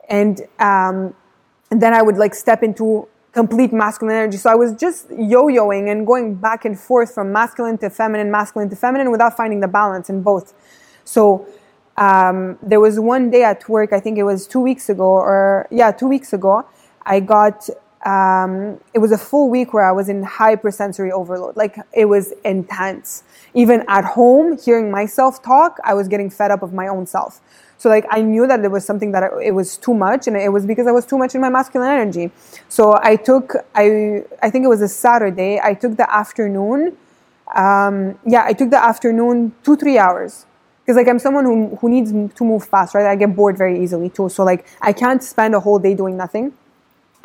And, 0.08 0.42
um, 0.60 1.14
and 1.70 1.82
then 1.82 1.94
I 1.94 2.02
would 2.02 2.18
like 2.18 2.36
step 2.36 2.64
into 2.64 3.08
complete 3.34 3.74
masculine 3.74 4.16
energy. 4.16 4.38
So 4.38 4.50
I 4.50 4.56
was 4.56 4.74
just 4.76 5.10
yo-yoing 5.10 5.92
and 5.92 6.08
going 6.08 6.36
back 6.36 6.64
and 6.64 6.80
forth 6.80 7.14
from 7.14 7.34
masculine 7.34 7.78
to 7.80 7.90
feminine, 7.90 8.32
masculine 8.32 8.70
to 8.70 8.78
feminine 8.78 9.12
without 9.12 9.36
finding 9.36 9.60
the 9.60 9.68
balance 9.68 10.10
in 10.10 10.22
both. 10.22 10.54
So 11.04 11.46
um, 11.98 12.58
there 12.62 12.80
was 12.80 13.00
one 13.00 13.30
day 13.30 13.44
at 13.44 13.68
work, 13.70 13.94
I 13.94 14.00
think 14.00 14.18
it 14.18 14.24
was 14.24 14.48
two 14.48 14.60
weeks 14.60 14.90
ago, 14.90 15.06
or 15.06 15.68
yeah, 15.72 15.92
two 15.92 16.08
weeks 16.08 16.34
ago, 16.34 16.66
I 17.06 17.20
got 17.20 17.70
um, 18.06 18.80
it 18.94 19.00
was 19.00 19.12
a 19.12 19.18
full 19.18 19.50
week 19.50 19.74
where 19.74 19.84
I 19.84 19.92
was 19.92 20.10
in 20.10 20.22
hypersensory 20.22 21.12
overload. 21.12 21.58
Like 21.58 21.78
it 21.94 22.06
was 22.06 22.34
intense. 22.44 23.24
Even 23.54 23.84
at 23.88 24.06
home, 24.06 24.58
hearing 24.60 24.92
myself 24.92 25.42
talk, 25.42 25.80
I 25.84 25.94
was 25.96 26.08
getting 26.08 26.30
fed 26.30 26.52
up 26.52 26.62
of 26.62 26.72
my 26.72 26.88
own 26.88 27.08
self. 27.08 27.42
So 27.78 27.90
like 27.90 28.06
I 28.10 28.22
knew 28.22 28.46
that 28.48 28.62
there 28.62 28.70
was 28.70 28.86
something 28.86 29.12
that 29.14 29.24
it 29.42 29.52
was 29.52 29.78
too 29.78 29.94
much, 29.94 30.28
and 30.28 30.38
it 30.38 30.52
was 30.52 30.66
because 30.66 30.88
I 30.88 30.92
was 30.92 31.06
too 31.06 31.18
much 31.18 31.34
in 31.34 31.42
my 31.42 31.50
masculine 31.50 31.90
energy. 31.90 32.32
So 32.70 33.00
I 33.02 33.16
took 33.16 33.56
I 33.74 34.24
I 34.42 34.50
think 34.50 34.66
it 34.66 34.70
was 34.70 34.82
a 34.82 34.88
Saturday. 34.88 35.60
I 35.62 35.74
took 35.74 35.98
the 35.98 36.14
afternoon. 36.14 36.98
Um, 37.56 38.20
yeah, 38.26 38.44
I 38.46 38.54
took 38.54 38.70
the 38.70 38.84
afternoon 38.84 39.54
two 39.64 39.78
three 39.78 39.98
hours 39.98 40.46
because 40.86 40.98
like 40.98 41.08
I'm 41.08 41.18
someone 41.18 41.46
who 41.46 41.76
who 41.78 41.90
needs 41.90 42.12
to 42.12 42.44
move 42.44 42.66
fast, 42.66 42.94
right? 42.94 43.08
I 43.08 43.16
get 43.16 43.36
bored 43.36 43.58
very 43.58 43.82
easily 43.84 44.10
too. 44.10 44.30
So 44.30 44.44
like 44.44 44.68
I 44.82 44.94
can't 44.94 45.24
spend 45.24 45.56
a 45.56 45.60
whole 45.60 45.80
day 45.80 45.96
doing 45.96 46.16
nothing 46.16 46.54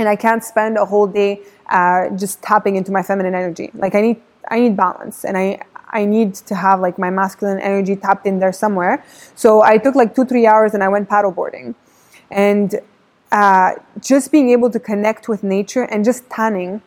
and 0.01 0.09
I 0.09 0.16
can't 0.16 0.42
spend 0.42 0.79
a 0.79 0.87
whole 0.87 1.07
day 1.07 1.40
uh, 1.68 2.09
just 2.16 2.42
tapping 2.42 2.77
into 2.77 2.90
my 2.90 3.03
feminine 3.03 3.35
energy. 3.35 3.70
Like 3.75 3.94
I 3.94 4.01
need 4.01 4.20
I 4.49 4.59
need 4.59 4.77
balance, 4.77 5.25
and 5.25 5.37
I 5.37 5.61
I 5.90 6.07
need 6.07 6.35
to 6.35 6.55
have 6.55 6.81
like 6.81 6.99
my 6.99 7.11
masculine 7.11 7.61
energy 7.61 7.96
tapped 7.96 8.27
in 8.27 8.38
there 8.38 8.53
somewhere. 8.53 9.05
So 9.35 9.62
I 9.62 9.77
took 9.77 9.94
like 9.94 10.14
two 10.14 10.25
three 10.25 10.46
hours 10.46 10.73
and 10.75 10.83
I 10.83 10.88
went 10.88 11.09
paddleboarding, 11.09 11.75
and 12.31 12.81
uh, 13.31 13.73
just 14.01 14.33
being 14.33 14.51
able 14.51 14.70
to 14.70 14.81
connect 14.81 15.29
with 15.29 15.42
nature 15.44 15.83
and 15.83 16.05
just 16.05 16.29
tanning, 16.31 16.81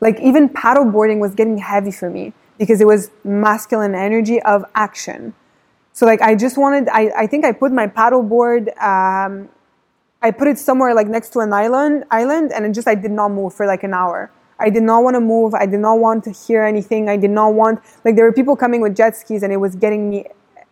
like 0.00 0.20
even 0.20 0.48
paddleboarding 0.48 1.18
was 1.18 1.34
getting 1.34 1.58
heavy 1.58 1.90
for 1.90 2.10
me 2.10 2.34
because 2.58 2.80
it 2.80 2.86
was 2.86 3.10
masculine 3.24 3.94
energy 3.94 4.42
of 4.42 4.64
action. 4.74 5.34
So 5.98 6.06
like 6.06 6.22
I 6.22 6.36
just 6.36 6.56
wanted 6.56 6.88
I, 6.90 7.10
I 7.22 7.26
think 7.26 7.44
I 7.44 7.50
put 7.50 7.72
my 7.72 7.88
paddleboard 7.88 8.68
um, 8.80 9.48
I 10.22 10.30
put 10.30 10.46
it 10.46 10.56
somewhere 10.56 10.94
like 10.94 11.08
next 11.08 11.30
to 11.30 11.40
an 11.40 11.52
island, 11.52 12.04
island, 12.12 12.52
and 12.52 12.64
it 12.64 12.72
just 12.72 12.86
I 12.86 12.94
did 12.94 13.10
not 13.10 13.30
move 13.32 13.52
for 13.52 13.66
like 13.66 13.82
an 13.82 13.92
hour. 13.92 14.30
I 14.60 14.70
did 14.70 14.84
not 14.84 15.02
want 15.02 15.16
to 15.16 15.20
move. 15.20 15.54
I 15.54 15.66
did 15.66 15.80
not 15.80 15.98
want 15.98 16.22
to 16.22 16.30
hear 16.30 16.62
anything. 16.62 17.08
I 17.08 17.16
did 17.16 17.30
not 17.30 17.54
want 17.54 17.80
like 18.04 18.14
there 18.14 18.24
were 18.24 18.32
people 18.32 18.54
coming 18.54 18.80
with 18.80 18.94
jet 18.94 19.16
skis, 19.16 19.42
and 19.42 19.52
it 19.52 19.56
was 19.56 19.74
getting 19.74 20.08
me 20.08 20.26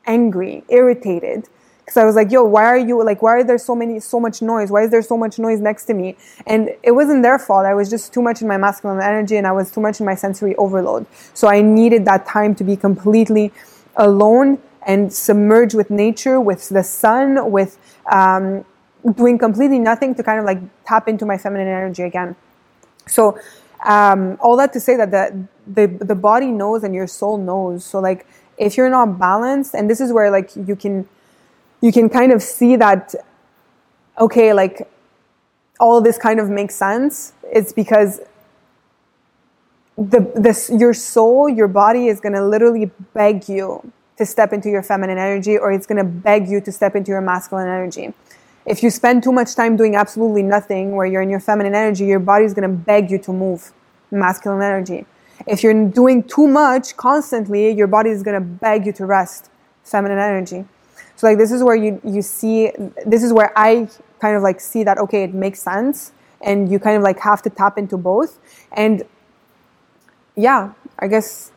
angry, 0.07 0.62
irritated, 0.69 1.49
because 1.81 1.97
I 1.97 2.05
was 2.05 2.15
like, 2.15 2.31
"Yo, 2.31 2.45
why 2.45 2.67
are 2.67 2.79
you 2.79 3.03
like? 3.03 3.21
Why 3.21 3.33
are 3.33 3.43
there 3.43 3.59
so 3.59 3.75
many, 3.75 3.99
so 3.99 4.21
much 4.21 4.43
noise? 4.43 4.71
Why 4.71 4.83
is 4.85 4.93
there 4.93 5.03
so 5.03 5.17
much 5.17 5.41
noise 5.41 5.61
next 5.61 5.87
to 5.87 5.95
me?" 5.95 6.17
And 6.47 6.71
it 6.85 6.93
wasn't 6.93 7.25
their 7.25 7.41
fault. 7.41 7.67
I 7.67 7.75
was 7.75 7.91
just 7.91 8.15
too 8.15 8.23
much 8.23 8.43
in 8.43 8.47
my 8.47 8.59
masculine 8.59 9.03
energy, 9.03 9.37
and 9.37 9.45
I 9.45 9.51
was 9.51 9.73
too 9.73 9.81
much 9.81 9.99
in 9.99 10.07
my 10.07 10.15
sensory 10.15 10.55
overload. 10.55 11.05
So 11.35 11.49
I 11.49 11.62
needed 11.62 12.05
that 12.05 12.27
time 12.27 12.55
to 12.55 12.62
be 12.62 12.77
completely 12.77 13.53
alone 13.97 14.59
and 14.87 15.12
submerge 15.12 15.75
with 15.75 15.90
nature, 15.90 16.40
with 16.40 16.68
the 16.68 16.85
sun, 16.85 17.51
with 17.51 17.77
um, 18.11 18.64
doing 19.14 19.37
completely 19.37 19.81
nothing 19.81 20.14
to 20.14 20.22
kind 20.22 20.38
of 20.38 20.44
like 20.44 20.59
tap 20.85 21.09
into 21.09 21.27
my 21.27 21.37
feminine 21.37 21.66
energy 21.66 22.05
again. 22.05 22.37
So, 23.07 23.38
um, 23.85 24.38
all 24.40 24.57
that 24.57 24.72
to 24.72 24.81
say 24.81 24.96
that 24.96 25.11
the, 25.11 25.46
the 25.66 26.05
the 26.05 26.14
body 26.14 26.46
knows 26.46 26.85
and 26.85 26.94
your 26.94 27.09
soul 27.09 27.37
knows. 27.37 27.85
So, 27.85 27.99
like, 27.99 28.27
if 28.57 28.77
you're 28.77 28.88
not 28.88 29.18
balanced, 29.18 29.75
and 29.75 29.90
this 29.90 30.01
is 30.01 30.12
where 30.12 30.31
like 30.31 30.55
you 30.57 30.77
can 30.77 31.09
you 31.81 31.92
can 31.92 32.09
kind 32.09 32.33
of 32.33 32.42
see 32.42 32.77
that. 32.77 33.14
Okay, 34.18 34.53
like 34.55 34.88
all 35.79 36.01
this 36.01 36.16
kind 36.16 36.40
of 36.40 36.49
makes 36.49 36.75
sense. 36.75 37.33
It's 37.42 37.72
because 37.72 38.20
the 39.99 40.33
this 40.35 40.70
your 40.70 40.94
soul, 40.94 41.49
your 41.49 41.68
body 41.68 42.07
is 42.07 42.20
gonna 42.20 42.46
literally 42.46 42.90
beg 43.12 43.49
you 43.49 43.92
to 44.16 44.26
step 44.26 44.52
into 44.52 44.68
your 44.68 44.83
feminine 44.83 45.18
energy, 45.18 45.59
or 45.59 45.72
it's 45.72 45.87
gonna 45.87 46.05
beg 46.05 46.48
you 46.48 46.61
to 46.61 46.72
step 46.72 46.96
into 46.96 47.11
your 47.11 47.20
masculine 47.20 47.68
energy. 47.68 48.14
If 48.64 48.83
you 48.83 48.90
spend 48.90 49.22
too 49.22 49.33
much 49.33 49.55
time 49.55 49.76
doing 49.76 49.94
absolutely 49.94 50.42
nothing, 50.42 50.96
where 50.96 51.07
you're 51.07 51.22
in 51.22 51.31
your 51.31 51.40
feminine 51.40 51.74
energy, 51.74 52.05
your 52.05 52.18
body's 52.18 52.55
gonna 52.55 52.68
beg 52.68 53.11
you 53.11 53.18
to 53.18 53.33
move, 53.33 53.72
masculine 54.11 54.62
energy. 54.62 55.07
If 55.46 55.62
you're 55.62 55.88
doing 55.88 56.22
too 56.22 56.48
much 56.48 56.96
constantly, 56.96 57.70
your 57.70 57.87
body 57.87 58.11
is 58.11 58.22
gonna 58.22 58.40
beg 58.40 58.87
you 58.87 58.92
to 58.94 59.07
rest, 59.07 59.50
feminine 59.85 60.18
energy. 60.18 60.64
So 61.16 61.26
like 61.26 61.38
this 61.38 61.52
is 61.52 61.62
where 61.62 61.76
you 61.76 62.00
you 62.05 62.22
see 62.22 62.72
this 63.07 63.22
is 63.22 63.33
where 63.33 63.52
I 63.57 63.88
kind 64.20 64.37
of 64.37 64.42
like 64.42 64.61
see 64.61 64.85
that 64.85 64.98
okay, 64.98 65.24
it 65.24 65.35
makes 65.35 65.61
sense, 65.61 66.12
and 66.40 66.70
you 66.70 66.79
kind 66.79 66.96
of 66.96 67.02
like 67.02 67.18
have 67.20 67.42
to 67.42 67.50
tap 67.50 67.79
into 67.79 67.96
both. 67.96 68.38
And 68.72 69.05
yeah, 70.35 70.72
I 70.98 71.09
guess 71.09 71.52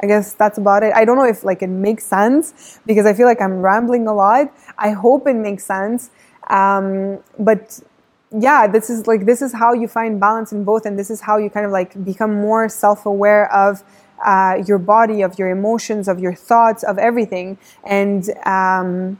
I 0.00 0.06
guess 0.06 0.32
that's 0.34 0.58
about 0.58 0.82
it. 0.82 0.92
I 0.94 1.04
don't 1.04 1.16
know 1.16 1.24
if 1.24 1.44
like 1.44 1.62
it 1.62 1.68
makes 1.68 2.04
sense 2.04 2.78
because 2.86 3.06
I 3.06 3.14
feel 3.14 3.26
like 3.26 3.40
I'm 3.40 3.60
rambling 3.60 4.06
a 4.06 4.14
lot. 4.14 4.52
I 4.78 4.90
hope 4.90 5.26
it 5.26 5.34
makes 5.34 5.64
sense. 5.64 6.10
Um, 6.48 7.18
but 7.38 7.80
yeah, 8.30 8.66
this 8.66 8.90
is 8.90 9.06
like 9.06 9.26
this 9.26 9.42
is 9.42 9.52
how 9.52 9.72
you 9.72 9.88
find 9.88 10.20
balance 10.20 10.52
in 10.52 10.64
both, 10.64 10.86
and 10.86 10.98
this 10.98 11.10
is 11.10 11.20
how 11.22 11.36
you 11.38 11.50
kind 11.50 11.66
of 11.66 11.72
like 11.72 12.02
become 12.04 12.34
more 12.34 12.68
self-aware 12.68 13.52
of 13.52 13.82
uh, 14.24 14.62
your 14.66 14.78
body, 14.78 15.22
of 15.22 15.38
your 15.38 15.50
emotions, 15.50 16.08
of 16.08 16.20
your 16.20 16.34
thoughts, 16.34 16.84
of 16.84 16.98
everything. 16.98 17.58
And 17.84 18.28
um, 18.46 19.18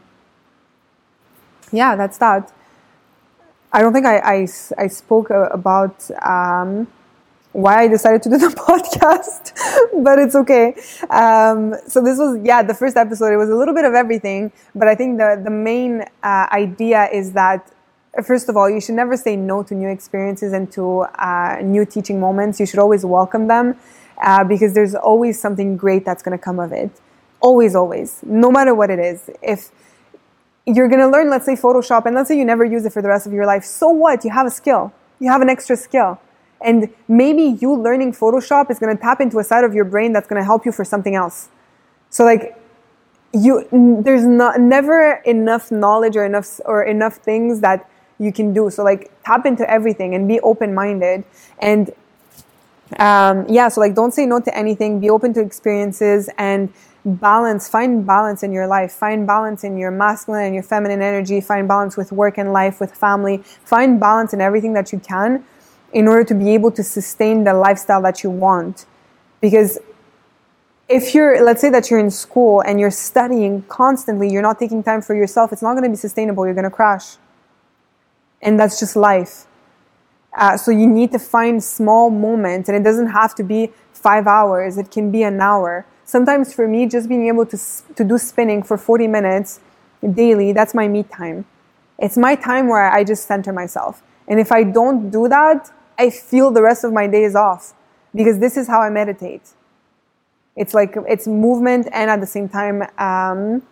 yeah, 1.72 1.96
that's 1.96 2.18
that. 2.18 2.52
I 3.72 3.82
don't 3.82 3.92
think 3.92 4.06
I 4.06 4.18
I, 4.18 4.48
I 4.78 4.86
spoke 4.86 5.30
about. 5.30 6.08
Um, 6.24 6.86
why 7.52 7.82
I 7.82 7.88
decided 7.88 8.22
to 8.22 8.30
do 8.30 8.38
the 8.38 8.48
podcast, 8.68 9.52
but 10.04 10.18
it's 10.18 10.34
okay. 10.34 10.74
Um, 11.10 11.74
so 11.86 12.02
this 12.02 12.18
was, 12.18 12.38
yeah, 12.44 12.62
the 12.62 12.74
first 12.74 12.96
episode. 12.96 13.32
It 13.32 13.36
was 13.36 13.48
a 13.48 13.54
little 13.54 13.74
bit 13.74 13.84
of 13.84 13.94
everything, 13.94 14.52
but 14.74 14.88
I 14.88 14.94
think 14.94 15.18
the 15.18 15.40
the 15.42 15.50
main 15.50 16.02
uh, 16.22 16.46
idea 16.52 17.08
is 17.12 17.32
that 17.32 17.72
first 18.24 18.48
of 18.48 18.56
all, 18.56 18.68
you 18.68 18.80
should 18.80 18.94
never 18.94 19.16
say 19.16 19.36
no 19.36 19.62
to 19.62 19.74
new 19.74 19.88
experiences 19.88 20.52
and 20.52 20.70
to 20.72 21.00
uh, 21.00 21.58
new 21.62 21.84
teaching 21.84 22.20
moments. 22.20 22.60
You 22.60 22.66
should 22.66 22.80
always 22.80 23.04
welcome 23.04 23.48
them 23.48 23.76
uh, 24.22 24.44
because 24.44 24.74
there's 24.74 24.94
always 24.94 25.40
something 25.40 25.76
great 25.76 26.04
that's 26.04 26.22
going 26.22 26.36
to 26.36 26.42
come 26.42 26.58
of 26.58 26.72
it. 26.72 26.90
Always, 27.40 27.76
always, 27.76 28.20
no 28.24 28.50
matter 28.50 28.74
what 28.74 28.90
it 28.90 28.98
is. 28.98 29.30
If 29.42 29.70
you're 30.66 30.88
going 30.88 31.00
to 31.00 31.08
learn, 31.08 31.30
let's 31.30 31.46
say 31.46 31.54
Photoshop, 31.54 32.04
and 32.04 32.14
let's 32.14 32.28
say 32.28 32.36
you 32.36 32.44
never 32.44 32.64
use 32.64 32.84
it 32.84 32.92
for 32.92 33.00
the 33.00 33.08
rest 33.08 33.26
of 33.26 33.32
your 33.32 33.46
life, 33.46 33.64
so 33.64 33.88
what? 33.88 34.24
You 34.24 34.30
have 34.30 34.46
a 34.46 34.50
skill. 34.50 34.92
You 35.20 35.30
have 35.30 35.40
an 35.40 35.48
extra 35.48 35.76
skill 35.76 36.20
and 36.60 36.88
maybe 37.06 37.56
you 37.60 37.74
learning 37.74 38.12
Photoshop 38.12 38.70
is 38.70 38.78
going 38.78 38.94
to 38.96 39.00
tap 39.00 39.20
into 39.20 39.38
a 39.38 39.44
side 39.44 39.64
of 39.64 39.74
your 39.74 39.84
brain 39.84 40.12
that's 40.12 40.26
going 40.26 40.40
to 40.40 40.44
help 40.44 40.66
you 40.66 40.72
for 40.72 40.84
something 40.84 41.14
else. 41.14 41.48
So 42.10 42.24
like 42.24 42.56
you 43.32 43.68
there's 44.02 44.24
not 44.24 44.60
never 44.60 45.20
enough 45.24 45.70
knowledge 45.70 46.16
or 46.16 46.24
enough 46.24 46.60
or 46.64 46.82
enough 46.82 47.16
things 47.16 47.60
that 47.60 47.88
you 48.18 48.32
can 48.32 48.52
do. 48.52 48.70
So 48.70 48.82
like 48.82 49.12
tap 49.24 49.46
into 49.46 49.68
everything 49.70 50.14
and 50.14 50.26
be 50.26 50.40
open 50.40 50.74
minded 50.74 51.24
and 51.58 51.90
um, 52.98 53.44
yeah, 53.50 53.68
so 53.68 53.82
like 53.82 53.94
don't 53.94 54.12
say 54.14 54.24
no 54.24 54.40
to 54.40 54.56
anything, 54.56 54.98
be 54.98 55.10
open 55.10 55.34
to 55.34 55.40
experiences 55.40 56.30
and 56.38 56.72
balance, 57.04 57.68
find 57.68 58.06
balance 58.06 58.42
in 58.42 58.50
your 58.50 58.66
life, 58.66 58.92
find 58.92 59.26
balance 59.26 59.62
in 59.62 59.76
your 59.76 59.90
masculine 59.90 60.46
and 60.46 60.54
your 60.54 60.62
feminine 60.62 61.02
energy, 61.02 61.42
find 61.42 61.68
balance 61.68 61.98
with 61.98 62.12
work 62.12 62.38
and 62.38 62.52
life, 62.52 62.80
with 62.80 62.94
family, 62.94 63.38
find 63.44 64.00
balance 64.00 64.32
in 64.32 64.40
everything 64.40 64.72
that 64.72 64.90
you 64.90 64.98
can 64.98 65.44
in 65.92 66.06
order 66.06 66.24
to 66.24 66.34
be 66.34 66.50
able 66.50 66.70
to 66.72 66.82
sustain 66.82 67.44
the 67.44 67.54
lifestyle 67.54 68.02
that 68.02 68.22
you 68.22 68.30
want. 68.30 68.86
Because 69.40 69.78
if 70.88 71.14
you're, 71.14 71.42
let's 71.42 71.60
say 71.60 71.70
that 71.70 71.90
you're 71.90 72.00
in 72.00 72.10
school 72.10 72.60
and 72.60 72.80
you're 72.80 72.90
studying 72.90 73.62
constantly, 73.62 74.30
you're 74.30 74.42
not 74.42 74.58
taking 74.58 74.82
time 74.82 75.02
for 75.02 75.14
yourself, 75.14 75.52
it's 75.52 75.62
not 75.62 75.72
going 75.72 75.84
to 75.84 75.90
be 75.90 75.96
sustainable. 75.96 76.46
You're 76.46 76.54
going 76.54 76.64
to 76.64 76.70
crash. 76.70 77.16
And 78.40 78.58
that's 78.58 78.78
just 78.78 78.96
life. 78.96 79.46
Uh, 80.36 80.56
so 80.56 80.70
you 80.70 80.86
need 80.86 81.10
to 81.12 81.18
find 81.18 81.62
small 81.62 82.10
moments, 82.10 82.68
and 82.68 82.76
it 82.76 82.84
doesn't 82.84 83.08
have 83.08 83.34
to 83.34 83.42
be 83.42 83.72
five 83.92 84.26
hours, 84.26 84.78
it 84.78 84.90
can 84.90 85.10
be 85.10 85.22
an 85.22 85.40
hour. 85.40 85.84
Sometimes 86.04 86.54
for 86.54 86.68
me, 86.68 86.86
just 86.86 87.08
being 87.08 87.26
able 87.26 87.44
to, 87.46 87.58
to 87.96 88.04
do 88.04 88.16
spinning 88.16 88.62
for 88.62 88.78
40 88.78 89.08
minutes 89.08 89.60
daily, 90.14 90.52
that's 90.52 90.74
my 90.74 90.86
me 90.86 91.02
time. 91.02 91.44
It's 91.98 92.16
my 92.16 92.36
time 92.36 92.68
where 92.68 92.90
I 92.90 93.02
just 93.02 93.26
center 93.26 93.52
myself. 93.52 94.02
And 94.28 94.38
if 94.38 94.52
I 94.52 94.62
don't 94.62 95.10
do 95.10 95.28
that, 95.28 95.70
I 95.98 96.10
feel 96.10 96.50
the 96.50 96.62
rest 96.62 96.84
of 96.84 96.92
my 96.92 97.06
day 97.06 97.24
is 97.24 97.34
off. 97.34 97.74
because 98.14 98.38
this 98.38 98.56
is 98.56 98.66
how 98.66 98.80
I 98.80 98.90
meditate. 98.90 99.42
It's 100.56 100.74
like 100.74 100.96
it's 101.06 101.26
movement 101.26 101.88
and 101.92 102.10
at 102.10 102.20
the 102.20 102.26
same 102.26 102.48
time 102.48 102.82
um, 102.98 103.62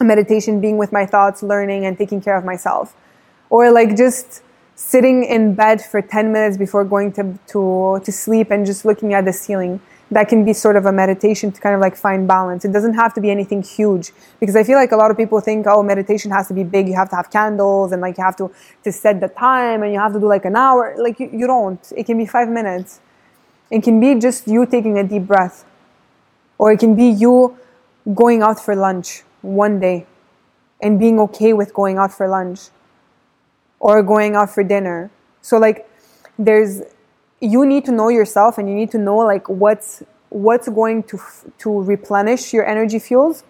meditation, 0.00 0.60
being 0.60 0.76
with 0.76 0.92
my 0.92 1.06
thoughts, 1.06 1.42
learning 1.42 1.86
and 1.86 1.96
taking 1.96 2.20
care 2.20 2.36
of 2.36 2.44
myself, 2.44 2.94
or 3.50 3.70
like 3.70 3.96
just 3.96 4.42
sitting 4.74 5.24
in 5.24 5.54
bed 5.54 5.80
for 5.82 6.02
10 6.02 6.32
minutes 6.32 6.56
before 6.56 6.84
going 6.84 7.12
to, 7.12 7.38
to, 7.46 8.00
to 8.04 8.12
sleep 8.12 8.50
and 8.50 8.66
just 8.66 8.84
looking 8.84 9.14
at 9.14 9.24
the 9.24 9.32
ceiling 9.32 9.80
that 10.10 10.28
can 10.28 10.44
be 10.44 10.52
sort 10.52 10.76
of 10.76 10.86
a 10.86 10.92
meditation 10.92 11.50
to 11.50 11.60
kind 11.60 11.74
of 11.74 11.80
like 11.80 11.96
find 11.96 12.28
balance. 12.28 12.64
It 12.64 12.72
doesn't 12.72 12.94
have 12.94 13.12
to 13.14 13.20
be 13.20 13.30
anything 13.30 13.62
huge 13.62 14.12
because 14.38 14.54
I 14.54 14.62
feel 14.62 14.76
like 14.76 14.92
a 14.92 14.96
lot 14.96 15.10
of 15.10 15.16
people 15.16 15.40
think, 15.40 15.66
oh, 15.66 15.82
meditation 15.82 16.30
has 16.30 16.46
to 16.48 16.54
be 16.54 16.62
big. 16.62 16.86
You 16.86 16.94
have 16.94 17.10
to 17.10 17.16
have 17.16 17.30
candles 17.30 17.90
and 17.90 18.00
like 18.00 18.16
you 18.18 18.24
have 18.24 18.36
to, 18.36 18.52
to 18.84 18.92
set 18.92 19.20
the 19.20 19.28
time 19.28 19.82
and 19.82 19.92
you 19.92 19.98
have 19.98 20.12
to 20.12 20.20
do 20.20 20.26
like 20.26 20.44
an 20.44 20.54
hour. 20.54 20.94
Like 20.96 21.18
you, 21.18 21.28
you 21.32 21.46
don't. 21.46 21.80
It 21.96 22.06
can 22.06 22.18
be 22.18 22.26
five 22.26 22.48
minutes. 22.48 23.00
It 23.70 23.82
can 23.82 23.98
be 23.98 24.14
just 24.20 24.46
you 24.46 24.64
taking 24.64 24.96
a 24.96 25.02
deep 25.02 25.26
breath 25.26 25.64
or 26.58 26.70
it 26.70 26.78
can 26.78 26.94
be 26.94 27.08
you 27.08 27.58
going 28.14 28.42
out 28.42 28.60
for 28.60 28.76
lunch 28.76 29.22
one 29.42 29.80
day 29.80 30.06
and 30.80 31.00
being 31.00 31.18
okay 31.18 31.52
with 31.52 31.74
going 31.74 31.98
out 31.98 32.12
for 32.12 32.28
lunch 32.28 32.68
or 33.80 34.04
going 34.04 34.36
out 34.36 34.50
for 34.50 34.62
dinner. 34.62 35.10
So 35.42 35.58
like 35.58 35.88
there's 36.38 36.82
you 37.40 37.66
need 37.66 37.84
to 37.84 37.92
know 37.92 38.08
yourself 38.08 38.58
and 38.58 38.68
you 38.68 38.74
need 38.74 38.90
to 38.92 38.98
know 38.98 39.18
like 39.18 39.48
what's 39.48 40.02
what's 40.30 40.68
going 40.68 41.02
to 41.04 41.18
to 41.58 41.82
replenish 41.82 42.52
your 42.52 42.66
energy 42.66 42.98
fuels. 42.98 43.44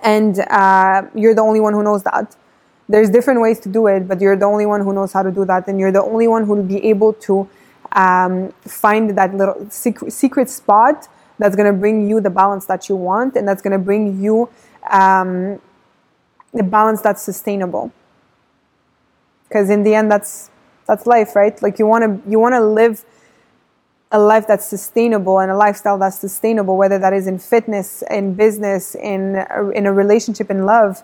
And 0.00 0.38
uh, 0.38 1.02
you're 1.14 1.34
the 1.34 1.42
only 1.42 1.60
one 1.60 1.72
who 1.72 1.82
knows 1.82 2.02
that. 2.04 2.36
There's 2.88 3.10
different 3.10 3.40
ways 3.40 3.60
to 3.60 3.68
do 3.68 3.86
it 3.86 4.06
but 4.06 4.20
you're 4.20 4.36
the 4.36 4.46
only 4.46 4.66
one 4.66 4.80
who 4.82 4.92
knows 4.92 5.12
how 5.12 5.22
to 5.22 5.30
do 5.30 5.44
that. 5.46 5.66
And 5.68 5.80
you're 5.80 5.92
the 5.92 6.02
only 6.02 6.28
one 6.28 6.44
who 6.44 6.54
will 6.54 6.62
be 6.62 6.84
able 6.88 7.14
to 7.14 7.48
um, 7.92 8.52
find 8.60 9.16
that 9.16 9.34
little 9.34 9.66
secret, 9.70 10.12
secret 10.12 10.50
spot 10.50 11.08
that's 11.38 11.56
going 11.56 11.72
to 11.72 11.78
bring 11.78 12.08
you 12.08 12.20
the 12.20 12.30
balance 12.30 12.66
that 12.66 12.88
you 12.88 12.96
want 12.96 13.36
and 13.36 13.46
that's 13.46 13.62
going 13.62 13.72
to 13.72 13.78
bring 13.78 14.22
you 14.22 14.48
um, 14.90 15.60
the 16.52 16.62
balance 16.62 17.00
that's 17.00 17.22
sustainable. 17.22 17.92
Because 19.48 19.70
in 19.70 19.82
the 19.84 19.94
end 19.94 20.10
that's 20.10 20.50
that's 20.88 21.06
life, 21.06 21.36
right? 21.36 21.60
Like 21.62 21.78
you 21.78 21.86
want 21.86 22.02
to 22.04 22.30
you 22.30 22.40
want 22.40 22.54
to 22.54 22.60
live 22.60 23.04
a 24.10 24.18
life 24.18 24.46
that's 24.48 24.66
sustainable 24.66 25.38
and 25.38 25.50
a 25.50 25.56
lifestyle 25.56 25.98
that's 25.98 26.18
sustainable, 26.18 26.76
whether 26.76 26.98
that 26.98 27.12
is 27.12 27.26
in 27.26 27.38
fitness, 27.38 28.02
in 28.10 28.34
business, 28.34 28.94
in 28.96 29.44
in 29.74 29.86
a 29.86 29.92
relationship, 29.92 30.50
in 30.50 30.64
love. 30.64 31.02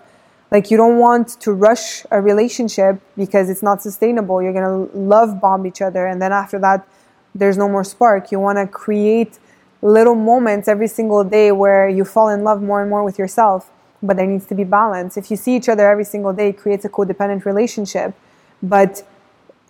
Like 0.51 0.71
you 0.71 0.77
don't 0.77 0.99
want 0.99 1.41
to 1.41 1.53
rush 1.53 2.05
a 2.11 2.21
relationship 2.21 3.01
because 3.17 3.51
it's 3.51 3.63
not 3.63 3.83
sustainable. 3.83 4.43
You're 4.43 4.53
gonna 4.53 4.89
love 4.95 5.41
bomb 5.41 5.67
each 5.67 5.83
other, 5.83 6.07
and 6.07 6.21
then 6.21 6.33
after 6.33 6.59
that, 6.61 6.89
there's 7.35 7.59
no 7.59 7.69
more 7.69 7.85
spark. 7.85 8.33
You 8.33 8.41
want 8.41 8.59
to 8.59 8.67
create 8.67 9.39
little 9.83 10.15
moments 10.15 10.67
every 10.67 10.89
single 10.89 11.25
day 11.25 11.53
where 11.53 11.89
you 11.89 12.05
fall 12.05 12.31
in 12.31 12.43
love 12.43 12.63
more 12.63 12.81
and 12.81 12.89
more 12.89 13.05
with 13.05 13.19
yourself. 13.19 13.71
But 14.03 14.17
there 14.17 14.27
needs 14.27 14.47
to 14.47 14.55
be 14.55 14.65
balance. 14.65 15.17
If 15.17 15.31
you 15.31 15.37
see 15.37 15.57
each 15.57 15.69
other 15.69 15.91
every 15.91 16.05
single 16.05 16.33
day, 16.33 16.51
it 16.51 16.59
creates 16.59 16.85
a 16.85 16.89
codependent 16.89 17.45
relationship. 17.45 18.15
But 18.63 19.03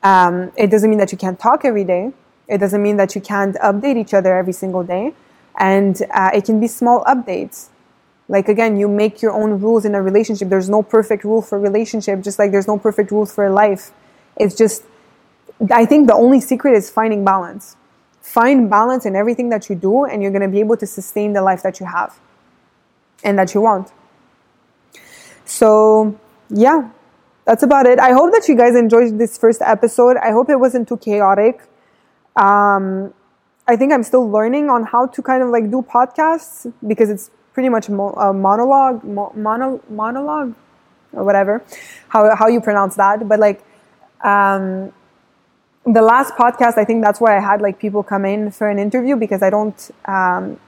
um, 0.05 0.53
it 0.57 0.71
doesn't 0.71 0.89
mean 0.89 0.99
that 0.99 1.11
you 1.11 1.19
can't 1.19 1.41
talk 1.41 1.65
every 1.65 1.83
day. 1.83 2.13
It 2.47 2.59
doesn't 2.59 2.83
mean 2.83 2.99
that 2.99 3.15
you 3.15 3.21
can't 3.21 3.57
update 3.57 3.97
each 3.97 4.13
other 4.13 4.37
every 4.37 4.53
single 4.53 4.85
day. 4.85 5.15
And 5.59 6.01
uh, 6.13 6.31
it 6.35 6.45
can 6.45 6.61
be 6.61 6.69
small 6.69 7.03
updates. 7.05 7.69
Like 8.29 8.49
again, 8.49 8.77
you 8.77 8.87
make 8.87 9.23
your 9.23 9.33
own 9.33 9.61
rules 9.61 9.85
in 9.85 9.95
a 9.95 10.03
relationship. 10.03 10.51
There's 10.51 10.69
no 10.69 10.83
perfect 10.83 11.25
rule 11.25 11.41
for 11.41 11.59
relationship, 11.59 12.21
just 12.21 12.39
like 12.39 12.53
there's 12.53 12.69
no 12.69 12.79
perfect 12.79 13.11
rules 13.11 13.35
for 13.35 13.49
life. 13.49 13.93
It's 14.37 14.55
just, 14.55 14.85
I 15.71 15.87
think 15.87 16.07
the 16.07 16.15
only 16.15 16.41
secret 16.41 16.75
is 16.75 16.91
finding 16.91 17.25
balance. 17.25 17.77
Find 18.21 18.69
balance 18.69 19.07
in 19.07 19.15
everything 19.17 19.51
that 19.51 19.69
you 19.69 19.77
do, 19.77 20.05
and 20.05 20.23
you're 20.23 20.31
going 20.31 20.43
to 20.43 20.49
be 20.49 20.61
able 20.61 20.77
to 20.79 20.87
sustain 20.87 21.35
the 21.35 21.43
life 21.43 21.63
that 21.63 21.81
you 21.81 21.87
have 21.87 22.19
and 23.23 23.39
that 23.39 23.55
you 23.55 23.61
want. 23.61 23.93
So, 25.45 26.19
yeah, 26.49 26.91
that's 27.45 27.63
about 27.63 27.87
it. 27.87 27.99
I 27.99 28.13
hope 28.13 28.33
that 28.33 28.49
you 28.49 28.57
guys 28.57 28.75
enjoyed 28.75 29.19
this 29.19 29.37
first 29.37 29.61
episode. 29.63 30.17
I 30.17 30.31
hope 30.31 30.49
it 30.49 30.57
wasn't 30.57 30.89
too 30.89 30.97
chaotic. 30.97 31.63
Um, 32.37 33.13
I 33.67 33.77
think 33.77 33.93
I'm 33.93 34.03
still 34.03 34.29
learning 34.29 34.71
on 34.71 34.85
how 34.85 35.07
to 35.07 35.23
kind 35.23 35.43
of 35.43 35.51
like 35.51 35.71
do 35.71 35.83
podcasts 35.83 36.73
because 36.87 37.11
it's 37.11 37.31
pretty 37.53 37.69
much 37.69 37.89
a 37.89 37.93
monologue, 37.93 39.05
mo- 39.05 39.33
mono- 39.35 39.81
monologue, 39.89 40.55
or 41.13 41.25
whatever, 41.25 41.63
how 42.09 42.35
how 42.35 42.49
you 42.49 42.61
pronounce 42.61 42.97
that. 42.97 43.29
But 43.29 43.39
like, 43.39 43.63
um, 44.23 44.93
the 45.87 46.03
last 46.03 46.35
podcast, 46.35 46.77
I 46.77 46.85
think 46.85 47.05
that's 47.05 47.21
why 47.21 47.37
I 47.37 47.41
had 47.41 47.63
like 47.63 47.79
people 47.79 48.03
come 48.03 48.25
in 48.25 48.51
for 48.51 48.69
an 48.69 48.79
interview 48.79 49.17
because 49.17 49.43
I 49.43 49.51
don't. 49.51 49.91
Um, 50.07 50.59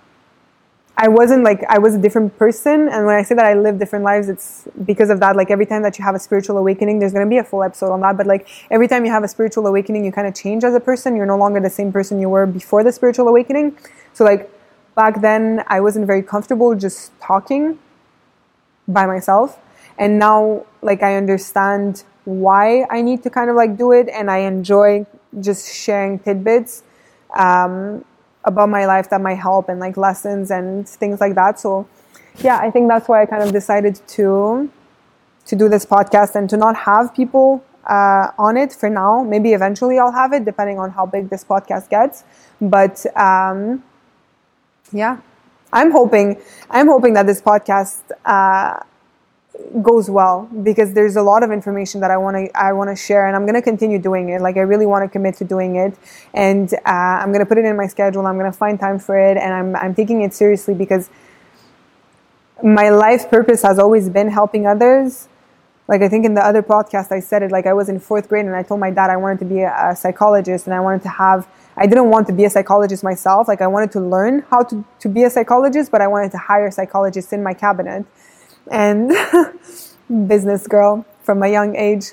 I 0.99 1.09
wasn't 1.09 1.45
like 1.45 1.63
I 1.69 1.79
was 1.79 1.95
a 1.95 1.99
different 1.99 2.39
person, 2.39 2.89
and 2.89 3.05
when 3.05 3.15
I 3.15 3.23
say 3.23 3.35
that 3.35 3.45
I 3.45 3.53
live 3.53 3.79
different 3.79 4.05
lives, 4.05 4.31
it's 4.31 4.67
because 4.87 5.11
of 5.11 5.21
that. 5.21 5.37
Like 5.37 5.51
every 5.51 5.67
time 5.67 5.83
that 5.83 5.99
you 5.99 6.05
have 6.05 6.15
a 6.15 6.19
spiritual 6.19 6.57
awakening, 6.57 7.01
there's 7.01 7.13
going 7.13 7.27
to 7.27 7.29
be 7.29 7.37
a 7.37 7.45
full 7.45 7.63
episode 7.63 7.93
on 7.93 8.01
that. 8.01 8.17
But 8.17 8.27
like 8.27 8.49
every 8.71 8.89
time 8.89 9.05
you 9.05 9.11
have 9.11 9.23
a 9.23 9.29
spiritual 9.29 9.67
awakening, 9.67 10.07
you 10.07 10.13
kind 10.13 10.27
of 10.27 10.35
change 10.35 10.65
as 10.65 10.75
a 10.75 10.81
person. 10.81 11.15
You're 11.15 11.27
no 11.27 11.37
longer 11.37 11.61
the 11.61 11.69
same 11.69 11.93
person 11.93 12.19
you 12.19 12.31
were 12.31 12.47
before 12.47 12.83
the 12.83 12.93
spiritual 12.93 13.29
awakening. 13.29 13.77
So 14.15 14.25
like 14.25 14.51
back 14.95 15.21
then, 15.21 15.63
I 15.67 15.81
wasn't 15.81 16.07
very 16.07 16.23
comfortable 16.23 16.75
just 16.75 17.13
talking 17.21 17.79
by 18.89 19.05
myself, 19.05 19.59
and 19.99 20.19
now 20.19 20.65
like 20.81 21.03
I 21.03 21.17
understand 21.17 22.05
why 22.25 22.87
I 22.91 23.03
need 23.03 23.23
to 23.25 23.31
kind 23.31 23.51
of 23.51 23.57
like 23.57 23.77
do 23.77 23.93
it, 23.93 24.09
and 24.09 24.31
I 24.31 24.39
enjoy 24.39 25.05
just 25.41 25.75
sharing 25.75 26.21
tidbits. 26.21 26.85
Um, 27.37 28.03
about 28.47 28.69
my 28.69 28.87
life 28.87 29.11
that 29.11 29.21
might 29.21 29.39
help 29.39 29.69
and 29.69 29.81
like 29.81 29.97
lessons 29.97 30.51
and 30.51 30.89
things 30.89 31.21
like 31.21 31.35
that. 31.35 31.61
So 31.61 31.87
yeah, 32.39 32.59
I 32.59 32.71
think 32.71 32.89
that's 32.89 33.09
why 33.09 33.23
I 33.23 33.27
kind 33.27 33.43
of 33.43 33.53
decided 33.53 34.01
to 34.09 34.71
to 35.47 35.57
do 35.57 35.69
this 35.69 35.87
podcast 35.87 36.35
and 36.35 36.51
to 36.51 36.57
not 36.57 36.77
have 36.77 37.15
people 37.15 37.65
uh, 37.87 38.31
on 38.39 38.57
it 38.57 38.73
for 38.73 38.91
now. 38.91 39.23
Maybe 39.23 39.53
eventually 39.53 39.99
I'll 39.99 40.13
have 40.13 40.33
it, 40.33 40.45
depending 40.45 40.79
on 40.79 40.91
how 40.91 41.07
big 41.07 41.31
this 41.31 41.45
podcast 41.45 41.89
gets. 41.89 42.25
But 42.61 43.05
um, 43.17 43.85
yeah, 44.93 45.19
I'm 45.73 45.91
hoping 45.91 46.41
I'm 46.71 46.89
hoping 46.89 47.15
that 47.15 47.27
this 47.27 47.41
podcast 47.41 48.03
uh, 48.25 48.81
goes 49.83 50.09
well 50.11 50.49
because 50.63 50.93
there's 50.93 51.17
a 51.17 51.23
lot 51.23 51.43
of 51.43 51.51
information 51.51 52.01
that 52.01 52.11
I 52.11 52.17
want 52.17 52.37
to 52.37 52.59
I 52.59 52.73
want 52.73 52.91
to 52.91 52.97
share 52.97 53.27
and 53.27 53.37
I'm 53.37 53.43
going 53.43 53.55
to 53.55 53.63
continue 53.63 53.99
doing 53.99 54.29
it. 54.31 54.41
Like 54.41 54.57
I 54.57 54.61
really 54.61 54.87
want 54.87 55.05
to 55.05 55.09
commit 55.09 55.37
to 55.37 55.45
doing 55.45 55.77
it 55.77 55.97
and 56.35 56.73
uh, 56.73 57.21
I'm 57.21 57.33
going 57.33 57.41
to 57.41 57.47
put 57.47 57.59
it 57.59 57.65
in 57.65 57.77
my 57.77 57.87
schedule 57.87 58.27
I'm 58.27 58.39
going 58.39 58.51
to 58.51 58.57
find 58.57 58.79
time 58.79 58.99
for 58.99 59.19
it 59.19 59.37
and 59.37 59.53
I'm 59.53 59.77
I'm 59.77 59.95
taking 59.95 60.23
it 60.23 60.35
seriously 60.35 60.75
because 60.75 61.11
my 62.63 62.89
life 62.89 63.29
purpose 63.31 63.63
has 63.63 63.79
always 63.79 64.09
been 64.09 64.29
helping 64.29 64.67
others. 64.67 65.29
Like 65.89 66.03
I 66.03 66.09
think 66.09 66.25
in 66.25 66.35
the 66.35 66.45
other 66.45 66.63
podcast 66.63 67.13
I 67.13 67.21
said 67.21 67.43
it 67.43 67.51
like 67.51 67.67
I 67.67 67.73
was 67.73 67.89
in 67.89 68.01
4th 68.01 68.29
grade 68.29 68.47
and 68.47 68.57
I 68.57 68.63
told 68.63 68.81
my 68.81 68.91
dad 68.91 69.11
I 69.11 69.17
wanted 69.17 69.39
to 69.41 69.45
be 69.45 69.61
a, 69.61 69.91
a 69.91 69.97
psychologist 69.97 70.67
and 70.67 70.75
I 70.75 70.81
wanted 70.81 71.03
to 71.03 71.09
have 71.09 71.47
I 71.77 71.87
didn't 71.87 72.09
want 72.09 72.27
to 72.29 72.33
be 72.33 72.45
a 72.45 72.51
psychologist 72.51 73.05
myself. 73.05 73.49
Like 73.49 73.61
I 73.61 73.67
wanted 73.67 73.93
to 73.93 74.01
learn 74.01 74.45
how 74.51 74.63
to 74.65 74.85
to 75.01 75.09
be 75.09 75.23
a 75.25 75.31
psychologist 75.31 75.91
but 75.91 76.01
I 76.01 76.07
wanted 76.09 76.33
to 76.33 76.39
hire 76.39 76.71
psychologists 76.71 77.33
in 77.33 77.43
my 77.43 77.55
cabinet 77.55 78.05
and 78.71 79.13
business 80.29 80.67
girl 80.67 81.05
from 81.23 81.43
a 81.43 81.49
young 81.49 81.77
age. 81.77 82.13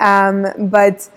Um, 0.00 0.46
but 0.70 1.08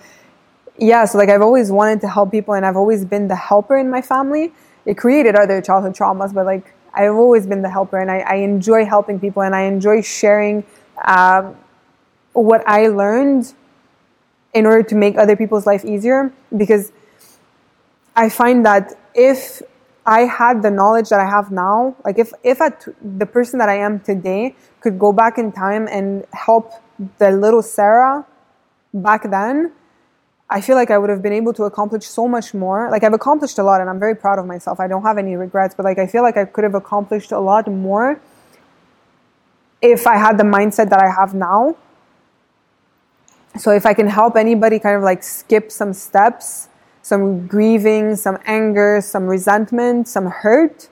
yeah, 0.78 1.04
so 1.04 1.18
like 1.18 1.28
I've 1.28 1.42
always 1.42 1.70
wanted 1.70 2.00
to 2.02 2.08
help 2.08 2.30
people 2.30 2.54
and 2.54 2.64
I've 2.64 2.76
always 2.76 3.04
been 3.04 3.28
the 3.28 3.36
helper 3.36 3.76
in 3.76 3.90
my 3.90 4.02
family. 4.02 4.52
It 4.84 4.96
created 4.96 5.34
other 5.34 5.60
childhood 5.60 5.94
traumas, 5.94 6.32
but 6.32 6.46
like 6.46 6.74
I've 6.94 7.14
always 7.14 7.46
been 7.46 7.62
the 7.62 7.70
helper 7.70 7.98
and 7.98 8.10
I, 8.10 8.18
I 8.18 8.34
enjoy 8.36 8.84
helping 8.84 9.20
people 9.20 9.42
and 9.42 9.54
I 9.54 9.62
enjoy 9.62 10.02
sharing 10.02 10.64
um, 11.04 11.56
what 12.32 12.66
I 12.66 12.88
learned 12.88 13.54
in 14.54 14.66
order 14.66 14.82
to 14.82 14.94
make 14.94 15.16
other 15.16 15.36
people's 15.36 15.66
life 15.66 15.84
easier 15.84 16.32
because 16.56 16.92
I 18.16 18.28
find 18.28 18.64
that 18.66 18.98
if 19.14 19.62
I 20.08 20.20
had 20.20 20.62
the 20.62 20.70
knowledge 20.70 21.10
that 21.10 21.20
I 21.20 21.28
have 21.28 21.50
now, 21.52 21.94
like 22.02 22.18
if 22.18 22.32
if 22.42 22.58
the 23.20 23.26
person 23.26 23.58
that 23.58 23.68
I 23.68 23.76
am 23.76 24.00
today 24.00 24.54
could 24.80 24.98
go 24.98 25.12
back 25.12 25.36
in 25.36 25.52
time 25.52 25.86
and 25.86 26.24
help 26.32 26.72
the 27.18 27.30
little 27.30 27.60
Sarah 27.60 28.24
back 28.94 29.30
then, 29.30 29.70
I 30.48 30.62
feel 30.62 30.76
like 30.76 30.90
I 30.90 30.96
would 30.96 31.10
have 31.10 31.20
been 31.20 31.34
able 31.34 31.52
to 31.52 31.64
accomplish 31.64 32.06
so 32.06 32.26
much 32.26 32.54
more. 32.54 32.88
Like 32.90 33.04
I've 33.04 33.12
accomplished 33.12 33.58
a 33.58 33.62
lot 33.62 33.82
and 33.82 33.90
I'm 33.90 33.98
very 33.98 34.16
proud 34.16 34.38
of 34.38 34.46
myself. 34.46 34.80
I 34.80 34.88
don't 34.88 35.02
have 35.02 35.18
any 35.18 35.36
regrets, 35.36 35.74
but 35.74 35.84
like 35.84 35.98
I 35.98 36.06
feel 36.06 36.22
like 36.22 36.38
I 36.38 36.46
could 36.46 36.64
have 36.64 36.74
accomplished 36.74 37.30
a 37.32 37.38
lot 37.38 37.70
more 37.70 38.18
if 39.82 40.06
I 40.06 40.16
had 40.16 40.38
the 40.38 40.48
mindset 40.56 40.88
that 40.88 41.02
I 41.02 41.10
have 41.10 41.34
now. 41.34 41.76
So 43.58 43.72
if 43.72 43.84
I 43.84 43.92
can 43.92 44.06
help 44.06 44.36
anybody 44.36 44.78
kind 44.78 44.96
of 44.96 45.02
like 45.02 45.22
skip 45.22 45.70
some 45.70 45.92
steps 45.92 46.67
some 47.02 47.46
grieving, 47.46 48.16
some 48.16 48.38
anger, 48.46 49.00
some 49.00 49.26
resentment, 49.26 50.08
some 50.08 50.26
hurt, 50.26 50.88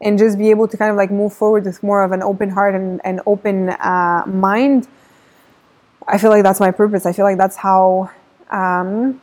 and 0.00 0.18
just 0.18 0.38
be 0.38 0.50
able 0.50 0.66
to 0.68 0.76
kind 0.76 0.90
of 0.90 0.96
like 0.96 1.10
move 1.10 1.32
forward 1.32 1.64
with 1.64 1.82
more 1.82 2.02
of 2.02 2.12
an 2.12 2.22
open 2.22 2.50
heart 2.50 2.74
and 2.74 3.00
an 3.04 3.20
open 3.26 3.70
uh, 3.70 4.24
mind. 4.26 4.88
I 6.08 6.18
feel 6.18 6.30
like 6.30 6.42
that's 6.42 6.60
my 6.60 6.70
purpose. 6.70 7.06
I 7.06 7.12
feel 7.12 7.24
like 7.24 7.38
that's 7.38 7.56
how 7.56 8.10
um, 8.50 9.20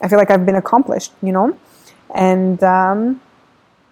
I 0.00 0.08
feel 0.08 0.18
like 0.18 0.30
I've 0.30 0.46
been 0.46 0.56
accomplished, 0.56 1.12
you 1.22 1.32
know? 1.32 1.58
And 2.14 2.62
um, 2.62 3.20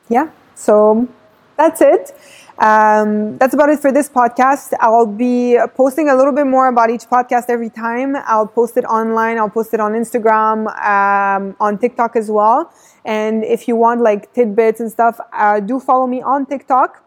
yeah, 0.09 0.31
so 0.55 1.09
that's 1.57 1.81
it. 1.81 2.13
Um, 2.61 3.39
that's 3.39 3.55
about 3.55 3.71
it 3.71 3.81
for 3.81 3.91
this 3.91 4.11
podcast. 4.11 4.75
I'll 4.81 5.07
be 5.07 5.59
posting 5.75 6.11
a 6.11 6.15
little 6.15 6.33
bit 6.33 6.47
more 6.47 6.69
about 6.69 6.91
each 6.91 7.05
podcast 7.05 7.47
every 7.49 7.71
time. 7.71 8.15
I'll 8.27 8.47
post 8.47 8.77
it 8.77 8.85
online. 8.85 9.39
I'll 9.39 9.49
post 9.49 9.73
it 9.73 9.81
on 9.81 9.93
Instagram, 9.93 10.69
um, 10.85 11.57
on 11.59 11.79
TikTok 11.79 12.17
as 12.17 12.31
well. 12.31 12.71
And 13.07 13.45
if 13.45 13.67
you 13.67 13.77
want 13.77 14.03
like 14.03 14.35
tidbits 14.35 14.79
and 14.79 14.93
stuff, 14.93 15.19
uh, 15.33 15.61
do 15.61 15.81
follow 15.81 16.07
me 16.07 16.21
on 16.21 16.45
TikTok. 16.45 17.03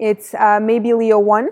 It's 0.00 0.34
uh, 0.34 0.58
maybe 0.60 0.92
Leo 0.94 1.20
one 1.20 1.50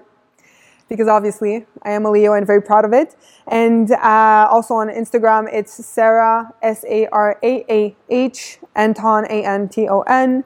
because 0.88 1.06
obviously 1.06 1.66
I 1.82 1.92
am 1.92 2.04
a 2.04 2.10
Leo 2.10 2.32
and 2.32 2.44
very 2.44 2.60
proud 2.60 2.84
of 2.84 2.92
it. 2.92 3.14
And 3.46 3.92
uh, 3.92 4.48
also 4.50 4.74
on 4.74 4.88
Instagram, 4.88 5.48
it's 5.52 5.72
Sarah 5.86 6.52
S 6.62 6.84
A 6.88 7.06
R 7.12 7.38
A 7.44 7.64
A 7.70 7.96
H 8.08 8.58
Anton 8.74 9.24
A 9.26 9.44
N 9.44 9.68
T 9.68 9.88
O 9.88 10.00
N. 10.00 10.42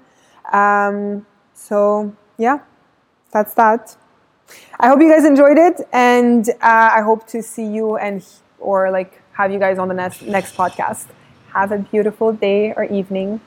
Um, 0.53 1.25
so 1.55 2.15
yeah 2.37 2.59
that's 3.35 3.55
that. 3.55 3.97
I 4.81 4.89
hope 4.89 5.01
you 5.01 5.11
guys 5.11 5.27
enjoyed 5.27 5.59
it, 5.59 5.87
and 5.93 6.49
uh, 6.51 6.91
I 6.99 7.03
hope 7.03 7.27
to 7.29 7.43
see 7.43 7.67
you 7.67 7.97
and 7.97 8.25
or 8.61 8.91
like 8.91 9.23
have 9.35 9.53
you 9.53 9.59
guys 9.59 9.79
on 9.79 9.89
the 9.89 9.95
next 9.95 10.23
next 10.23 10.57
podcast. 10.57 11.07
Have 11.53 11.73
a 11.73 11.79
beautiful 11.79 12.33
day 12.33 12.73
or 12.77 12.85
evening. 12.85 13.41